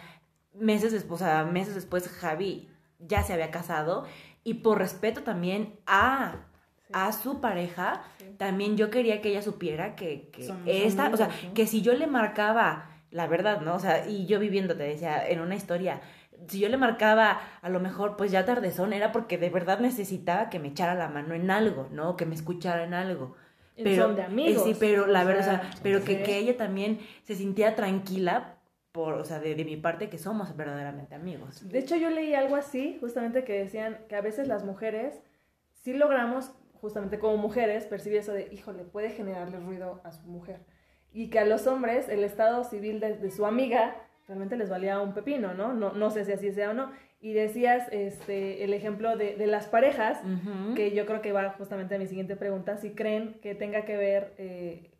meses 0.54 0.92
después, 0.92 1.20
o 1.20 1.24
sea, 1.24 1.44
meses 1.44 1.74
después 1.74 2.08
Javi 2.08 2.68
ya 3.00 3.22
se 3.22 3.32
había 3.32 3.50
casado 3.50 4.04
y 4.44 4.54
por 4.54 4.78
respeto 4.78 5.22
también 5.22 5.78
a, 5.87 6.46
Sí. 6.88 6.92
a 6.94 7.12
su 7.12 7.40
pareja, 7.40 8.03
Sí. 8.18 8.24
también 8.38 8.77
yo 8.77 8.90
quería 8.90 9.20
que 9.20 9.29
ella 9.31 9.42
supiera 9.42 9.94
que, 9.94 10.31
que 10.33 10.42
esta, 10.66 11.09
o 11.11 11.16
sea, 11.16 11.27
amigos, 11.27 11.44
¿no? 11.44 11.55
que 11.55 11.66
si 11.66 11.83
yo 11.83 11.92
le 11.92 12.07
marcaba, 12.07 12.90
la 13.11 13.27
verdad, 13.27 13.61
¿no? 13.61 13.74
O 13.74 13.79
sea, 13.79 14.07
y 14.09 14.27
yo 14.27 14.38
viviendo, 14.40 14.77
te 14.77 14.83
decía, 14.83 15.27
en 15.29 15.40
una 15.40 15.55
historia, 15.55 16.01
si 16.46 16.61
yo 16.61 16.68
le 16.68 16.77
marcaba 16.77 17.40
a 17.62 17.68
lo 17.68 17.81
mejor 17.81 18.16
pues 18.16 18.31
ya 18.31 18.44
tardezón, 18.44 18.92
era 18.92 19.12
porque 19.12 19.38
de 19.38 19.51
verdad 19.51 19.81
necesitaba 19.81 20.51
que 20.51 20.59
me 20.59 20.68
echara 20.68 20.94
la 20.94 21.09
mano 21.09 21.35
en 21.35 21.51
algo, 21.51 21.88
¿no? 21.90 22.16
Que 22.16 22.27
me 22.27 22.35
escuchara 22.35 22.85
en 22.85 22.94
algo. 22.94 23.35
Pero, 23.83 24.05
son 24.05 24.16
de 24.16 24.22
amigos. 24.22 24.62
eh, 24.66 24.72
sí, 24.72 24.77
pero 24.79 25.07
la 25.07 25.22
o 25.22 25.27
verdad, 25.27 25.40
o 25.40 25.44
sea, 25.68 25.70
pero 25.83 26.03
que, 26.05 26.22
que 26.22 26.38
ella 26.38 26.57
también 26.57 26.98
se 27.22 27.35
sintiera 27.37 27.77
tranquila 27.77 28.55
por, 28.92 29.14
o 29.14 29.24
sea, 29.24 29.38
de, 29.38 29.55
de 29.55 29.64
mi 29.64 29.77
parte 29.77 30.09
que 30.09 30.18
somos 30.18 30.57
verdaderamente 30.57 31.14
amigos. 31.14 31.68
De 31.68 31.79
hecho, 31.79 31.94
yo 31.96 32.11
leí 32.11 32.35
algo 32.35 32.57
así, 32.57 32.96
justamente 33.01 33.44
que 33.44 33.53
decían 33.53 33.98
que 34.09 34.16
a 34.16 34.20
veces 34.20 34.48
las 34.48 34.64
mujeres 34.64 35.20
sí 35.74 35.92
logramos, 35.92 36.51
justamente 36.80 37.18
como 37.18 37.36
mujeres, 37.36 37.86
percibir 37.86 38.18
eso 38.18 38.32
de, 38.32 38.48
híjole, 38.52 38.84
puede 38.84 39.10
generarle 39.10 39.58
ruido 39.58 40.00
a 40.04 40.12
su 40.12 40.26
mujer. 40.28 40.60
Y 41.12 41.30
que 41.30 41.38
a 41.38 41.44
los 41.44 41.66
hombres 41.66 42.08
el 42.08 42.24
estado 42.24 42.64
civil 42.64 43.00
de, 43.00 43.16
de 43.16 43.30
su 43.30 43.46
amiga 43.46 43.96
realmente 44.28 44.56
les 44.56 44.68
valía 44.68 45.00
un 45.00 45.14
pepino, 45.14 45.54
¿no? 45.54 45.72
No, 45.72 45.92
no 45.92 46.10
sé 46.10 46.24
si 46.24 46.32
así 46.32 46.52
sea 46.52 46.70
o 46.70 46.74
no. 46.74 46.92
Y 47.20 47.32
decías 47.32 47.88
este, 47.90 48.62
el 48.62 48.74
ejemplo 48.74 49.16
de, 49.16 49.34
de 49.34 49.46
las 49.46 49.66
parejas, 49.66 50.20
que 50.76 50.94
yo 50.94 51.04
creo 51.06 51.20
que 51.20 51.32
va 51.32 51.50
justamente 51.50 51.96
a 51.96 51.98
mi 51.98 52.06
siguiente 52.06 52.36
pregunta, 52.36 52.76
si 52.76 52.94
creen 52.94 53.40
que 53.40 53.56
tenga 53.56 53.84
que 53.84 53.96
ver 53.96 54.34
eh, 54.38 54.92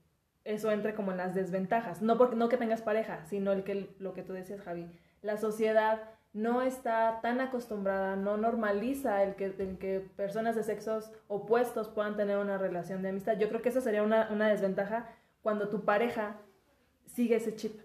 eso 0.45 0.73
entre 0.73 0.95
como 0.95 1.13
en 1.13 1.19
las 1.19 1.35
desventajas, 1.35 2.03
no, 2.03 2.19
porque, 2.19 2.35
no 2.35 2.49
que 2.49 2.57
tengas 2.57 2.83
pareja, 2.83 3.25
sino 3.27 3.53
el 3.53 3.63
que, 3.63 3.95
lo 3.99 4.15
que 4.15 4.23
tú 4.23 4.33
decías, 4.33 4.63
Javi, 4.63 4.89
la 5.23 5.37
sociedad 5.37 6.01
no 6.39 6.63
está 6.63 7.19
tan 7.21 7.41
acostumbrada, 7.41 8.15
no 8.15 8.37
normaliza 8.37 9.25
el 9.25 9.35
que, 9.35 9.47
el 9.47 9.79
que 9.79 10.09
personas 10.17 10.55
de 10.55 10.63
sexos 10.63 11.11
opuestos 11.27 11.89
puedan 11.89 12.17
tener 12.17 12.39
una 12.39 12.59
relación 12.59 13.03
de 13.03 13.09
amistad. 13.09 13.37
Yo 13.39 13.49
creo 13.49 13.61
que 13.61 13.71
esa 13.71 13.81
sería 13.81 14.05
una, 14.05 14.29
una 14.31 14.49
desventaja 14.49 15.09
cuando 15.43 15.69
tu 15.69 15.85
pareja 15.85 16.37
sigue 17.07 17.37
ese 17.37 17.57
chip, 17.57 17.81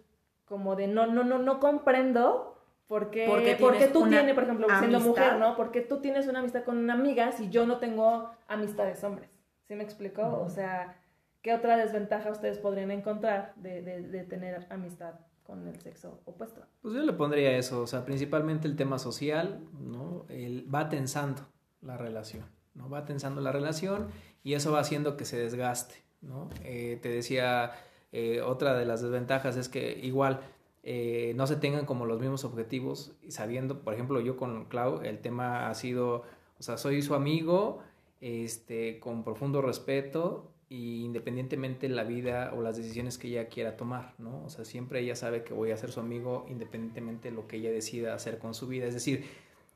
como 0.45 0.75
de 0.75 0.87
no, 0.87 1.07
no, 1.07 1.23
no, 1.23 1.39
no 1.39 1.59
comprendo 1.59 2.61
por 2.87 3.09
qué, 3.09 3.25
Porque 3.27 3.55
por 3.55 3.71
qué 3.71 3.87
tienes 3.87 3.93
tú 3.93 4.07
tienes, 4.07 4.35
por 4.35 4.43
ejemplo, 4.43 4.67
siendo 4.67 4.97
amistad. 4.97 5.09
mujer, 5.09 5.39
¿no? 5.39 5.55
Porque 5.55 5.81
tú 5.81 5.99
tienes 5.99 6.27
una 6.27 6.39
amistad 6.39 6.63
con 6.63 6.77
una 6.77 6.93
amiga 6.93 7.31
si 7.31 7.49
yo 7.49 7.65
no 7.65 7.77
tengo 7.79 8.29
amistades 8.47 9.03
hombres. 9.03 9.31
¿Sí 9.67 9.73
me 9.73 9.83
explicó? 9.83 10.41
O 10.45 10.49
sea, 10.49 10.95
¿qué 11.41 11.55
otra 11.55 11.75
desventaja 11.75 12.29
ustedes 12.29 12.59
podrían 12.59 12.91
encontrar 12.91 13.53
de, 13.55 13.81
de, 13.81 14.01
de 14.01 14.23
tener 14.25 14.67
amistad 14.69 15.15
con 15.43 15.67
el 15.67 15.79
sexo 15.79 16.19
opuesto? 16.25 16.61
Pues 16.81 16.93
yo 16.93 17.03
le 17.03 17.13
pondría 17.13 17.57
eso, 17.57 17.81
o 17.81 17.87
sea, 17.87 18.05
principalmente 18.05 18.67
el 18.67 18.75
tema 18.75 18.99
social, 18.99 19.61
¿no? 19.79 20.25
El, 20.29 20.73
va 20.73 20.89
tensando 20.89 21.43
la 21.81 21.97
relación, 21.97 22.45
¿no? 22.73 22.89
Va 22.89 23.05
tensando 23.05 23.41
la 23.41 23.51
relación 23.51 24.07
y 24.43 24.53
eso 24.53 24.71
va 24.71 24.79
haciendo 24.79 25.17
que 25.17 25.25
se 25.25 25.37
desgaste, 25.37 25.95
¿no? 26.21 26.49
Eh, 26.63 26.99
te 27.01 27.09
decía, 27.09 27.71
eh, 28.11 28.41
otra 28.41 28.75
de 28.75 28.85
las 28.85 29.01
desventajas 29.01 29.57
es 29.57 29.69
que 29.69 29.99
igual 30.01 30.41
eh, 30.83 31.33
no 31.35 31.47
se 31.47 31.55
tengan 31.55 31.85
como 31.85 32.05
los 32.05 32.19
mismos 32.19 32.43
objetivos 32.45 33.13
y 33.21 33.31
sabiendo, 33.31 33.81
por 33.81 33.93
ejemplo, 33.93 34.19
yo 34.21 34.37
con 34.37 34.65
Clau, 34.65 35.01
el 35.01 35.19
tema 35.19 35.69
ha 35.69 35.73
sido, 35.73 36.23
o 36.59 36.63
sea, 36.63 36.77
soy 36.77 37.01
su 37.01 37.15
amigo, 37.15 37.79
este, 38.21 38.99
con 38.99 39.23
profundo 39.23 39.61
respeto 39.61 40.52
y 40.69 41.03
independientemente 41.03 41.87
la 41.89 42.03
vida 42.03 42.53
o 42.55 42.61
las 42.61 42.77
decisiones 42.77 43.17
que 43.17 43.27
ella 43.27 43.47
quiera 43.47 43.77
tomar, 43.77 44.15
¿no? 44.17 44.43
O 44.43 44.49
sea, 44.49 44.65
siempre 44.65 44.99
ella 44.99 45.15
sabe 45.15 45.43
que 45.43 45.53
voy 45.53 45.71
a 45.71 45.77
ser 45.77 45.91
su 45.91 45.99
amigo 45.99 46.45
independientemente 46.49 47.29
de 47.29 47.35
lo 47.35 47.47
que 47.47 47.57
ella 47.57 47.71
decida 47.71 48.13
hacer 48.13 48.39
con 48.39 48.53
su 48.53 48.67
vida. 48.67 48.85
Es 48.87 48.93
decir, 48.93 49.25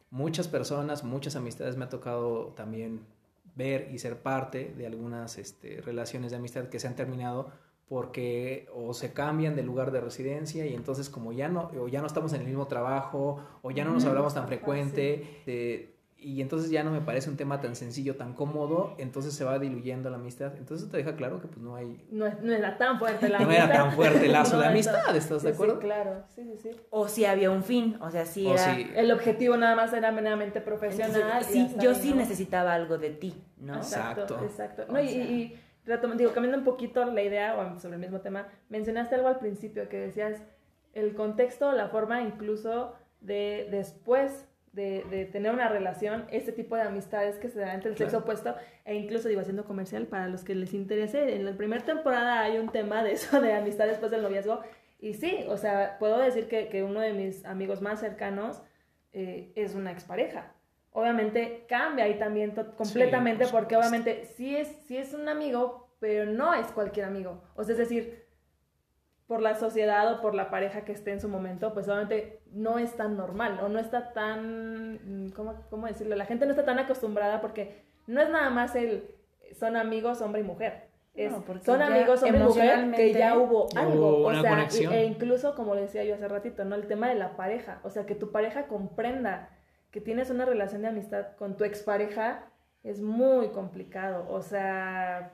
muchas 0.10 0.48
personas, 0.48 1.04
muchas 1.04 1.36
amistades 1.36 1.78
me 1.78 1.86
ha 1.86 1.90
tocado 1.90 2.54
también 2.56 3.02
ver 3.56 3.90
y 3.92 4.00
ser 4.00 4.22
parte 4.22 4.74
de 4.78 4.86
algunas 4.86 5.38
este, 5.38 5.82
relaciones 5.82 6.32
de 6.32 6.38
amistad 6.38 6.70
que 6.70 6.80
se 6.80 6.88
han 6.88 6.96
terminado 6.96 7.52
porque 7.90 8.68
o 8.74 8.94
se 8.94 9.14
cambian 9.14 9.56
de 9.56 9.64
lugar 9.64 9.92
de 9.92 10.02
residencia 10.02 10.66
y 10.66 10.74
entonces 10.74 11.10
como 11.10 11.32
ya 11.32 11.48
no 11.48 11.72
o 11.80 11.88
ya 11.88 12.02
no 12.02 12.08
estamos 12.08 12.34
en 12.34 12.42
el 12.42 12.48
mismo 12.48 12.68
trabajo 12.68 13.42
o 13.62 13.72
ya 13.72 13.86
no 13.86 13.94
nos 13.94 14.04
hablamos 14.06 14.34
tan 14.34 14.46
frecuente 14.48 15.42
eh, 15.46 15.97
y 16.20 16.42
entonces 16.42 16.72
ya 16.72 16.84
no 16.84 16.90
me 16.92 17.00
parece 17.02 17.30
un 17.30 17.38
tema 17.38 17.62
tan 17.62 17.76
sencillo, 17.76 18.16
tan 18.16 18.34
cómodo, 18.34 18.96
entonces 18.98 19.34
se 19.36 19.44
va 19.44 19.60
diluyendo 19.60 20.10
la 20.10 20.18
amistad. 20.18 20.52
Entonces 20.58 20.90
te 20.90 20.98
deja 20.98 21.16
claro 21.16 21.40
que 21.40 21.48
pues 21.48 21.60
no 21.60 21.76
hay... 21.76 22.04
No, 22.10 22.26
no 22.42 22.54
era 22.54 22.78
tan 22.78 22.98
fuerte 22.98 23.30
la 23.30 23.38
No 23.40 23.46
amistad. 23.46 23.66
era 23.70 23.74
tan 23.84 23.92
fuerte 23.94 24.26
el 24.26 24.32
lazo 24.32 24.58
de 24.58 24.64
No, 24.66 24.70
amistad, 24.72 25.16
¿estás 25.16 25.44
de 25.44 25.50
acuerdo? 25.52 25.76
Sí, 25.76 25.80
claro, 25.82 26.24
sí, 26.36 26.44
sí, 26.44 26.58
sí. 26.58 26.72
O 26.90 27.08
si 27.08 27.26
había 27.26 27.52
un 27.52 27.64
fin, 27.64 27.98
o 28.02 28.10
sea, 28.10 28.26
si 28.26 28.48
O 28.48 28.54
era... 28.54 28.76
si- 28.76 28.90
El 28.96 29.12
objetivo 29.12 29.58
nada 29.58 29.76
más 29.76 29.94
era 29.94 30.12
meramente 30.12 30.58
Entonces, 30.60 30.90
profesional. 30.90 31.42
y 31.42 31.46
sí, 31.54 31.66
hasta 31.70 31.82
yo 31.84 31.94
sí 31.94 32.10
¿no? 32.10 32.16
necesitaba 32.18 32.74
algo 32.74 32.98
de 32.98 33.12
ti, 33.12 33.36
¿no? 33.58 33.76
Exacto, 33.76 34.22
Exacto. 34.24 34.44
exacto. 34.46 34.86
No, 34.92 35.00
y, 35.00 35.08
y 35.10 35.60
retom- 35.86 36.16
digo, 36.16 36.32
cambiando 36.34 36.58
un 36.58 36.64
poquito 36.66 37.06
la 37.06 37.22
idea 37.22 37.56
o 37.58 37.80
sobre 37.80 37.94
el 37.96 38.02
mismo 38.02 38.22
tema, 38.22 38.48
mencionaste 38.70 39.14
algo 39.16 39.28
al 39.28 39.38
principio 39.38 39.88
que 39.88 39.98
decías 40.00 40.42
el 40.94 41.14
contexto, 41.14 41.72
la 41.74 41.90
forma 41.90 42.24
incluso 42.24 42.96
de 43.22 43.68
después 43.70 44.47
de, 44.78 45.04
de 45.10 45.26
tener 45.26 45.52
una 45.52 45.68
relación, 45.68 46.26
este 46.32 46.52
tipo 46.52 46.76
de 46.76 46.84
amistades 46.84 47.40
que 47.40 47.50
se 47.50 47.60
dan 47.60 47.76
entre 47.76 47.90
el 47.90 47.98
sexo 47.98 48.20
opuesto, 48.20 48.56
e 48.86 48.94
incluso 48.94 49.28
digo 49.28 49.42
haciendo 49.42 49.66
comercial 49.66 50.06
para 50.06 50.28
los 50.28 50.44
que 50.44 50.54
les 50.54 50.74
interese, 50.74 51.36
en 51.36 51.46
la 51.46 51.58
primera 51.58 51.84
temporada 51.84 52.42
hay 52.42 52.60
un 52.60 52.70
tema 52.70 53.04
de 53.04 53.14
eso, 53.14 53.42
de 53.42 53.54
amistad 53.54 53.88
después 53.88 54.12
del 54.12 54.22
noviazgo, 54.22 54.62
y 55.00 55.16
sí, 55.16 55.46
o 55.50 55.58
sea, 55.58 55.98
puedo 56.00 56.20
decir 56.20 56.48
que, 56.48 56.70
que 56.70 56.84
uno 56.84 57.00
de 57.00 57.14
mis 57.14 57.44
amigos 57.46 57.82
más 57.82 58.00
cercanos 58.00 58.62
eh, 59.14 59.52
es 59.56 59.74
una 59.74 59.92
expareja. 59.92 60.54
Obviamente 60.92 61.66
cambia 61.68 62.06
ahí 62.06 62.20
también 62.20 62.52
completamente 62.76 63.46
por 63.46 63.62
porque 63.62 63.76
obviamente 63.76 64.26
sí 64.26 64.56
es, 64.56 64.68
sí 64.88 64.98
es 64.98 65.14
un 65.14 65.28
amigo, 65.28 65.90
pero 66.00 66.32
no 66.32 66.54
es 66.54 66.68
cualquier 66.68 67.08
amigo. 67.08 67.44
O 67.56 67.64
sea, 67.64 67.74
es 67.74 67.80
decir, 67.80 68.27
por 69.28 69.42
la 69.42 69.56
sociedad 69.56 70.12
o 70.14 70.22
por 70.22 70.34
la 70.34 70.50
pareja 70.50 70.86
que 70.86 70.94
esté 70.94 71.12
en 71.12 71.20
su 71.20 71.28
momento, 71.28 71.74
pues 71.74 71.88
obviamente 71.88 72.40
no 72.52 72.80
es 72.80 72.96
tan 72.96 73.18
normal 73.18 73.60
o 73.62 73.68
no 73.68 73.78
está 73.78 74.14
tan, 74.14 75.26
mm, 75.26 75.32
¿cómo, 75.32 75.66
cómo 75.70 75.86
decirlo? 75.86 76.16
La 76.16 76.26
gente 76.26 76.46
no 76.46 76.52
está 76.52 76.64
tan 76.64 76.80
acostumbrada 76.80 77.42
porque 77.42 77.84
no 78.08 78.22
es 78.22 78.30
nada 78.30 78.50
más 78.50 78.76
el, 78.76 79.12
son 79.60 79.76
amigos 79.76 80.22
hombre 80.22 80.42
y 80.42 80.44
mujer. 80.46 80.88
Es, 81.14 81.32
No, 81.32 81.42
porque 81.42 81.66
son 81.66 81.82
amigos 81.82 82.24
hombre 82.24 82.40
y 82.40 82.44
mujer 82.44 82.92
que 82.92 83.14
ya 83.14 83.38
hubo 83.38 83.68
algo. 83.76 84.20
hubo 84.20 84.28
o 84.28 84.42
sea, 84.42 84.50
conexión. 84.52 84.94
e 84.94 85.04
incluso 85.06 85.56
como 85.56 85.76
le 85.76 85.82
decía 85.82 86.04
yo 86.04 86.16
hace 86.16 86.28
ratito, 86.28 86.64
¿no? 86.64 86.76
El 86.76 86.88
tema 86.88 87.10
de 87.10 87.16
la 87.16 87.36
pareja. 87.36 87.82
O 87.84 87.90
sea, 87.90 88.06
que 88.06 88.16
tu 88.16 88.32
pareja 88.32 88.68
comprenda 88.68 89.50
que 89.92 90.00
tienes 90.00 90.30
una 90.30 90.46
relación 90.46 90.84
de 90.84 90.90
amistad 90.90 91.36
con 91.38 91.58
tu 91.58 91.64
expareja 91.64 92.46
es 92.84 93.02
muy 93.02 93.50
complicado. 93.50 94.28
O 94.30 94.42
sea, 94.42 95.34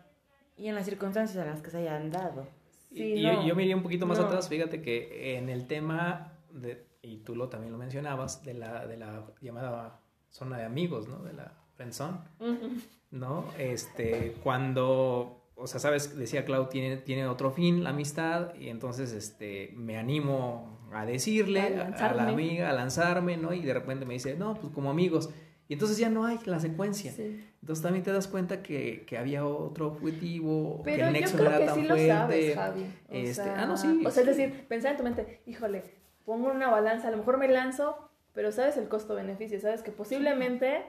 Y 0.56 0.70
en 0.70 0.76
las 0.76 0.86
circunstancias 0.86 1.44
en 1.44 1.52
las 1.52 1.62
que 1.62 1.70
se 1.70 1.80
hayan 1.80 2.12
dado. 2.12 2.48
Sí, 2.94 3.14
y 3.16 3.24
no. 3.24 3.42
yo, 3.42 3.48
yo 3.48 3.56
me 3.56 3.64
iría 3.64 3.76
un 3.76 3.84
poquito 3.84 4.06
más 4.06 4.20
No. 4.20 4.26
atrás, 4.26 4.50
fíjate 4.50 4.82
que 4.82 5.38
en 5.38 5.50
el 5.50 5.68
tema, 5.68 6.34
de, 6.52 6.86
y 7.02 7.18
tú 7.18 7.36
lo 7.36 7.50
también 7.50 7.72
lo 7.74 7.78
mencionabas, 7.78 8.44
de 8.44 8.54
la, 8.54 8.86
de 8.88 8.98
la 8.98 9.26
llamada 9.42 10.00
zona 10.30 10.58
de 10.58 10.66
amigos, 10.66 11.08
¿no? 11.08 11.20
De 11.24 11.34
la 11.34 11.54
friendzone, 11.76 12.18
Ujú. 12.40 12.70
¿no? 13.12 13.46
Este, 13.58 14.36
cuando, 14.44 15.52
o 15.56 15.68
sea, 15.68 15.80
sabes, 15.80 16.18
decía 16.18 16.46
Clau, 16.46 16.70
tiene, 16.70 16.98
tiene 16.98 17.28
otro 17.28 17.52
fin 17.52 17.84
la 17.84 17.92
amistad, 17.92 18.56
y 18.56 18.70
entonces, 18.70 19.12
este, 19.12 19.72
me 19.76 19.98
animo 19.98 20.80
a 20.94 21.06
decirle 21.06 21.78
A 21.82 22.10
a, 22.10 22.14
la 22.14 22.28
amiga, 22.30 22.70
a 22.70 22.74
lanzarme, 22.74 23.36
¿no? 23.38 23.52
Y 23.54 23.62
de 23.62 23.74
repente 23.74 24.06
me 24.06 24.14
dice, 24.14 24.36
no, 24.36 24.54
pues 24.56 24.72
como 24.74 24.92
amigos. 24.92 25.30
Y 25.74 25.76
entonces 25.76 25.98
ya 25.98 26.08
no 26.10 26.24
hay 26.26 26.40
la 26.46 26.60
secuencia. 26.60 27.12
Sí. 27.12 27.44
Entonces 27.62 27.82
también 27.82 28.04
te 28.04 28.12
das 28.12 28.28
cuenta 28.28 28.62
que, 28.62 29.06
que 29.08 29.18
había 29.18 29.44
otro 29.44 29.88
objetivo, 29.88 30.84
que 30.84 30.92
Pero 30.92 31.08
el 31.08 31.14
yo 31.16 31.20
nexo 31.20 31.38
no 31.38 31.44
creo 31.46 31.50
era 31.50 31.60
que 31.60 31.66
tan 31.66 31.76
sí 31.76 31.82
lo 31.82 31.88
fuerte. 31.96 32.08
sabes, 32.10 32.56
Javi. 32.56 32.82
O 32.84 33.14
Este, 33.14 33.34
sea, 33.34 33.62
ah, 33.64 33.66
no, 33.66 33.76
sí, 33.78 34.04
O 34.06 34.12
sea, 34.12 34.22
es 34.22 34.28
decir, 34.28 34.68
pensar 34.68 34.92
en 34.92 34.98
tu 34.98 35.04
mente, 35.04 35.42
híjole, 35.48 35.84
pongo 36.26 36.52
una 36.52 36.70
balanza, 36.70 37.08
a 37.08 37.12
lo 37.12 37.18
mejor 37.18 37.38
me 37.40 37.48
lanzo, 37.48 37.98
pero 38.34 38.52
sabes 38.52 38.78
el 38.78 38.88
costo-beneficio, 38.88 39.60
sabes 39.60 39.82
que 39.82 39.92
posiblemente, 39.92 40.84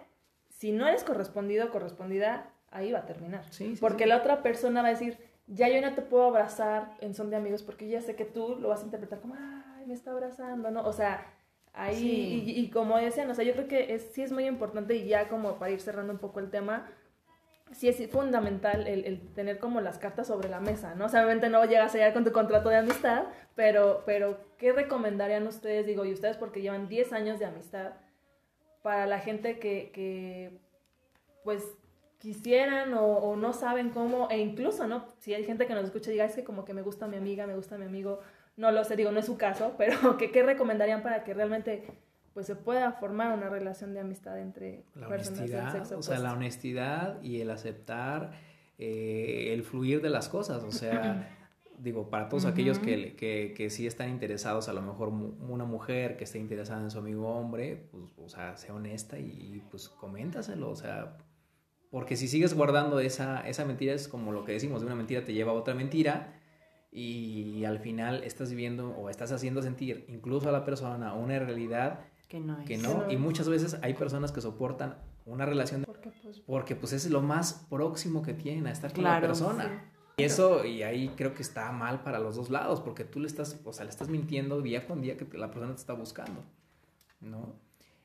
si 0.51 0.73
no 0.73 0.87
eres 0.87 1.03
correspondido 1.03 1.67
o 1.67 1.71
correspondida, 1.71 2.51
ahí 2.71 2.93
va 2.93 2.99
a 2.99 3.07
terminar. 3.07 3.45
Sí, 3.53 3.77
sí, 3.77 3.81
Porque 3.81 4.05
sí. 4.05 4.11
la 4.11 4.19
otra 4.19 4.43
persona 4.43 4.83
va 4.83 4.89
a 4.89 4.91
decir, 4.91 5.17
ya 5.47 5.69
yo 5.71 5.81
no 5.81 5.95
te 5.95 6.03
puedo 6.03 6.25
abrazar 6.25 6.95
en 7.01 7.15
son 7.15 7.31
de 7.31 7.37
amigos 7.37 7.63
porque 7.63 7.89
ya 7.89 8.03
sé 8.03 8.17
que 8.17 8.27
tú 8.27 8.57
lo 8.61 8.69
vas 8.69 8.83
a 8.83 8.85
interpretar 8.85 9.21
como, 9.21 9.35
ay, 9.35 9.87
me 9.87 9.95
está 9.95 10.11
abrazando, 10.11 10.71
¿no? 10.71 10.83
O 10.87 10.93
sea, 10.93 11.25
ahí, 11.75 11.97
Sí. 11.97 12.43
y, 12.47 12.61
y 12.61 12.71
como 12.71 12.97
decían, 12.99 13.31
o 13.31 13.35
sea, 13.35 13.45
yo 13.45 13.53
creo 13.53 13.69
que 13.69 13.95
es, 13.95 14.03
sí 14.13 14.23
es 14.23 14.33
muy 14.33 14.47
importante 14.47 14.95
y 14.95 15.07
ya 15.09 15.29
como 15.29 15.59
para 15.59 15.71
ir 15.73 15.81
cerrando 15.81 16.13
un 16.13 16.19
poco 16.19 16.41
el 16.41 16.51
tema, 16.51 16.89
sí 17.73 17.89
es 17.89 18.09
fundamental 18.11 18.87
el, 18.87 19.05
el 19.05 19.33
tener 19.35 19.59
como 19.59 19.81
las 19.81 19.99
cartas 19.99 20.29
sobre 20.29 20.49
la 20.49 20.61
mesa, 20.61 20.95
¿no? 20.95 21.07
O 21.07 21.09
sea, 21.09 21.21
obviamente 21.25 21.49
no 21.49 21.65
llegas 21.65 21.93
a 21.95 21.99
llegar 21.99 22.13
con 22.13 22.25
tu 22.25 22.33
contrato 22.33 22.69
de 22.69 22.77
amistad, 22.77 23.25
pero, 23.57 24.03
pero 24.07 24.39
¿qué 24.59 24.73
recomendarían 24.73 25.47
ustedes? 25.47 25.87
Digo, 25.87 26.05
y 26.05 26.13
ustedes 26.13 26.37
porque 26.37 26.63
llevan 26.63 26.89
10 26.89 27.13
años 27.13 27.39
de 27.39 27.47
amistad, 27.47 27.95
para 28.83 29.07
la 29.07 29.19
gente 29.19 29.59
que, 29.59 29.91
que 29.93 30.61
pues 31.43 31.65
quisieran 32.19 32.95
o, 32.95 33.05
o 33.05 33.37
no 33.37 33.53
saben 33.53 33.91
cómo, 33.91 34.29
e 34.31 34.39
incluso, 34.39 34.87
¿no? 34.87 35.07
Si 35.19 35.35
hay 35.35 35.45
gente 35.45 35.67
que 35.67 35.75
nos 35.75 35.85
escucha 35.85 36.11
y 36.11 36.13
diga, 36.15 36.27
es 36.27 36.35
que 36.35 36.45
como 36.45 36.65
que 36.65 36.75
me 36.75 36.83
gusta 36.83 37.07
mi 37.07 37.17
amiga, 37.17 37.47
me 37.47 37.57
gusta 37.57 37.77
mi 37.79 37.87
amigo, 37.87 38.21
no 38.57 38.71
lo 38.71 38.85
sé, 38.85 38.97
digo, 38.97 39.11
no 39.13 39.19
es 39.21 39.27
su 39.27 39.37
caso, 39.37 39.75
pero 39.79 40.17
¿qué, 40.17 40.31
qué 40.31 40.43
recomendarían 40.43 41.03
para 41.03 41.25
que 41.25 41.35
realmente 41.35 41.85
pues 42.33 42.47
se 42.47 42.57
pueda 42.57 42.91
formar 42.93 43.33
una 43.33 43.49
relación 43.49 43.95
de 43.95 44.01
amistad 44.01 44.41
entre 44.41 44.83
La 44.97 45.07
personas 45.09 45.41
del 45.49 45.51
honestidad, 45.61 45.73
sexo 45.73 45.99
o 45.99 46.03
sea, 46.03 46.19
la 46.19 46.33
honestidad 46.33 47.23
y 47.23 47.41
el 47.41 47.51
aceptar 47.51 48.33
eh, 48.79 49.51
el 49.55 49.63
fluir 49.63 50.03
de 50.03 50.11
las 50.11 50.29
cosas, 50.29 50.65
o 50.65 50.73
sea, 50.73 51.29
digo, 51.79 52.11
para 52.11 52.29
todos 52.29 52.45
aquellos 52.45 52.81
que, 52.81 53.15
que, 53.15 53.55
que 53.57 53.71
sí 53.71 53.87
están 53.87 54.09
interesados, 54.11 54.69
a 54.69 54.73
lo 54.73 54.83
mejor 54.83 55.11
mu- 55.11 55.35
una 55.53 55.65
mujer 55.65 56.17
que 56.17 56.25
esté 56.25 56.39
interesada 56.41 56.81
en 56.83 56.91
su 56.91 56.99
amigo 56.99 57.29
hombre, 57.29 57.87
pues, 57.93 58.13
o 58.19 58.29
sea, 58.29 58.57
sea 58.57 58.75
honesta 58.75 59.17
y 59.19 59.63
pues 59.71 59.89
coméntaselo, 59.89 60.71
o 60.71 60.77
sea, 60.77 61.17
porque 61.91 62.17
si 62.17 62.27
sigues 62.27 62.55
guardando 62.55 62.99
esa, 62.99 63.47
esa 63.49 63.65
mentira 63.65 63.93
es 63.95 64.09
como 64.09 64.33
lo 64.33 64.45
que 64.45 64.51
decimos, 64.53 64.81
de 64.81 64.87
una 64.87 64.97
mentira 64.97 65.25
te 65.25 65.33
lleva 65.35 65.53
a 65.53 65.55
otra 65.55 65.75
mentira 65.75 66.33
y 66.97 67.65
al 67.65 67.81
final 67.81 68.23
estás 68.23 68.51
viviendo 68.51 68.91
o 68.91 69.11
estás 69.11 69.33
haciendo 69.33 69.61
sentir 69.63 70.05
incluso 70.09 70.49
a 70.49 70.53
la 70.53 70.65
persona 70.65 71.13
una 71.15 71.39
realidad 71.41 72.01
Que 72.29 72.39
no 72.39 72.61
es. 72.61 72.67
que 72.67 72.79
no, 72.79 73.11
y 73.11 73.17
muchas 73.17 73.49
veces 73.49 73.77
hay 73.83 73.95
personas 73.95 74.31
que 74.31 74.41
soportan 74.41 74.97
una 75.27 75.45
relación 75.45 75.81
de- 75.81 75.87
Porque 75.87 76.11
pues 76.23 76.41
porque 76.47 76.77
pues 76.77 76.93
es 76.93 77.11
lo 77.11 77.21
más 77.21 77.67
próximo 77.69 78.23
que 78.23 78.33
tienen 78.33 78.69
a 78.69 78.71
estar 78.71 78.93
con 78.93 79.03
la 79.03 79.11
Claro, 79.19 79.27
persona. 79.27 79.65
sí. 79.65 79.91
Y 80.19 80.23
eso, 80.23 80.65
y 80.65 80.85
ahí 80.85 81.09
creo 81.17 81.35
que 81.35 81.43
está 81.43 81.73
mal 81.73 82.05
para 82.05 82.21
los 82.21 82.37
dos 82.37 82.49
lados, 82.49 82.81
porque 82.81 83.03
tú 83.03 83.19
le 83.19 83.27
estás, 83.27 83.61
o 83.65 83.73
sea, 83.73 83.85
le 83.85 83.91
estás 83.91 84.09
mintiendo 84.09 84.63
día 84.63 84.87
con 84.87 85.01
día 85.03 85.17
que 85.17 85.27
la 85.37 85.51
persona 85.51 85.75
te 85.75 85.81
está 85.81 85.95
buscando, 85.95 86.45
¿no? 87.21 87.57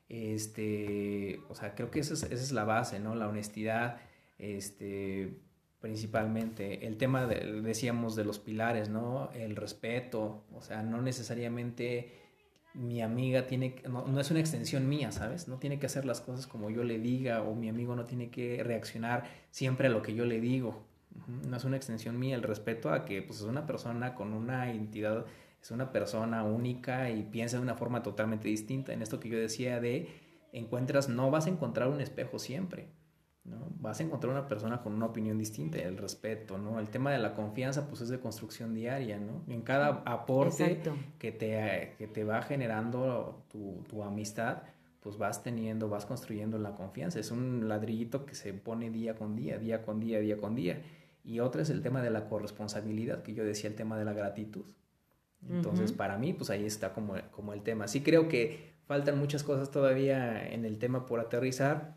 Este, 0.08 1.40
o 1.48 1.54
sea, 1.54 1.74
creo 1.76 1.90
que 1.92 2.00
esa 2.00 2.14
es, 2.14 2.24
esa 2.24 2.34
es 2.34 2.50
la 2.52 2.64
base, 2.64 2.98
¿no? 2.98 3.14
La 3.14 3.28
honestidad, 3.28 3.98
este, 4.38 5.38
principalmente. 5.80 6.86
El 6.86 6.96
tema, 6.96 7.26
de- 7.26 7.62
decíamos, 7.62 8.16
de 8.16 8.24
los 8.24 8.38
pilares, 8.38 8.88
¿no? 8.88 9.30
El 9.32 9.56
respeto, 9.56 10.44
o 10.54 10.60
sea, 10.62 10.82
no 10.82 11.00
necesariamente 11.02 12.12
mi 12.74 13.02
amiga 13.02 13.46
tiene, 13.46 13.76
no, 13.88 14.06
no 14.06 14.20
es 14.20 14.30
una 14.30 14.40
extensión 14.40 14.88
mía, 14.88 15.10
¿sabes? 15.10 15.48
No 15.48 15.58
tiene 15.58 15.78
que 15.80 15.86
hacer 15.86 16.04
las 16.04 16.20
cosas 16.20 16.46
como 16.46 16.70
yo 16.70 16.84
le 16.84 16.98
diga 16.98 17.42
o 17.42 17.54
mi 17.54 17.68
amigo 17.68 17.96
no 17.96 18.04
tiene 18.04 18.30
que 18.30 18.62
reaccionar 18.62 19.24
siempre 19.50 19.88
a 19.88 19.90
lo 19.90 20.02
que 20.02 20.14
yo 20.14 20.24
le 20.24 20.40
digo. 20.40 20.84
No 21.48 21.56
es 21.56 21.64
una 21.64 21.76
extensión 21.76 22.18
mía, 22.18 22.36
el 22.36 22.42
respeto 22.42 22.90
a 22.92 23.04
que 23.04 23.22
pues, 23.22 23.40
es 23.40 23.44
una 23.46 23.66
persona 23.66 24.14
con 24.14 24.32
una 24.32 24.72
identidad, 24.72 25.26
es 25.60 25.70
una 25.72 25.90
persona 25.90 26.44
única 26.44 27.10
y 27.10 27.24
piensa 27.24 27.56
de 27.56 27.62
una 27.64 27.74
forma 27.74 28.02
totalmente 28.04 28.48
distinta. 28.48 28.92
En 28.92 29.02
esto 29.02 29.18
que 29.18 29.28
yo 29.28 29.38
decía 29.38 29.80
de 29.80 30.08
encuentras, 30.52 31.08
no 31.08 31.30
vas 31.30 31.46
a 31.46 31.50
encontrar 31.50 31.88
un 31.88 32.00
espejo 32.00 32.38
siempre. 32.38 32.88
¿No? 33.44 33.68
Vas 33.78 34.00
a 34.00 34.02
encontrar 34.02 34.32
una 34.32 34.46
persona 34.46 34.82
con 34.82 34.92
una 34.92 35.06
opinión 35.06 35.38
distinta, 35.38 35.78
el 35.78 35.96
respeto, 35.96 36.58
¿no? 36.58 36.78
El 36.78 36.90
tema 36.90 37.10
de 37.10 37.18
la 37.18 37.34
confianza, 37.34 37.88
pues 37.88 38.02
es 38.02 38.08
de 38.08 38.20
construcción 38.20 38.74
diaria, 38.74 39.18
¿no? 39.18 39.42
En 39.48 39.62
cada 39.62 40.02
aporte 40.04 40.64
Exacto. 40.64 40.94
que 41.18 41.32
te, 41.32 41.94
que 41.98 42.06
te 42.06 42.24
va 42.24 42.42
generando 42.42 43.44
tu, 43.50 43.84
tu 43.88 44.02
amistad, 44.02 44.62
pues 45.00 45.16
vas 45.16 45.42
teniendo, 45.42 45.88
vas 45.88 46.04
construyendo 46.04 46.58
la 46.58 46.74
confianza. 46.74 47.18
Es 47.18 47.30
un 47.30 47.68
ladrillito 47.68 48.26
que 48.26 48.34
se 48.34 48.52
pone 48.52 48.90
día 48.90 49.14
con 49.14 49.34
día, 49.34 49.58
día 49.58 49.82
con 49.82 49.98
día, 49.98 50.20
día 50.20 50.36
con 50.36 50.54
día. 50.54 50.82
Y 51.24 51.40
otra 51.40 51.62
es 51.62 51.70
el 51.70 51.82
tema 51.82 52.02
de 52.02 52.10
la 52.10 52.28
corresponsabilidad, 52.28 53.22
que 53.22 53.34
yo 53.34 53.44
decía, 53.44 53.70
el 53.70 53.76
tema 53.76 53.98
de 53.98 54.04
la 54.04 54.12
gratitud. 54.12 54.64
Entonces, 55.48 55.92
para 55.92 56.18
mí, 56.18 56.34
pues 56.34 56.50
ahí 56.50 56.66
está 56.66 56.92
como, 56.92 57.14
como 57.30 57.54
el 57.54 57.62
tema. 57.62 57.88
Sí 57.88 58.02
creo 58.02 58.28
que 58.28 58.74
faltan 58.86 59.18
muchas 59.18 59.42
cosas 59.42 59.70
todavía 59.70 60.46
en 60.52 60.64
el 60.66 60.78
tema 60.78 61.06
por 61.06 61.18
aterrizar, 61.18 61.96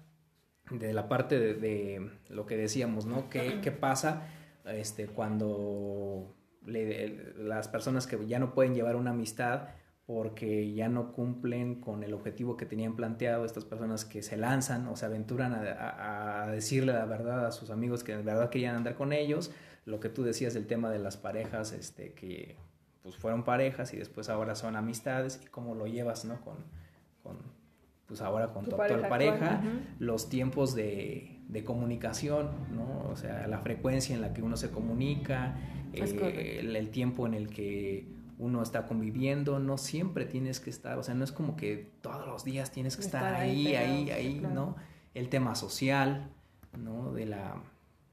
de 0.69 0.93
la 0.93 1.07
parte 1.07 1.39
de, 1.39 2.09
lo 2.29 2.45
que 2.45 2.57
decíamos, 2.57 3.05
¿no? 3.05 3.29
¿Qué, 3.29 3.59
qué 3.61 3.71
pasa 3.71 4.27
este, 4.65 5.07
cuando 5.07 6.35
le- 6.65 7.33
las 7.37 7.67
personas 7.67 8.07
que 8.07 8.25
ya 8.27 8.39
no 8.39 8.53
pueden 8.53 8.73
llevar 8.73 8.95
una 8.95 9.11
amistad 9.11 9.69
porque 10.05 10.73
ya 10.73 10.89
no 10.89 11.13
cumplen 11.13 11.79
con 11.79 12.03
el 12.03 12.13
objetivo 12.13 12.57
que 12.57 12.65
tenían 12.65 12.95
planteado, 12.95 13.45
estas 13.45 13.63
personas 13.63 14.03
que 14.03 14.21
se 14.21 14.35
lanzan 14.35 14.87
o 14.87 14.97
se 14.97 15.05
aventuran 15.05 15.53
a, 15.53 16.47
decirle 16.51 16.91
la 16.91 17.05
verdad 17.05 17.45
a 17.45 17.51
sus 17.51 17.69
amigos 17.69 18.03
que 18.03 18.17
de 18.17 18.23
verdad 18.23 18.49
querían 18.49 18.75
andar 18.75 18.95
con 18.95 19.13
ellos, 19.13 19.51
lo 19.85 20.01
que 20.01 20.09
tú 20.09 20.23
decías 20.23 20.53
del 20.53 20.67
tema 20.67 20.91
de 20.91 20.99
las 20.99 21.15
parejas, 21.15 21.71
este, 21.71 22.13
que 22.13 22.57
pues 23.01 23.15
fueron 23.15 23.43
parejas 23.43 23.93
y 23.93 23.97
después 23.97 24.29
ahora 24.29 24.55
son 24.55 24.75
amistades 24.75 25.39
y 25.41 25.47
cómo 25.47 25.73
lo 25.73 25.87
llevas, 25.87 26.25
¿no? 26.25 26.41
Con, 26.41 26.57
pues 28.07 28.21
ahora 28.21 28.47
con 28.53 28.63
Tu 28.65 28.71
tu, 28.71 28.81
actual 28.81 29.09
pareja 29.09 29.61
los 29.99 30.29
tiempos 30.29 30.75
de, 30.75 31.39
de 31.47 31.63
comunicación, 31.63 32.49
¿no? 32.75 33.09
O 33.09 33.15
sea, 33.15 33.47
la 33.47 33.59
frecuencia 33.59 34.13
en 34.15 34.21
la 34.21 34.33
que 34.33 34.41
uno 34.41 34.57
se 34.57 34.69
comunica, 34.71 35.55
eh, 35.93 36.57
el, 36.59 36.75
el 36.75 36.89
tiempo 36.89 37.25
en 37.27 37.33
el 37.33 37.49
que 37.49 38.07
uno 38.39 38.61
está 38.61 38.87
conviviendo, 38.87 39.59
no 39.59 39.77
siempre 39.77 40.25
tienes 40.25 40.59
que 40.59 40.69
estar, 40.69 40.97
o 40.97 41.03
sea, 41.03 41.13
no 41.15 41.23
es 41.23 41.31
como 41.31 41.55
que 41.55 41.91
todos 42.01 42.27
los 42.27 42.43
días 42.43 42.71
tienes 42.71 42.97
que 42.97 43.03
estar, 43.03 43.23
Estar 43.23 43.41
ahí 43.41 43.75
ahí, 43.75 44.09
ahí, 44.11 44.39
claro. 44.39 44.55
¿no? 44.55 44.75
El 45.13 45.29
tema 45.29 45.55
social, 45.55 46.29
¿no? 46.77 47.13
De 47.13 47.25
la, 47.25 47.55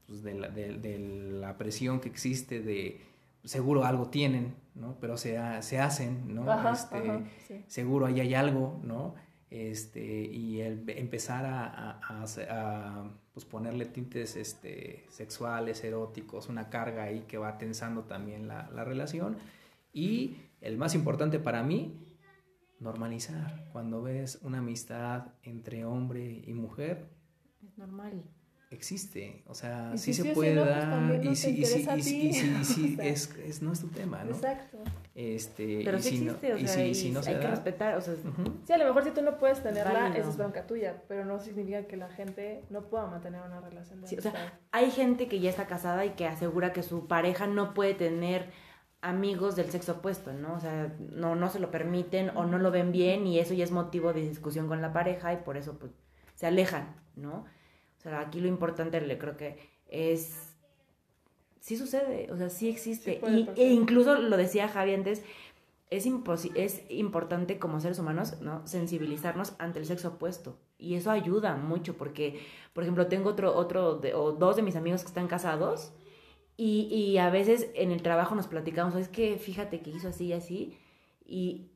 pues, 0.07 0.23
de 0.23 0.35
la, 0.35 0.49
de- 0.49 0.77
de 0.77 0.99
la 0.99 1.57
presión 1.57 1.99
que 1.99 2.07
existe 2.09 2.61
de 2.61 3.01
seguro 3.43 3.83
algo 3.83 4.07
tienen, 4.09 4.53
¿no? 4.75 4.95
Pero 5.01 5.17
se, 5.17 5.37
se 5.63 5.79
hacen, 5.79 6.33
¿no? 6.35 6.49
Ajá, 6.49 6.71
Este, 6.73 6.97
ajá, 6.97 7.21
sí. 7.47 7.63
seguro 7.67 8.05
ahí 8.05 8.19
hay 8.19 8.35
algo, 8.35 8.79
¿no? 8.83 9.15
Este, 9.51 10.01
y 10.01 10.61
el 10.61 10.89
empezar 10.89 11.45
a, 11.45 11.99
a, 12.01 13.11
pues 13.33 13.45
ponerle 13.45 13.85
tintes 13.85 14.37
este, 14.37 15.05
sexuales, 15.09 15.83
eróticos, 15.83 16.47
una 16.47 16.69
carga 16.69 17.03
ahí 17.03 17.25
que 17.27 17.37
va 17.37 17.57
tensando 17.57 18.05
también 18.05 18.47
la, 18.47 18.69
la 18.71 18.85
relación. 18.85 19.37
Y 19.91 20.37
el 20.61 20.77
más 20.77 20.95
importante 20.95 21.37
para 21.37 21.63
mí, 21.63 22.17
normalizar. 22.79 23.67
Cuando 23.73 24.01
ves 24.01 24.39
una 24.41 24.59
amistad 24.59 25.33
entre 25.43 25.83
hombre 25.83 26.43
y 26.47 26.53
mujer, 26.53 27.09
Es 27.61 27.77
normal. 27.77 28.23
Existe. 28.71 29.43
O 29.47 29.53
sea, 29.53 29.91
sí 29.97 30.13
si 30.13 30.23
se 30.23 30.29
si 30.29 30.33
puede 30.35 30.55
no, 30.55 30.63
pues 30.63 30.75
dar. 30.75 31.23
y 31.23 31.27
no 31.27 31.35
sí, 31.35 31.53
te 31.53 31.59
y 31.61 31.65
sí, 31.65 31.87
y 31.97 32.01
sí, 32.01 32.19
ti. 32.19 32.27
y 32.27 32.33
sí, 32.33 32.55
y 32.59 32.63
sí, 32.63 32.93
O 32.93 32.95
sea, 32.95 33.05
es, 33.05 33.35
es 33.45 33.61
nuestro 33.61 33.89
tema, 33.89 34.23
¿no? 34.23 34.31
Exacto. 34.35 34.77
Este, 35.13 35.81
Pero 35.83 35.97
y 35.97 36.01
sí 36.01 36.09
si 36.17 36.25
no- 36.25 36.31
existe, 36.31 36.53
o 36.53 36.57
y 36.57 36.67
sea, 36.67 36.75
si- 36.75 36.89
y 36.89 36.95
si 36.95 37.09
no 37.11 37.21
se 37.21 37.29
hay 37.31 37.35
que 37.37 37.43
da- 37.43 37.49
respetar, 37.51 37.97
o 37.97 38.01
sea. 38.01 38.13
Sí, 38.65 38.73
a 38.73 38.77
lo 38.77 38.85
mejor 38.85 39.03
si 39.03 39.11
tú 39.11 39.21
no 39.21 39.37
puedes 39.37 39.61
tenerla, 39.61 40.15
esa 40.17 40.29
es 40.29 40.37
bronca 40.37 40.65
tuya, 40.65 41.03
pero 41.07 41.25
no 41.25 41.39
significa 41.39 41.85
que 41.85 41.97
la 41.97 42.09
gente 42.09 42.63
no 42.69 42.81
pueda 42.89 43.07
mantener 43.07 43.41
una 43.41 43.59
relación 43.61 44.01
de 44.01 44.07
Sí, 44.07 44.17
o 44.17 44.21
sea, 44.21 44.59
hay 44.71 44.89
gente 44.91 45.27
que 45.27 45.39
ya 45.39 45.49
está 45.49 45.67
casada 45.67 46.05
y 46.05 46.11
que 46.11 46.25
asegura 46.27 46.71
que 46.73 46.81
su 46.83 47.07
pareja 47.07 47.47
no 47.47 47.73
puede 47.73 47.93
tener 47.93 48.49
amigos 49.01 49.55
del 49.55 49.69
sexo 49.71 49.93
opuesto, 49.93 50.31
¿no? 50.31 50.53
O 50.53 50.59
sea, 50.59 50.95
no, 50.99 51.35
no 51.35 51.49
se 51.49 51.59
lo 51.59 51.71
permiten 51.71 52.29
o 52.37 52.45
no 52.45 52.59
lo 52.59 52.69
ven 52.71 52.91
bien 52.91 53.25
y 53.25 53.39
eso 53.39 53.53
ya 53.55 53.63
es 53.63 53.71
motivo 53.71 54.13
de 54.13 54.21
discusión 54.21 54.67
con 54.67 54.81
la 54.81 54.93
pareja 54.93 55.33
y 55.33 55.37
por 55.37 55.57
eso 55.57 55.77
pues 55.79 55.91
se 56.35 56.45
alejan, 56.45 56.95
¿no? 57.15 57.45
O 58.01 58.09
sea, 58.09 58.19
aquí 58.19 58.41
lo 58.41 58.47
importante 58.47 58.99
le 58.99 59.17
creo 59.19 59.37
que 59.37 59.57
es 59.87 60.55
sí 61.59 61.77
sucede, 61.77 62.31
o 62.31 62.37
sea, 62.37 62.49
sí 62.49 62.67
existe 62.67 63.21
Sí 63.23 63.47
y, 63.55 63.61
e 63.61 63.71
incluso 63.73 64.15
lo 64.15 64.35
decía 64.37 64.67
Javi 64.67 64.95
antes, 64.95 65.23
es, 65.91 66.07
es 66.55 66.81
importante 66.89 67.59
como 67.59 67.79
seres 67.79 67.99
humanos, 67.99 68.41
¿no? 68.41 68.65
Sensibilizarnos 68.65 69.53
ante 69.59 69.77
el 69.77 69.85
sexo 69.85 70.07
opuesto. 70.09 70.57
Y 70.79 70.95
eso 70.95 71.11
ayuda 71.11 71.57
mucho 71.57 71.95
porque, 71.95 72.39
por 72.73 72.83
ejemplo, 72.83 73.05
tengo 73.07 73.29
otro, 73.29 73.55
otro 73.55 73.97
de- 73.97 74.15
o 74.15 74.31
dos 74.31 74.55
de 74.55 74.63
mis 74.63 74.75
amigos 74.75 75.01
que 75.01 75.09
están 75.09 75.27
casados 75.27 75.93
y, 76.57 76.87
y 76.91 77.19
a 77.19 77.29
veces 77.29 77.69
en 77.75 77.91
el 77.91 78.01
trabajo 78.01 78.33
nos 78.35 78.47
platicamos, 78.47 78.95
es 78.95 79.09
que 79.09 79.37
fíjate 79.37 79.81
que 79.81 79.91
hizo 79.91 80.07
así 80.07 80.25
y 80.27 80.33
así. 80.33 80.77
Y, 81.25 81.67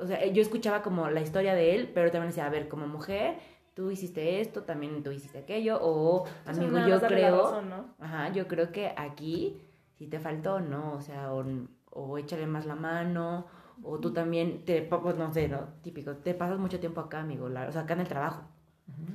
o 0.00 0.06
sea, 0.06 0.24
yo 0.26 0.40
escuchaba 0.42 0.82
como 0.82 1.08
la 1.10 1.20
historia 1.20 1.54
de 1.54 1.74
él, 1.74 1.90
pero 1.92 2.10
también 2.12 2.28
decía, 2.30 2.46
a 2.46 2.50
ver, 2.50 2.68
como 2.68 2.86
mujer, 2.86 3.38
tú 3.74 3.90
hiciste 3.90 4.40
esto, 4.40 4.62
también 4.64 5.02
tú 5.02 5.10
hiciste 5.10 5.38
aquello, 5.38 5.78
o 5.80 6.26
Eso 6.48 6.60
amigo, 6.62 6.78
yo 6.86 7.00
creo... 7.00 7.44
razón, 7.44 7.70
¿no? 7.70 7.84
Ajá, 7.98 8.32
yo 8.32 8.46
creo 8.48 8.72
que 8.72 8.92
aquí 8.96 9.60
si 9.94 10.06
te 10.06 10.18
faltó, 10.18 10.60
¿no? 10.60 10.94
O 10.94 11.00
sea, 11.00 11.32
o, 11.32 11.44
o 11.90 12.18
échale 12.18 12.46
más 12.46 12.66
la 12.66 12.74
mano, 12.74 13.46
o 13.82 13.98
tú 13.98 14.12
también, 14.12 14.64
te, 14.64 14.82
pues 14.82 15.16
no 15.16 15.32
sé, 15.32 15.48
¿no? 15.48 15.68
Típico, 15.82 16.16
te 16.16 16.34
pasas 16.34 16.58
mucho 16.58 16.80
tiempo 16.80 17.00
acá, 17.00 17.20
amigo, 17.20 17.48
la- 17.48 17.68
o 17.68 17.72
sea, 17.72 17.82
acá 17.82 17.94
en 17.94 18.00
el 18.00 18.08
trabajo, 18.08 18.42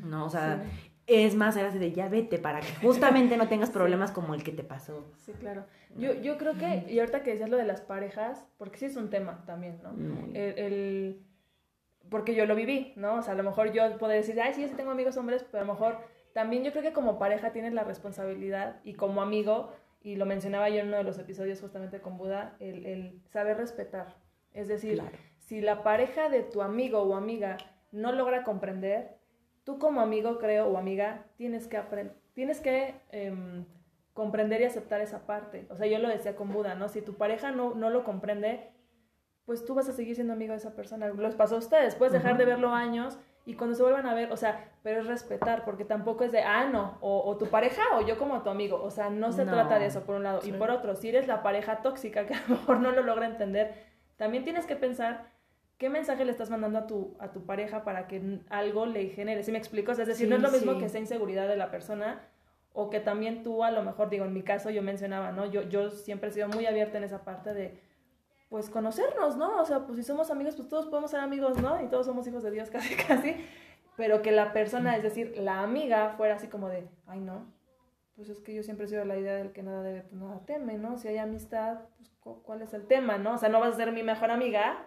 ¿no? 0.06 0.26
O 0.26 0.30
sea, 0.30 0.64
Sí. 0.64 0.92
es 1.08 1.36
más, 1.36 1.56
era 1.58 1.70
así 1.70 1.78
de 1.78 1.92
ya 1.92 2.08
vete 2.10 2.40
para 2.40 2.62
que 2.62 2.74
justamente 2.82 3.38
no 3.38 3.48
tengas 3.48 3.70
problemas 3.72 4.12
como 4.12 4.34
el 4.34 4.44
que 4.44 4.52
te 4.52 4.64
pasó. 4.64 5.06
Sí, 5.18 5.34
claro. 5.34 5.66
Yo, 5.98 6.14
yo 6.22 6.38
creo 6.38 6.58
que, 6.58 6.86
y 6.92 7.00
ahorita 7.00 7.24
que 7.24 7.32
decías 7.32 7.50
lo 7.50 7.58
de 7.58 7.66
las 7.66 7.82
parejas, 7.82 8.46
porque 8.58 8.78
sí 8.78 8.86
es 8.86 8.96
un 8.98 9.10
tema 9.10 9.44
también, 9.46 9.80
¿no? 9.84 9.92
El, 10.34 10.58
el- 10.60 11.26
porque 12.10 12.36
yo 12.36 12.46
lo 12.46 12.56
viví, 12.56 12.94
¿no? 12.96 13.16
O 13.16 13.22
sea, 13.22 13.34
a 13.34 13.38
lo 13.38 13.44
mejor 13.44 13.72
yo 13.72 13.98
puedo 13.98 14.12
decir, 14.14 14.40
ay, 14.42 14.54
sí, 14.54 14.62
yo 14.62 14.68
sí 14.68 14.76
tengo 14.76 14.92
amigos 14.92 15.18
hombres, 15.18 15.44
pero 15.44 15.64
a 15.64 15.66
lo 15.68 15.74
mejor 15.74 15.98
también 16.34 16.64
yo 16.64 16.72
creo 16.72 16.84
que 16.84 16.94
como 16.94 17.18
pareja 17.18 17.52
tienes 17.52 17.74
la 17.74 17.84
responsabilidad 17.84 18.80
y 18.84 18.94
como 18.94 19.22
amigo, 19.22 19.72
y 20.02 20.18
lo 20.18 20.26
mencionaba 20.26 20.70
yo 20.70 20.80
en 20.82 20.88
uno 20.90 20.98
de 20.98 21.04
los 21.04 21.18
episodios 21.18 21.62
justamente 21.62 22.00
con 22.02 22.18
Buda, 22.18 22.56
el, 22.60 22.86
el 22.86 23.22
saber 23.32 23.58
respetar. 23.58 24.16
Es 24.54 24.68
decir, 24.68 24.96
Claro. 25.00 25.18
si 25.40 25.62
la 25.62 25.82
pareja 25.84 26.30
de 26.30 26.44
tu 26.44 26.62
amigo 26.62 27.02
o 27.02 27.16
amiga 27.16 27.58
no 27.92 28.12
logra 28.12 28.44
comprender, 28.44 29.18
tú 29.64 29.80
como 29.80 30.02
amigo, 30.02 30.38
creo, 30.38 30.68
o 30.68 30.78
amiga, 30.78 31.26
tienes 31.38 31.68
que 31.68 31.78
aprender, 31.78 32.16
tienes 32.34 32.60
que 32.62 32.96
em, 33.12 33.66
comprender 34.14 34.62
y 34.62 34.66
aceptar 34.66 35.02
esa 35.02 35.26
parte. 35.26 35.66
O 35.70 35.76
sea, 35.76 35.88
yo 35.88 35.98
lo 36.00 36.08
decía 36.08 36.36
con 36.36 36.52
Buda, 36.54 36.76
¿no? 36.76 36.88
Si 36.88 37.02
tu 37.02 37.16
pareja 37.16 37.52
no, 37.52 37.74
no 37.74 37.90
lo 37.90 38.04
comprende, 38.04 38.70
pues 39.46 39.64
tú 39.66 39.76
vas 39.76 39.88
a 39.90 39.94
seguir 39.94 40.16
siendo 40.16 40.34
amigo 40.34 40.52
de 40.54 40.58
esa 40.58 40.76
persona. 40.76 41.08
Les 41.10 41.36
pasó 41.36 41.56
a 41.56 41.60
ustedes, 41.60 41.96
puedes 41.96 42.14
dejar 42.14 42.38
de 42.38 42.46
verlo 42.46 42.70
años 42.74 43.20
y 43.46 43.54
cuando 43.54 43.76
se 43.76 43.84
vuelvan 43.84 44.08
a 44.08 44.16
ver, 44.16 44.32
o 44.32 44.38
sea, 44.38 44.72
pero 44.82 45.02
es 45.02 45.08
respetar, 45.08 45.64
porque 45.66 45.86
tampoco 45.86 46.24
es 46.24 46.32
de, 46.32 46.42
ah, 46.42 46.66
no, 46.66 46.98
o, 47.02 47.22
o 47.30 47.38
tu 47.38 47.46
pareja 47.48 47.84
o 47.96 48.02
yo 48.06 48.18
como 48.18 48.42
tu 48.42 48.50
amigo. 48.50 48.82
O 48.82 48.90
sea, 48.90 49.10
no 49.12 49.32
se 49.32 49.46
No. 49.46 49.52
trata 49.52 49.78
de 49.78 49.86
eso, 49.86 50.02
por 50.04 50.16
un 50.16 50.24
lado. 50.24 50.40
Y 50.44 50.52
por 50.54 50.72
otro, 50.72 50.96
si 50.96 51.10
eres 51.10 51.28
la 51.28 51.44
pareja 51.44 51.84
tóxica 51.84 52.26
que 52.26 52.34
a 52.34 52.42
lo 52.48 52.56
mejor 52.56 52.80
no 52.80 52.92
lo 52.92 53.04
logra 53.04 53.28
entender, 53.28 53.74
también 54.18 54.44
tienes 54.44 54.66
que 54.66 54.76
pensar 54.76 55.28
qué 55.78 55.90
mensaje 55.90 56.26
le 56.26 56.32
estás 56.32 56.50
mandando 56.50 56.80
a 56.80 56.88
tu, 56.88 57.16
a 57.20 57.32
tu 57.32 57.46
pareja 57.46 57.84
para 57.84 58.08
que 58.08 58.40
algo 58.50 58.88
le 58.88 59.10
genere. 59.10 59.44
¿Sí 59.44 59.52
me 59.52 59.60
explico? 59.60 59.92
O 59.92 59.96
sea, 59.96 60.04
es 60.04 60.08
decir, 60.08 60.26
Sí, 60.26 60.30
no 60.30 60.38
es 60.38 60.42
lo 60.42 60.50
mismo 60.50 60.74
sí. 60.74 60.80
que 60.80 60.90
sea 60.90 61.02
inseguridad 61.02 61.48
de 61.48 61.58
la 61.58 61.70
persona 61.70 62.22
o 62.74 62.90
que 62.90 63.00
también 63.00 63.44
tú 63.44 63.64
a 63.64 63.70
lo 63.72 63.84
mejor, 63.84 64.10
digo, 64.10 64.26
en 64.26 64.34
mi 64.34 64.42
caso 64.42 64.70
yo 64.72 64.82
mencionaba, 64.82 65.32
¿no? 65.32 65.46
Yo, 65.46 65.62
yo 65.62 65.92
siempre 65.92 66.30
he 66.30 66.32
sido 66.34 66.48
muy 66.48 66.66
abierta 66.66 66.98
en 66.98 67.04
esa 67.04 67.24
parte 67.24 67.54
de, 67.54 67.80
pues, 68.50 68.70
conocernos, 68.70 69.38
¿no? 69.38 69.60
O 69.62 69.66
sea, 69.66 69.86
pues 69.86 69.98
si 69.98 70.04
somos 70.04 70.32
amigos, 70.32 70.56
pues 70.56 70.68
todos 70.68 70.88
podemos 70.88 71.12
ser 71.12 71.20
amigos, 71.20 71.62
¿no? 71.62 71.82
Y 71.84 71.88
todos 71.88 72.06
somos 72.06 72.28
hijos 72.28 72.44
de 72.44 72.52
Dios 72.52 72.70
casi, 72.72 72.96
casi. 72.96 73.36
Pero 73.98 74.22
que 74.22 74.32
la 74.32 74.52
persona, 74.54 74.96
es 74.98 75.04
decir, 75.04 75.36
la 75.38 75.62
amiga, 75.62 76.10
fuera 76.18 76.36
así 76.36 76.48
como 76.48 76.68
de, 76.70 76.88
ay, 77.08 77.20
no, 77.22 77.46
pues 78.16 78.30
es 78.30 78.40
que 78.42 78.54
yo 78.54 78.62
siempre 78.64 78.86
he 78.86 78.90
sido 78.90 79.06
la 79.06 79.18
idea 79.18 79.36
del 79.36 79.52
que 79.52 79.64
nada 79.64 79.82
debe, 79.84 80.02
pues 80.02 80.14
nada 80.22 80.42
teme, 80.46 80.78
¿no? 80.78 80.98
Si 80.98 81.08
hay 81.08 81.18
amistad, 81.18 81.80
pues 81.98 82.10
cu- 82.20 82.42
¿cuál 82.44 82.62
es 82.62 82.74
el 82.74 82.88
tema, 82.88 83.18
no? 83.18 83.34
O 83.36 83.38
sea, 83.38 83.50
no 83.50 83.60
vas 83.60 83.74
a 83.74 83.78
ser 83.78 83.92
mi 83.94 84.04
mejor 84.04 84.32
amiga, 84.32 84.86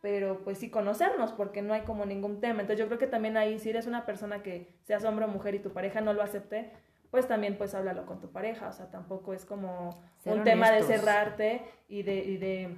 pero 0.00 0.42
pues 0.44 0.58
sí 0.58 0.70
conocernos, 0.70 1.32
porque 1.32 1.60
no 1.62 1.74
hay 1.74 1.82
como 1.82 2.04
ningún 2.06 2.40
tema. 2.40 2.60
Entonces 2.60 2.78
yo 2.78 2.86
creo 2.86 2.98
que 2.98 3.06
también 3.06 3.36
ahí, 3.36 3.58
si 3.58 3.70
eres 3.70 3.86
una 3.86 4.06
persona 4.06 4.42
que 4.42 4.74
seas 4.84 5.04
hombre 5.04 5.24
o 5.24 5.28
mujer 5.28 5.54
y 5.54 5.58
tu 5.58 5.72
pareja 5.72 6.00
no 6.00 6.12
lo 6.12 6.22
acepte, 6.22 6.70
pues 7.10 7.26
también 7.28 7.56
pues 7.58 7.74
háblalo 7.74 8.04
con 8.06 8.20
tu 8.20 8.30
pareja, 8.30 8.68
o 8.68 8.72
sea, 8.72 8.90
tampoco 8.90 9.32
es 9.34 9.44
como 9.46 9.90
Ser 10.18 10.34
un 10.34 10.44
tema 10.44 10.70
de 10.70 10.80
cerrarte 11.00 11.62
y 11.88 12.02
de, 12.02 12.16
y 12.16 12.36
de 12.36 12.76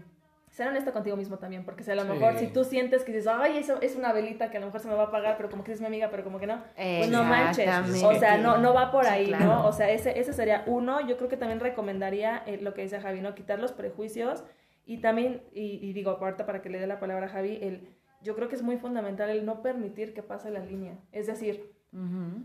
ser 0.58 0.68
honesto 0.68 0.92
contigo 0.92 1.16
mismo 1.16 1.38
también, 1.38 1.64
porque 1.64 1.84
si 1.84 1.90
a 1.92 1.94
lo 1.94 2.02
Sí. 2.02 2.08
mejor 2.08 2.36
si 2.36 2.48
tú 2.48 2.64
sientes 2.64 3.04
que 3.04 3.12
dices, 3.12 3.28
ay, 3.28 3.58
eso 3.58 3.80
es 3.80 3.94
una 3.96 4.12
velita 4.12 4.50
que 4.50 4.56
a 4.56 4.60
lo 4.60 4.66
mejor 4.66 4.80
se 4.80 4.88
me 4.88 4.94
va 4.94 5.04
a 5.04 5.06
apagar, 5.06 5.36
pero 5.36 5.48
como 5.48 5.62
que 5.62 5.72
es 5.72 5.80
mi 5.80 5.86
amiga, 5.86 6.10
pero 6.10 6.24
como 6.24 6.40
que 6.40 6.48
no, 6.48 6.62
pues 6.74 7.10
no 7.10 7.22
manches, 7.24 7.68
o 8.04 8.14
sea, 8.14 8.38
no, 8.38 8.58
no 8.58 8.74
va 8.74 8.90
por 8.90 9.04
Sí, 9.04 9.10
ahí, 9.10 9.26
claro. 9.26 9.44
¿no? 9.46 9.66
O 9.66 9.72
sea, 9.72 9.90
ese, 9.90 10.18
ese 10.18 10.32
sería 10.32 10.64
uno, 10.66 11.00
yo 11.06 11.16
creo 11.16 11.28
que 11.28 11.36
también 11.36 11.60
recomendaría 11.60 12.42
eh, 12.46 12.58
lo 12.60 12.74
que 12.74 12.82
dice 12.82 13.00
Javi, 13.00 13.20
¿no? 13.20 13.34
Quitar 13.36 13.60
los 13.60 13.70
prejuicios 13.72 14.44
y 14.84 14.98
también, 15.00 15.42
y, 15.52 15.78
y 15.80 15.92
digo, 15.92 16.10
aparte 16.10 16.42
para 16.44 16.60
que 16.60 16.70
le 16.70 16.80
dé 16.80 16.86
la 16.88 16.98
palabra 16.98 17.26
a 17.26 17.28
Javi, 17.30 17.58
el, 17.62 17.88
yo 18.20 18.34
creo 18.34 18.48
que 18.48 18.56
es 18.56 18.62
muy 18.62 18.78
fundamental 18.78 19.30
el 19.30 19.46
no 19.46 19.62
permitir 19.62 20.12
que 20.12 20.24
pase 20.24 20.50
la 20.50 20.58
línea, 20.60 20.98
es 21.12 21.28
decir, 21.28 21.72
Ujú. 21.92 22.42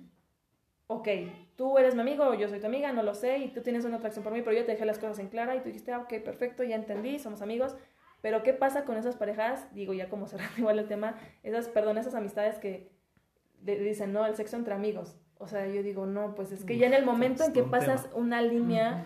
ok, 0.88 1.08
tú 1.56 1.78
eres 1.80 1.96
mi 1.96 2.02
amigo 2.02 2.26
o 2.26 2.34
yo 2.36 2.48
soy 2.48 2.60
tu 2.60 2.68
amiga, 2.68 2.92
no 2.94 3.02
lo 3.02 3.16
sé, 3.16 3.40
y 3.40 3.48
tú 3.54 3.62
tienes 3.62 3.86
una 3.86 3.98
atracción 3.98 4.24
por 4.24 4.34
mí, 4.34 4.42
pero 4.44 4.56
yo 4.56 4.66
te 4.66 4.74
dejé 4.74 4.86
las 4.86 5.00
cosas 5.00 5.18
en 5.20 5.30
clara 5.30 5.56
y 5.56 5.60
tú 5.62 5.66
dijiste, 5.66 5.92
ah, 5.92 6.00
ok, 6.00 6.14
perfecto, 6.24 6.64
ya 6.64 6.76
entendí, 6.76 7.18
somos 7.18 7.42
amigos. 7.42 7.76
Pero 8.24 8.42
¿qué 8.42 8.54
pasa 8.54 8.86
con 8.86 8.96
esas 8.98 9.18
parejas? 9.18 9.68
Digo, 9.76 9.94
ya 9.94 10.10
como 10.10 10.26
cerrando 10.28 10.58
igual 10.58 10.80
el 10.80 10.88
tema, 10.88 11.16
esas, 11.44 11.68
perdón, 11.68 12.00
esas 12.00 12.16
amistades 12.16 12.58
que 12.58 12.90
dicen, 13.62 14.14
no, 14.14 14.26
el 14.26 14.36
sexo 14.36 14.56
entre 14.56 14.74
amigos. 14.74 15.16
O 15.38 15.48
sea, 15.48 15.68
yo 15.68 15.84
digo, 15.84 16.06
no, 16.06 16.34
pues 16.36 16.52
es 16.54 16.64
que 16.64 16.78
ya 16.78 16.88
en 16.88 16.94
el 16.94 17.04
momento 17.06 17.44
en 17.44 17.52
que 17.54 17.62
un 17.64 17.70
pasas 17.70 18.04
tema. 18.04 18.16
una 18.16 18.42
línea, 18.42 19.04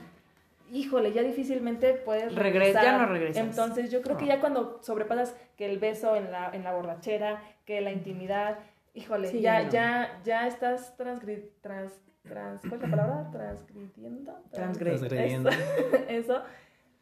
híjole, 0.72 1.11
ya 1.11 1.24
difícilmente 1.24 1.93
puedes 1.95 2.34
Regres- 2.36 2.74
ya 2.74 2.82
regresar. 2.82 3.01
no 3.01 3.07
regresas. 3.07 3.43
Entonces 3.43 3.89
yo 3.91 4.01
creo 4.03 4.18
que 4.18 4.26
No. 4.26 4.30
ya 4.36 4.39
cuando 4.39 4.80
sobrepasas 4.84 5.36
que 5.57 5.65
el 5.65 5.80
beso 5.80 6.15
en 6.15 6.32
la, 6.32 6.51
en 6.53 6.63
la 6.63 6.74
borrachera, 6.76 7.41
que 7.65 7.82
la 7.82 7.91
intimidad, 7.91 8.59
híjole, 8.93 9.30
Sí, 9.30 9.41
ya, 9.41 9.61
ya 9.61 9.63
no. 9.63 9.72
ya, 9.72 10.22
ya 10.24 10.47
estás 10.47 10.95
transgri 10.95 11.49
trans, 11.61 11.91
trans, 12.28 12.61
¿cuál 12.61 12.74
es 12.76 12.82
la 12.82 12.89
palabra? 12.95 13.32
Transgrediendo. 13.32 14.34
Trans- 14.51 14.78
Transgre- 14.80 14.97
Transgrediendo. 14.97 15.49
Eso, 15.49 15.59
eso, 16.09 16.43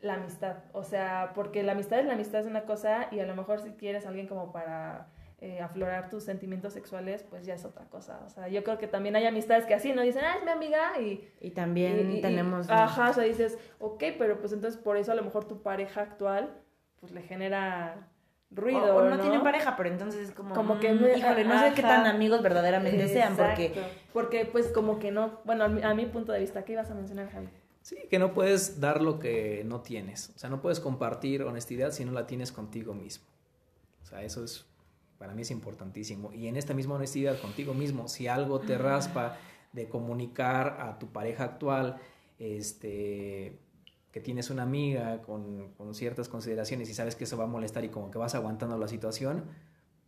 la 0.05 0.15
amistad. 0.15 0.57
O 0.73 0.83
sea, 0.83 1.31
porque 1.35 1.63
la 1.63 1.73
amistad 1.73 1.99
es 1.99 2.05
la 2.05 2.13
amistad 2.13 2.41
es 2.41 2.47
una 2.47 2.61
cosa 2.63 3.07
y 3.11 3.19
a 3.19 3.25
lo 3.25 3.35
mejor 3.35 3.59
si 3.59 3.71
quieres 3.71 4.05
a 4.05 4.09
alguien 4.09 4.27
como 4.27 4.51
para 4.51 5.07
eh, 5.41 5.59
aflorar 5.61 6.09
tus 6.09 6.23
sentimientos 6.23 6.73
sexuales, 6.73 7.23
pues 7.29 7.45
ya 7.45 7.53
es 7.55 7.65
otra 7.65 7.85
cosa. 7.85 8.21
O 8.25 8.29
sea, 8.29 8.47
yo 8.47 8.63
creo 8.63 8.77
que 8.77 8.87
también 8.87 9.15
hay 9.15 9.25
amistades 9.25 9.65
que 9.65 9.73
así, 9.73 9.91
¿no? 9.93 10.01
Dicen, 10.01 10.23
ah, 10.23 10.35
es 10.39 10.45
mi 10.45 10.51
amiga 10.51 10.99
y 10.99 11.29
Y 11.41 11.51
también 11.51 12.11
y- 12.11 12.17
y- 12.17 12.21
tenemos... 12.21 12.69
ajá, 12.69 13.09
o 13.09 13.13
sea, 13.13 13.23
dices, 13.23 13.57
ok, 13.79 14.03
pero 14.17 14.39
pues 14.39 14.53
entonces 14.53 14.79
por 14.81 14.95
eso 14.97 15.11
a 15.11 15.15
lo 15.15 15.23
mejor 15.23 15.45
tu 15.45 15.61
pareja 15.61 16.01
actual, 16.01 16.49
pues 17.01 17.11
le 17.11 17.21
genera 17.21 18.07
ruido. 18.49 18.95
O, 18.95 18.99
o 18.99 19.03
no, 19.03 19.17
no, 19.17 19.21
tienen 19.21 19.43
pareja, 19.43 19.75
pero 19.75 19.89
entonces 19.89 20.29
es 20.29 20.31
como. 20.35 20.55
Como 20.55 20.79
que 20.79 20.93
mm, 20.93 21.17
híjole, 21.17 21.43
no 21.43 21.59
sé 21.59 21.73
qué 21.73 21.81
tan 21.81 22.05
amigos 22.07 22.41
verdaderamente 22.41 23.07
sean, 23.07 23.35
porque. 23.35 23.73
Porque, 24.13 24.45
pues, 24.45 24.69
como 24.71 24.97
que 24.99 25.11
no. 25.11 25.41
Bueno, 25.43 25.65
a 25.65 25.67
mi, 25.67 25.83
a 25.83 25.93
mi 25.93 26.05
punto 26.05 26.31
de 26.31 26.39
vista, 26.39 26.63
¿qué 26.63 26.71
ibas 26.73 26.89
a 26.89 26.95
mencionar, 26.95 27.29
Javi? 27.29 27.49
Sí, 27.86 27.97
que 28.09 28.17
no 28.17 28.33
puedes 28.33 28.79
dar 28.79 29.03
lo 29.03 29.19
que 29.19 29.61
no 29.63 29.81
tienes. 29.81 30.31
O 30.36 30.39
sea, 30.39 30.49
no 30.49 30.59
puedes 30.59 30.79
compartir 30.79 31.43
honestidad 31.43 31.91
si 31.91 32.03
no 32.03 32.13
la 32.13 32.25
tienes 32.25 32.51
contigo 32.51 32.95
mismo. 32.95 33.25
O 34.01 34.07
sea, 34.07 34.23
eso 34.23 34.43
es, 34.43 34.65
para 35.19 35.36
mí 35.36 35.43
es 35.43 35.51
importantísimo. 35.51 36.33
Y 36.33 36.47
en 36.47 36.55
esta 36.55 36.73
misma 36.73 36.95
honestidad 36.95 37.39
contigo 37.39 37.75
mismo, 37.75 38.07
si 38.07 38.27
algo 38.27 38.59
te 38.59 38.79
raspa 38.79 39.38
de 39.71 39.88
comunicar 39.88 40.77
a 40.81 40.97
tu 40.97 41.11
pareja 41.11 41.43
actual, 41.43 41.97
este, 42.39 43.59
que 44.11 44.19
tienes 44.19 44.49
una 44.49 44.63
amiga 44.63 45.21
con, 45.21 45.71
con 45.73 45.93
ciertas 45.93 46.27
consideraciones 46.27 46.89
y 46.89 46.95
sabes 46.95 47.15
que 47.15 47.25
eso 47.25 47.38
va 47.38 47.43
a 47.43 47.47
molestar 47.47 47.86
y 47.86 47.89
como 47.89 48.09
que 48.09 48.17
vas 48.17 48.33
aguantando 48.33 48.79
la 48.79 48.88
situación, 48.88 49.43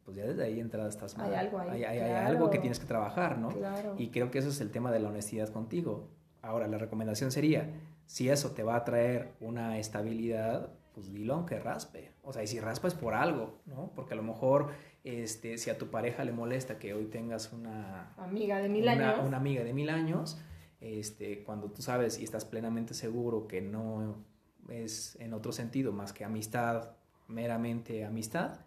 pues 0.04 0.18
ya 0.18 0.26
desde 0.26 0.44
ahí 0.46 0.60
entrada 0.60 0.90
estás 0.90 1.16
mal. 1.16 1.30
Hay 1.30 1.36
algo 1.36 1.60
ahí, 1.60 1.70
Hay, 1.70 1.84
hay- 1.84 2.00
hay 2.00 2.10
claro. 2.10 2.28
algo 2.28 2.50
que 2.50 2.58
tienes 2.58 2.80
que 2.80 2.88
trabajar, 2.88 3.38
¿no? 3.38 3.50
Claro. 3.50 3.94
Y 4.00 4.10
creo 4.10 4.32
que 4.32 4.40
eso 4.40 4.50
es 4.50 4.62
el 4.62 4.72
tema 4.72 4.92
de 4.92 4.98
la 5.00 5.10
honestidad 5.10 5.50
contigo. 5.50 6.08
Ahora, 6.48 6.68
la 6.68 6.78
recomendación 6.78 7.32
sería, 7.32 7.70
si 8.06 8.30
eso 8.30 8.52
te 8.52 8.64
va 8.64 8.78
a 8.78 8.86
traer 8.86 9.34
una 9.42 9.80
estabilidad, 9.80 10.72
pues 10.94 11.12
dilo 11.12 11.34
aunque 11.34 11.60
raspe. 11.60 12.14
O 12.24 12.32
sea, 12.32 12.42
y 12.42 12.48
si 12.48 12.62
raspa 12.62 12.88
es 12.88 12.94
por 12.94 13.14
algo, 13.14 13.60
¿no? 13.66 13.92
Porque 13.96 14.14
a 14.14 14.18
lo 14.18 14.24
mejor, 14.24 14.70
este, 15.04 15.58
si 15.58 15.70
a 15.70 15.78
tu 15.78 15.88
pareja 15.88 16.24
le 16.24 16.32
molesta 16.32 16.80
que 16.80 16.94
hoy 16.94 17.06
tengas 17.08 17.52
una, 17.52 18.14
Amiga 18.16 18.60
de 18.60 18.70
mil 18.70 18.84
una, 18.84 18.92
años. 18.92 19.28
una 19.28 19.38
amiga 19.38 19.64
de 19.66 19.74
mil 19.74 19.90
años, 19.90 20.40
este, 20.80 21.44
cuando 21.44 21.70
tú 21.70 21.82
sabes 21.82 22.18
y 22.18 22.24
estás 22.24 22.46
plenamente 22.46 22.94
seguro 22.94 23.48
que 23.48 23.62
no 23.62 24.16
es 24.70 25.18
en 25.20 25.34
otro 25.34 25.52
sentido 25.52 25.92
más 25.92 26.14
que 26.14 26.24
amistad, 26.24 26.92
meramente 27.28 28.06
amistad, 28.06 28.62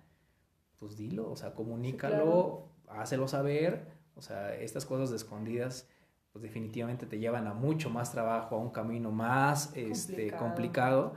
pues 0.79 0.99
dilo, 0.99 1.31
o 1.31 1.37
sea, 1.37 1.55
comunícalo, 1.55 2.69
hácelo 2.89 3.27
saber, 3.27 3.87
o 4.17 4.23
sea, 4.23 4.55
estas 4.55 4.85
cosas 4.85 5.09
de 5.09 5.17
escondidas, 5.17 5.89
pues 6.33 6.43
definitivamente 6.43 7.07
te 7.07 7.19
llevan 7.19 7.47
a 7.47 7.55
mucho 7.55 7.91
más 7.91 8.13
trabajo, 8.13 8.57
a 8.57 8.59
un 8.59 8.71
camino 8.71 9.11
más 9.11 9.75
este, 9.77 10.15
Complicado. 10.31 10.39
complicado 10.45 11.15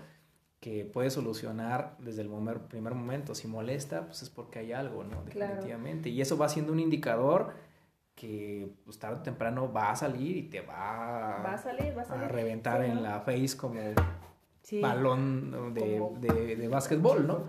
que 0.60 0.86
puedes 0.86 1.14
solucionar 1.14 1.96
desde 2.00 2.22
el 2.22 2.30
momer- 2.30 2.68
primer 2.68 2.94
momento. 2.96 3.36
Si 3.36 3.48
molesta, 3.48 4.06
pues 4.06 4.22
es 4.24 4.30
porque 4.30 4.60
hay 4.60 4.72
algo, 4.74 5.04
¿no? 5.04 5.24
Claro. 5.26 5.56
Definitivamente. 5.56 6.10
Y 6.10 6.22
eso 6.22 6.38
va 6.38 6.48
siendo 6.50 6.72
un 6.72 6.80
indicador 6.80 7.54
que 8.16 8.70
pues, 8.86 8.98
tarde 8.98 9.20
o 9.20 9.24
temprano 9.24 9.72
va 9.74 9.92
a 9.92 9.96
salir 9.96 10.38
y 10.38 10.44
te 10.44 10.62
va, 10.62 11.42
Va 11.44 11.54
a 11.54 11.58
salir, 11.58 11.98
va 11.98 12.04
a 12.04 12.06
salir. 12.06 12.24
a 12.24 12.28
reventar 12.30 12.82
Sí, 12.84 12.88
en 12.92 12.96
¿no? 12.96 13.02
la 13.02 13.20
face 13.22 13.58
como 13.58 13.80
Sí. 14.62 14.80
balón 14.80 15.74
de, 15.74 15.98
Como- 15.98 16.18
de, 16.20 16.56
de 16.56 16.68
básquetbol, 16.70 17.28
¿no? 17.28 17.44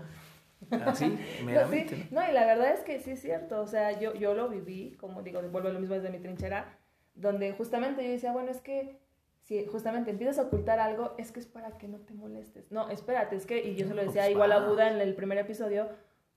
Así, 0.85 1.05
No, 1.39 1.45
meramente. 1.45 1.95
sí. 1.95 2.07
No, 2.11 2.27
y 2.29 2.33
la 2.33 2.45
verdad 2.45 2.73
es 2.73 2.81
que 2.81 2.99
sí 2.99 3.11
es 3.11 3.21
cierto. 3.21 3.61
O 3.61 3.67
sea, 3.67 3.97
yo, 3.99 4.13
yo 4.15 4.33
lo 4.33 4.49
viví, 4.49 4.97
como 4.99 5.21
digo, 5.21 5.41
vuelvo 5.49 5.69
a 5.69 5.71
lo 5.71 5.79
mismo 5.79 5.95
desde 5.95 6.09
mi 6.09 6.19
trinchera, 6.19 6.77
donde 7.15 7.51
justamente 7.53 8.03
yo 8.03 8.11
decía, 8.11 8.31
bueno, 8.31 8.51
es 8.51 8.61
que 8.61 8.97
si 9.41 9.65
justamente 9.67 10.11
empiezas 10.11 10.39
a 10.39 10.43
ocultar 10.43 10.79
algo, 10.79 11.13
es 11.17 11.31
que 11.31 11.39
es 11.39 11.45
para 11.47 11.77
que 11.77 11.87
no 11.87 11.99
te 11.99 12.13
molestes. 12.13 12.71
No, 12.71 12.89
espérate, 12.89 13.35
es 13.35 13.45
que, 13.45 13.63
y 13.63 13.75
yo 13.75 13.87
se 13.87 13.93
lo 13.93 14.01
decía 14.03 14.21
pues 14.23 14.31
igual 14.31 14.51
a. 14.51 14.67
Buda 14.67 14.91
en 14.91 14.99
el 14.99 15.13
primer 15.15 15.37
episodio, 15.37 15.87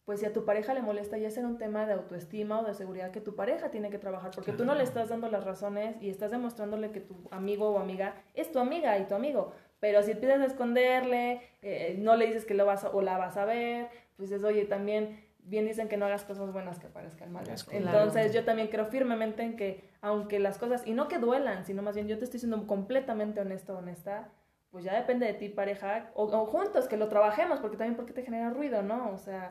pues 0.04 0.20
si 0.20 0.26
a 0.26 0.32
tu 0.32 0.44
pareja 0.44 0.72
le 0.74 0.80
molesta, 0.82 1.18
ya 1.18 1.30
será 1.30 1.46
un 1.48 1.58
tema 1.58 1.86
de 1.86 1.94
autoestima 1.94 2.60
o 2.60 2.64
de 2.64 2.74
seguridad 2.74 3.10
que 3.10 3.20
tu 3.20 3.34
pareja 3.34 3.70
tiene 3.70 3.90
que 3.90 3.98
trabajar, 3.98 4.30
porque 4.34 4.52
tú 4.52 4.64
no 4.64 4.74
le 4.74 4.82
estás 4.84 5.08
dando 5.10 5.28
las 5.30 5.44
razones 5.44 5.96
y 6.02 6.08
estás 6.10 6.30
demostrándole 6.30 6.90
que 6.92 7.00
tu 7.00 7.14
amigo 7.30 7.70
o 7.70 7.78
amiga 7.78 8.14
es 8.34 8.50
tu 8.52 8.58
amiga 8.58 8.98
y 8.98 9.06
tu 9.06 9.14
amigo. 9.14 9.52
Pero 9.80 10.02
si 10.02 10.10
empiezas 10.12 10.40
a 10.40 10.46
esconderle, 10.46 11.40
eh, 11.62 11.96
no 11.98 12.16
le 12.16 12.26
dices 12.26 12.44
que 12.44 12.54
lo 12.54 12.66
vas 12.66 12.84
a- 12.84 12.90
o 12.90 13.00
la 13.02 13.16
vas 13.18 13.36
a 13.36 13.44
ver, 13.44 13.88
pues 14.16 14.30
es, 14.32 14.42
oye, 14.44 14.64
también 14.64 15.20
bien 15.48 15.66
dicen 15.66 15.88
que 15.88 15.96
no 15.96 16.06
hagas 16.06 16.24
cosas 16.24 16.52
buenas 16.52 16.78
que 16.78 16.88
parezcan 16.88 17.32
malas. 17.32 17.66
Entonces 17.70 18.32
yo 18.32 18.44
también 18.44 18.68
creo 18.68 18.86
firmemente 18.86 19.42
en 19.42 19.56
que 19.56 19.88
aunque 20.00 20.38
las 20.38 20.58
cosas, 20.58 20.86
y 20.86 20.92
no 20.92 21.08
que 21.08 21.18
duelan, 21.18 21.64
sino 21.64 21.82
más 21.82 21.94
bien 21.94 22.08
yo 22.08 22.18
te 22.18 22.24
estoy 22.24 22.40
siendo 22.40 22.66
completamente 22.66 23.40
honesto 23.40 23.76
honesta, 23.76 24.30
pues 24.70 24.84
ya 24.84 24.94
depende 24.94 25.26
de 25.26 25.34
ti, 25.34 25.48
pareja, 25.48 26.10
o, 26.14 26.24
o 26.24 26.46
juntos, 26.46 26.88
que 26.88 26.96
lo 26.96 27.08
trabajemos, 27.08 27.60
porque 27.60 27.76
también 27.76 27.96
porque 27.96 28.12
te 28.12 28.22
genera 28.22 28.50
ruido, 28.50 28.82
¿no? 28.82 29.10
O 29.12 29.18
sea, 29.18 29.50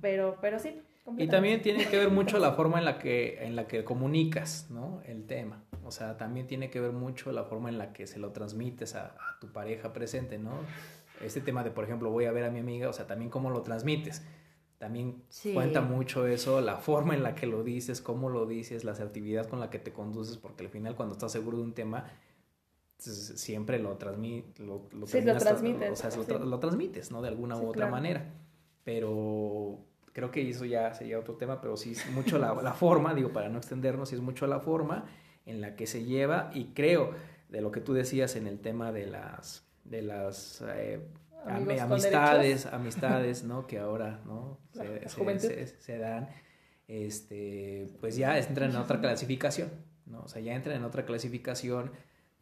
pero, 0.00 0.38
pero 0.40 0.58
sí. 0.58 0.82
Y 1.18 1.28
también 1.28 1.60
tiene 1.60 1.86
que 1.86 1.98
ver 1.98 2.08
mucho 2.08 2.38
la 2.38 2.52
forma 2.52 2.78
en 2.78 2.86
la 2.86 2.98
que, 2.98 3.44
en 3.44 3.56
la 3.56 3.66
que 3.66 3.84
comunicas, 3.84 4.70
¿no? 4.70 5.02
El 5.04 5.26
tema. 5.26 5.62
O 5.84 5.90
sea, 5.90 6.16
también 6.16 6.46
tiene 6.46 6.70
que 6.70 6.80
ver 6.80 6.92
mucho 6.92 7.30
la 7.30 7.44
forma 7.44 7.68
en 7.68 7.76
la 7.76 7.92
que 7.92 8.06
se 8.06 8.18
lo 8.18 8.32
transmites 8.32 8.94
a, 8.94 9.08
a 9.08 9.38
tu 9.38 9.52
pareja 9.52 9.92
presente, 9.92 10.38
¿no? 10.38 10.52
Este 11.22 11.42
tema 11.42 11.62
de, 11.62 11.70
por 11.70 11.84
ejemplo, 11.84 12.10
voy 12.10 12.24
a 12.24 12.32
ver 12.32 12.44
a 12.44 12.50
mi 12.50 12.58
amiga, 12.58 12.88
o 12.88 12.92
sea, 12.94 13.06
también 13.06 13.30
cómo 13.30 13.50
lo 13.50 13.60
transmites. 13.60 14.24
También 14.78 15.22
Sí. 15.28 15.54
cuenta 15.54 15.80
mucho 15.80 16.26
eso, 16.26 16.60
la 16.60 16.76
forma 16.76 17.14
en 17.14 17.22
la 17.22 17.34
que 17.34 17.46
lo 17.46 17.62
dices, 17.62 18.00
cómo 18.02 18.28
lo 18.28 18.44
dices, 18.46 18.84
la 18.84 18.92
asertividad 18.92 19.48
con 19.48 19.60
la 19.60 19.70
que 19.70 19.78
te 19.78 19.92
conduces, 19.92 20.36
porque 20.36 20.64
al 20.64 20.70
final 20.70 20.94
cuando 20.96 21.14
estás 21.14 21.32
seguro 21.32 21.58
de 21.58 21.64
un 21.64 21.72
tema, 21.74 22.04
s- 22.98 23.38
siempre 23.38 23.78
lo, 23.78 23.96
transmi 23.96 24.44
lo, 24.58 24.88
lo 24.92 25.06
Sí, 25.06 25.20
lo 25.22 25.36
transmites, 25.36 25.90
O 25.92 25.96
sea, 25.96 26.10
lo, 26.16 26.24
sí. 26.24 26.30
tra- 26.30 26.44
lo 26.44 26.58
transmites, 26.58 27.10
¿no? 27.10 27.22
De 27.22 27.28
alguna 27.28 27.56
u 27.56 27.60
otra 27.68 27.72
claro. 27.72 27.92
manera. 27.92 28.32
Pero 28.84 29.78
creo 30.12 30.30
que 30.30 30.48
eso 30.48 30.64
ya 30.64 30.92
sería 30.94 31.18
otro 31.18 31.34
tema, 31.34 31.60
pero 31.60 31.76
sí 31.76 31.92
es 31.92 32.08
mucho 32.10 32.38
la, 32.38 32.54
la 32.62 32.72
forma, 32.74 33.14
digo, 33.14 33.30
para 33.32 33.48
no 33.48 33.58
extendernos, 33.58 34.10
sí 34.10 34.14
es 34.16 34.20
mucho 34.20 34.46
la 34.46 34.60
forma 34.60 35.06
en 35.46 35.60
la 35.60 35.76
que 35.76 35.86
se 35.86 36.04
lleva 36.04 36.50
y 36.54 36.66
creo 36.74 37.10
de 37.48 37.60
lo 37.60 37.70
que 37.70 37.80
tú 37.80 37.92
decías 37.94 38.36
en 38.36 38.46
el 38.46 38.58
tema 38.60 38.92
de 38.92 39.06
las, 39.06 39.64
de 39.84 40.02
las 40.02 40.62
eh, 40.68 41.00
Amigos 41.44 41.74
ami- 41.74 41.78
con 41.82 41.92
amistades, 41.92 42.66
amistades, 42.66 43.44
¿no? 43.44 43.66
Que 43.66 43.78
ahora, 43.78 44.20
¿no? 44.26 44.58
Se, 44.72 45.08
se- 45.08 45.16
juventud. 45.20 45.48
se- 45.48 45.66
se 45.66 45.98
dan, 45.98 46.28
este, 46.88 47.88
pues 48.00 48.16
ya 48.16 48.38
entran 48.38 48.70
en 48.70 48.76
otra 48.76 49.00
clasificación, 49.00 49.70
¿no? 50.06 50.20
O 50.22 50.28
sea, 50.28 50.40
ya 50.42 50.54
entran 50.54 50.76
en 50.76 50.84
otra 50.84 51.04
clasificación 51.04 51.92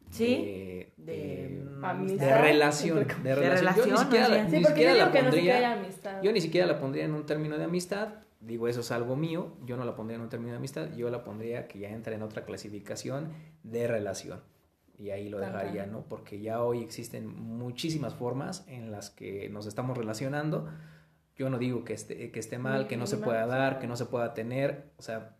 Sí, 0.09 0.25
de, 0.27 0.93
de 0.97 1.13
de- 1.13 1.63
amistad. 1.81 2.25
de 2.27 2.37
relación, 2.41 2.99
de 3.07 3.29
De 3.29 3.35
relación. 3.35 3.87
Yo 3.87 3.91
ni 3.93 3.97
siquiera, 3.97 4.27
la- 4.29 4.49
Sí, 4.49 4.57
ni 4.57 4.63
siquiera 4.65 5.05
no 5.05 5.11
pondría, 5.11 6.21
yo 6.21 6.31
ni 6.31 6.41
siquiera 6.41 6.67
la 6.67 6.79
pondría 6.79 7.05
en 7.05 7.13
un 7.13 7.25
término 7.25 7.57
de 7.57 7.63
amistad. 7.63 8.09
Digo, 8.39 8.67
eso 8.67 8.81
es 8.81 8.91
algo 8.91 9.15
mío. 9.15 9.55
Yo 9.65 9.77
no 9.77 9.85
la 9.85 9.95
pondría 9.95 10.17
en 10.17 10.21
un 10.23 10.29
término 10.29 10.51
de 10.51 10.57
amistad. 10.57 10.93
Yo 10.97 11.09
la 11.09 11.23
pondría 11.23 11.65
que 11.67 11.79
ya 11.79 11.89
entra 11.89 12.13
en 12.13 12.21
otra 12.21 12.43
clasificación 12.43 13.31
de 13.63 13.87
relación. 13.87 14.41
Y 15.03 15.11
ahí 15.11 15.27
lo 15.27 15.39
dejaría. 15.39 15.85
¿no? 15.85 16.05
Porque 16.07 16.39
ya 16.39 16.63
hoy 16.63 16.81
existen 16.81 17.27
muchísimas 17.27 18.13
formas 18.13 18.63
en 18.69 18.89
las 18.89 19.09
que 19.09 19.49
nos 19.49 19.65
estamos 19.65 19.97
relacionando. 19.97 20.69
Yo 21.35 21.49
no 21.49 21.57
digo 21.57 21.83
que 21.83 21.91
esté, 21.91 22.31
que 22.31 22.39
esté 22.39 22.57
mal, 22.57 22.87
que 22.87 22.95
no 22.95 23.05
se 23.05 23.17
pueda 23.17 23.45
dar, 23.45 23.79
que 23.79 23.87
no 23.87 23.97
se 23.97 24.05
pueda 24.05 24.33
tener. 24.33 24.93
O 24.95 25.01
sea, 25.01 25.35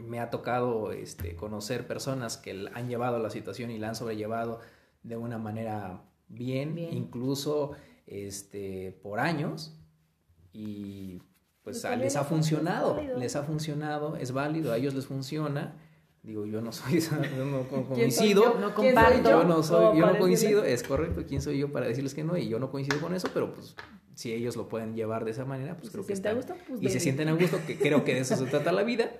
me 0.00 0.18
ha 0.18 0.30
tocado 0.30 0.92
este, 0.92 1.36
conocer 1.36 1.86
personas 1.86 2.38
que 2.38 2.66
han 2.72 2.88
llevado 2.88 3.18
la 3.18 3.28
situación 3.28 3.70
y 3.70 3.78
la 3.78 3.88
han 3.88 3.96
sobrellevado 3.96 4.60
de 5.02 5.18
una 5.18 5.36
manera 5.36 6.00
bien, 6.28 6.74
Bien. 6.74 6.94
incluso 6.94 7.72
este, 8.06 8.98
por 9.02 9.20
años. 9.20 9.78
Y 10.54 11.20
pues 11.64 11.84
les 11.98 12.16
ha 12.16 12.24
funcionado, 12.24 12.98
les 13.18 13.36
ha 13.36 13.42
funcionado, 13.42 14.16
es 14.16 14.32
válido, 14.32 14.72
a 14.72 14.78
ellos 14.78 14.94
les 14.94 15.04
funciona. 15.04 15.76
Digo, 16.24 16.46
yo 16.46 16.60
no 16.62 16.72
soy, 16.72 17.00
yo 17.00 17.44
no 17.44 17.68
co- 17.68 17.86
¿Quién 17.94 18.10
soy 18.10 18.32
coincido, 18.34 18.54
yo? 18.54 18.58
No 18.60 18.74
¿Quién 18.74 18.94
soy 18.94 19.04
comparto. 19.04 19.30
yo 19.30 19.44
no 19.44 19.62
soy, 19.62 19.98
yo 19.98 20.06
no 20.06 20.18
coincido, 20.18 20.64
es 20.64 20.82
correcto, 20.82 21.22
¿quién 21.28 21.40
soy 21.42 21.58
yo 21.58 21.70
para 21.70 21.86
decirles 21.86 22.14
que 22.14 22.24
no? 22.24 22.36
Y 22.36 22.48
yo 22.48 22.58
no 22.58 22.70
coincido 22.70 23.00
con 23.00 23.14
eso, 23.14 23.28
pero 23.32 23.52
pues 23.54 23.76
si 24.14 24.32
ellos 24.32 24.56
lo 24.56 24.68
pueden 24.68 24.94
llevar 24.94 25.24
de 25.24 25.32
esa 25.32 25.44
manera, 25.44 25.76
pues 25.76 25.90
creo 25.90 26.06
que 26.06 26.14
está. 26.14 26.32
gusto, 26.32 26.54
pues 26.66 26.82
y 26.82 26.88
se 26.88 26.98
sienten 26.98 27.28
a 27.28 27.32
gusto, 27.34 27.58
que 27.66 27.76
creo 27.78 28.04
que 28.04 28.14
de 28.14 28.20
eso 28.20 28.36
se 28.36 28.46
trata 28.46 28.72
la 28.72 28.82
vida. 28.82 29.10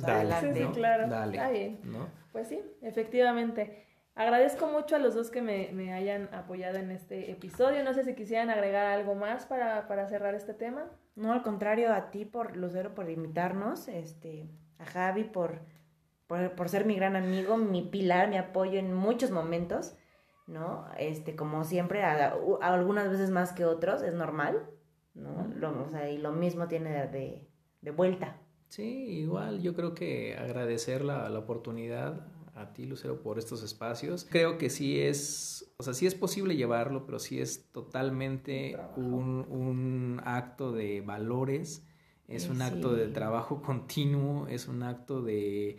Dale, 0.00 0.32
adelante. 0.32 0.60
¿no? 0.60 0.68
sí, 0.68 0.74
claro. 0.74 1.08
Dale, 1.08 1.36
Está 1.36 1.50
bien. 1.50 1.80
¿no? 1.84 2.08
Pues 2.32 2.48
sí, 2.48 2.60
efectivamente. 2.80 3.86
Agradezco 4.14 4.66
mucho 4.66 4.96
a 4.96 4.98
los 4.98 5.14
dos 5.14 5.30
que 5.30 5.42
me, 5.42 5.70
me 5.72 5.92
hayan 5.92 6.28
apoyado 6.34 6.78
en 6.78 6.90
este 6.90 7.30
episodio. 7.30 7.82
No 7.84 7.92
sé 7.94 8.04
si 8.04 8.14
quisieran 8.14 8.48
agregar 8.50 8.86
algo 8.86 9.14
más 9.14 9.46
para, 9.46 9.86
para 9.88 10.06
cerrar 10.08 10.34
este 10.34 10.54
tema. 10.54 10.84
No, 11.14 11.32
al 11.32 11.42
contrario, 11.42 11.92
a 11.92 12.10
ti, 12.10 12.24
por 12.24 12.56
Lucero, 12.56 12.94
por 12.94 13.08
invitarnos, 13.10 13.88
este, 13.88 14.46
a 14.78 14.84
Javi, 14.86 15.24
por, 15.24 15.60
por, 16.32 16.52
por 16.52 16.70
ser 16.70 16.86
mi 16.86 16.96
gran 16.96 17.14
amigo, 17.14 17.58
mi 17.58 17.82
pilar, 17.82 18.30
mi 18.30 18.38
apoyo 18.38 18.78
en 18.78 18.94
muchos 18.94 19.30
momentos, 19.30 19.92
¿no? 20.46 20.86
Este, 20.98 21.36
como 21.36 21.62
siempre, 21.64 22.02
a- 22.04 22.34
a 22.62 22.72
algunas 22.74 23.10
veces 23.10 23.28
más 23.28 23.52
que 23.52 23.66
otros, 23.66 24.00
es 24.00 24.14
normal, 24.14 24.66
¿no? 25.14 25.46
Lo- 25.56 25.84
o 25.84 25.90
sea, 25.90 26.08
y 26.10 26.16
lo 26.16 26.32
mismo 26.32 26.68
tiene 26.68 26.90
de, 26.90 27.08
de, 27.08 27.48
de 27.82 27.90
vuelta. 27.90 28.38
Sí, 28.70 28.82
igual 29.20 29.60
yo 29.60 29.74
creo 29.74 29.92
que 29.94 30.34
agradecer 30.38 31.04
la, 31.04 31.28
la 31.28 31.40
oportunidad 31.40 32.26
a 32.54 32.72
ti, 32.72 32.86
Lucero, 32.86 33.20
por 33.20 33.38
estos 33.38 33.62
espacios. 33.62 34.26
Creo 34.30 34.56
que 34.56 34.70
sí 34.70 34.98
es, 35.02 35.70
o 35.76 35.82
sea, 35.82 35.92
sí 35.92 36.06
es 36.06 36.14
posible 36.14 36.56
llevarlo, 36.56 37.04
pero 37.04 37.18
sí 37.18 37.40
es 37.40 37.70
totalmente 37.72 38.78
un, 38.96 39.44
un 39.50 40.22
acto 40.24 40.72
de 40.72 41.02
valores, 41.02 41.86
es 42.26 42.46
Eh, 42.48 42.52
un 42.52 42.62
acto 42.62 42.94
de 42.94 43.08
sí. 43.08 43.12
trabajo 43.12 43.60
continuo, 43.66 44.46
es 44.48 44.66
un 44.68 44.82
acto 44.82 45.20
de 45.20 45.78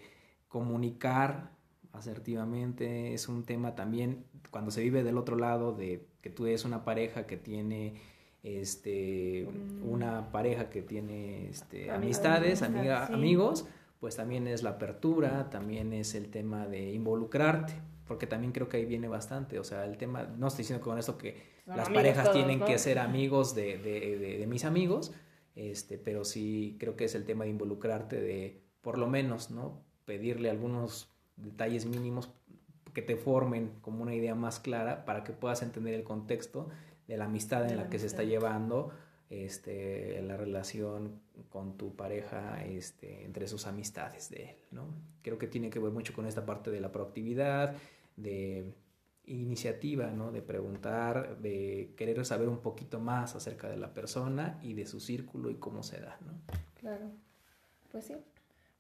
comunicar 0.54 1.50
asertivamente, 1.94 3.16
es 3.16 3.28
un 3.28 3.44
tema 3.44 3.74
también 3.74 4.24
cuando 4.52 4.70
se 4.70 4.82
vive 4.84 5.04
del 5.04 5.18
otro 5.18 5.36
lado 5.36 5.74
de 5.74 6.06
que 6.22 6.30
tú 6.30 6.46
eres 6.46 6.64
una 6.64 6.86
pareja 6.86 7.26
que 7.26 7.38
tiene 7.38 7.96
este, 8.44 9.48
una 9.82 10.32
pareja 10.32 10.70
que 10.70 10.84
tiene 10.84 11.50
este, 11.50 11.90
amistades, 11.90 12.62
amistad, 12.62 12.80
amiga- 12.80 13.08
sí. 13.08 13.14
amigos, 13.14 13.66
pues 14.00 14.16
también 14.16 14.46
es 14.48 14.62
la 14.62 14.72
apertura, 14.72 15.50
también 15.50 15.92
es 15.92 16.14
el 16.14 16.30
tema 16.30 16.68
de 16.68 16.92
involucrarte, 16.94 17.74
porque 18.08 18.28
también 18.28 18.52
creo 18.52 18.70
que 18.70 18.78
ahí 18.78 18.86
viene 18.86 19.08
bastante, 19.08 19.58
o 19.58 19.64
sea, 19.64 19.86
el 19.86 19.98
tema, 19.98 20.24
no 20.38 20.48
estoy 20.48 20.64
diciendo 20.66 20.86
con 20.86 21.00
esto 21.00 21.18
que 21.18 21.38
Son 21.66 21.78
las 21.78 21.90
parejas 21.90 22.26
todos, 22.26 22.36
tienen 22.36 22.60
¿no? 22.60 22.66
que 22.66 22.78
ser 22.78 23.00
amigos 23.00 23.56
de, 23.56 23.80
de- 23.80 24.18
de- 24.20 24.38
de 24.38 24.48
mis 24.48 24.66
amigos, 24.66 25.14
este, 25.56 25.98
pero 25.98 26.24
sí 26.26 26.78
creo 26.80 26.96
que 26.96 27.06
es 27.06 27.16
el 27.16 27.26
tema 27.26 27.46
de 27.46 27.50
involucrarte, 27.50 28.22
de 28.22 28.62
por 28.82 29.00
lo 29.00 29.08
menos, 29.08 29.50
¿no? 29.50 29.82
Pedirle 30.06 30.50
algunos 30.50 31.10
detalles 31.38 31.86
mínimos 31.86 32.30
que 32.94 33.02
te 33.02 33.16
formen 33.16 33.72
como 33.82 34.04
una 34.04 34.14
idea 34.14 34.36
más 34.36 34.60
clara 34.60 35.06
para 35.06 35.24
que 35.24 35.34
puedas 35.34 35.62
entender 35.64 35.94
el 35.94 36.04
contexto 36.04 36.70
de 37.08 37.18
la 37.18 37.26
amistad 37.26 37.70
en 37.70 37.78
la 37.78 37.84
la 37.84 37.90
que 37.90 38.00
se 38.00 38.06
está 38.06 38.22
amistad. 38.22 38.24
llevando 38.24 38.92
este, 39.30 40.22
la 40.22 40.38
relación 40.38 41.20
con 41.50 41.76
tu 41.78 41.96
pareja 41.96 42.64
este, 42.66 43.26
entre 43.26 43.48
sus 43.48 43.66
amistades 43.66 44.30
de 44.30 44.52
él, 44.52 44.56
¿no? 44.72 44.86
Creo 45.24 45.38
que 45.38 45.48
tiene 45.48 45.70
que 45.70 45.80
ver 45.80 45.92
mucho 45.92 46.14
con 46.14 46.28
esta 46.28 46.46
parte 46.46 46.70
de 46.70 46.80
la 46.80 46.92
proactividad, 46.92 47.76
de 48.16 48.72
iniciativa, 49.26 50.12
¿no? 50.12 50.32
De 50.32 50.42
preguntar, 50.42 51.40
de 51.40 51.94
querer 51.98 52.24
saber 52.26 52.48
un 52.48 52.60
poquito 52.60 53.00
más 53.00 53.36
acerca 53.36 53.70
de 53.70 53.78
la 53.78 53.94
persona 53.94 54.60
y 54.62 54.74
de 54.74 54.86
su 54.86 55.00
círculo 55.00 55.50
y 55.50 55.56
cómo 55.56 55.82
se 55.82 56.00
da, 56.00 56.18
¿no? 56.26 56.34
Claro. 56.80 57.10
Pues 57.92 58.06
sí. 58.06 58.16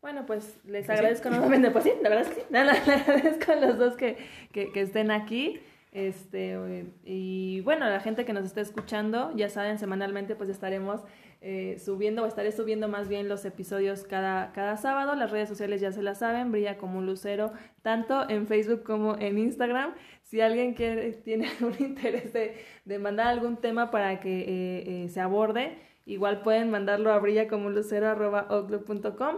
Bueno, 0.03 0.25
pues 0.27 0.59
les 0.65 0.85
Pues 0.85 0.87
sí. 0.87 0.91
agradezco 0.91 1.29
nuevamente. 1.31 1.71
Pues 1.71 1.85
sí, 1.85 1.93
la 2.03 2.09
verdad 2.09 2.27
es 2.27 2.33
que 2.35 2.41
sí. 2.41 2.47
No, 2.51 2.63
no, 2.65 2.71
le 2.73 2.77
agradezco 2.93 3.51
a 3.53 3.55
los 3.55 3.79
dos 3.79 3.95
que, 3.95 4.17
que, 4.51 4.71
que 4.71 4.81
estén 4.81 5.09
aquí. 5.09 5.59
Este, 5.93 6.85
y 7.05 7.61
bueno, 7.61 7.87
la 7.87 7.99
gente 8.01 8.25
que 8.25 8.33
nos 8.33 8.43
está 8.45 8.61
escuchando, 8.61 9.31
ya 9.35 9.47
saben, 9.49 9.77
semanalmente 9.79 10.35
pues 10.35 10.49
estaremos 10.49 11.01
eh, 11.39 11.77
subiendo, 11.79 12.23
o 12.23 12.25
estaré 12.25 12.51
subiendo 12.51 12.87
más 12.87 13.07
bien 13.07 13.29
los 13.29 13.45
episodios 13.45 14.03
cada, 14.03 14.51
cada 14.53 14.75
sábado. 14.75 15.15
Las 15.15 15.31
redes 15.31 15.47
sociales 15.49 15.79
ya 15.81 15.91
se 15.93 16.01
las 16.03 16.19
saben, 16.19 16.51
brilla 16.51 16.77
como 16.77 16.97
un 16.99 17.05
lucero, 17.05 17.53
tanto 17.81 18.29
en 18.29 18.45
Facebook 18.47 18.83
como 18.83 19.15
en 19.19 19.37
Instagram. 19.37 19.93
Si 20.23 20.41
alguien 20.41 20.73
quiere, 20.73 21.11
tiene 21.13 21.47
algún 21.59 21.75
interés 21.79 22.33
de, 22.33 22.57
de 22.85 22.99
mandar 22.99 23.27
algún 23.27 23.55
tema 23.57 23.89
para 23.91 24.19
que 24.19 24.39
eh, 24.41 25.03
eh, 25.05 25.09
se 25.09 25.21
aborde, 25.21 25.77
igual 26.05 26.41
pueden 26.41 26.69
mandarlo 26.71 27.13
a 27.13 27.19
brillacomunlucero.com 27.19 29.35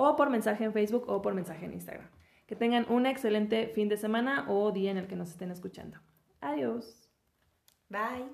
o 0.00 0.16
por 0.16 0.30
mensaje 0.30 0.64
en 0.64 0.72
Facebook 0.72 1.04
o 1.08 1.20
por 1.20 1.34
mensaje 1.34 1.66
en 1.66 1.74
Instagram. 1.74 2.08
Que 2.46 2.56
tengan 2.56 2.86
un 2.90 3.04
excelente 3.04 3.68
fin 3.68 3.88
de 3.88 3.98
semana 3.98 4.46
o 4.48 4.72
día 4.72 4.90
en 4.90 4.96
el 4.96 5.06
que 5.06 5.14
nos 5.14 5.30
estén 5.30 5.50
escuchando. 5.50 5.98
Adiós. 6.40 7.10
Bye. 7.88 8.30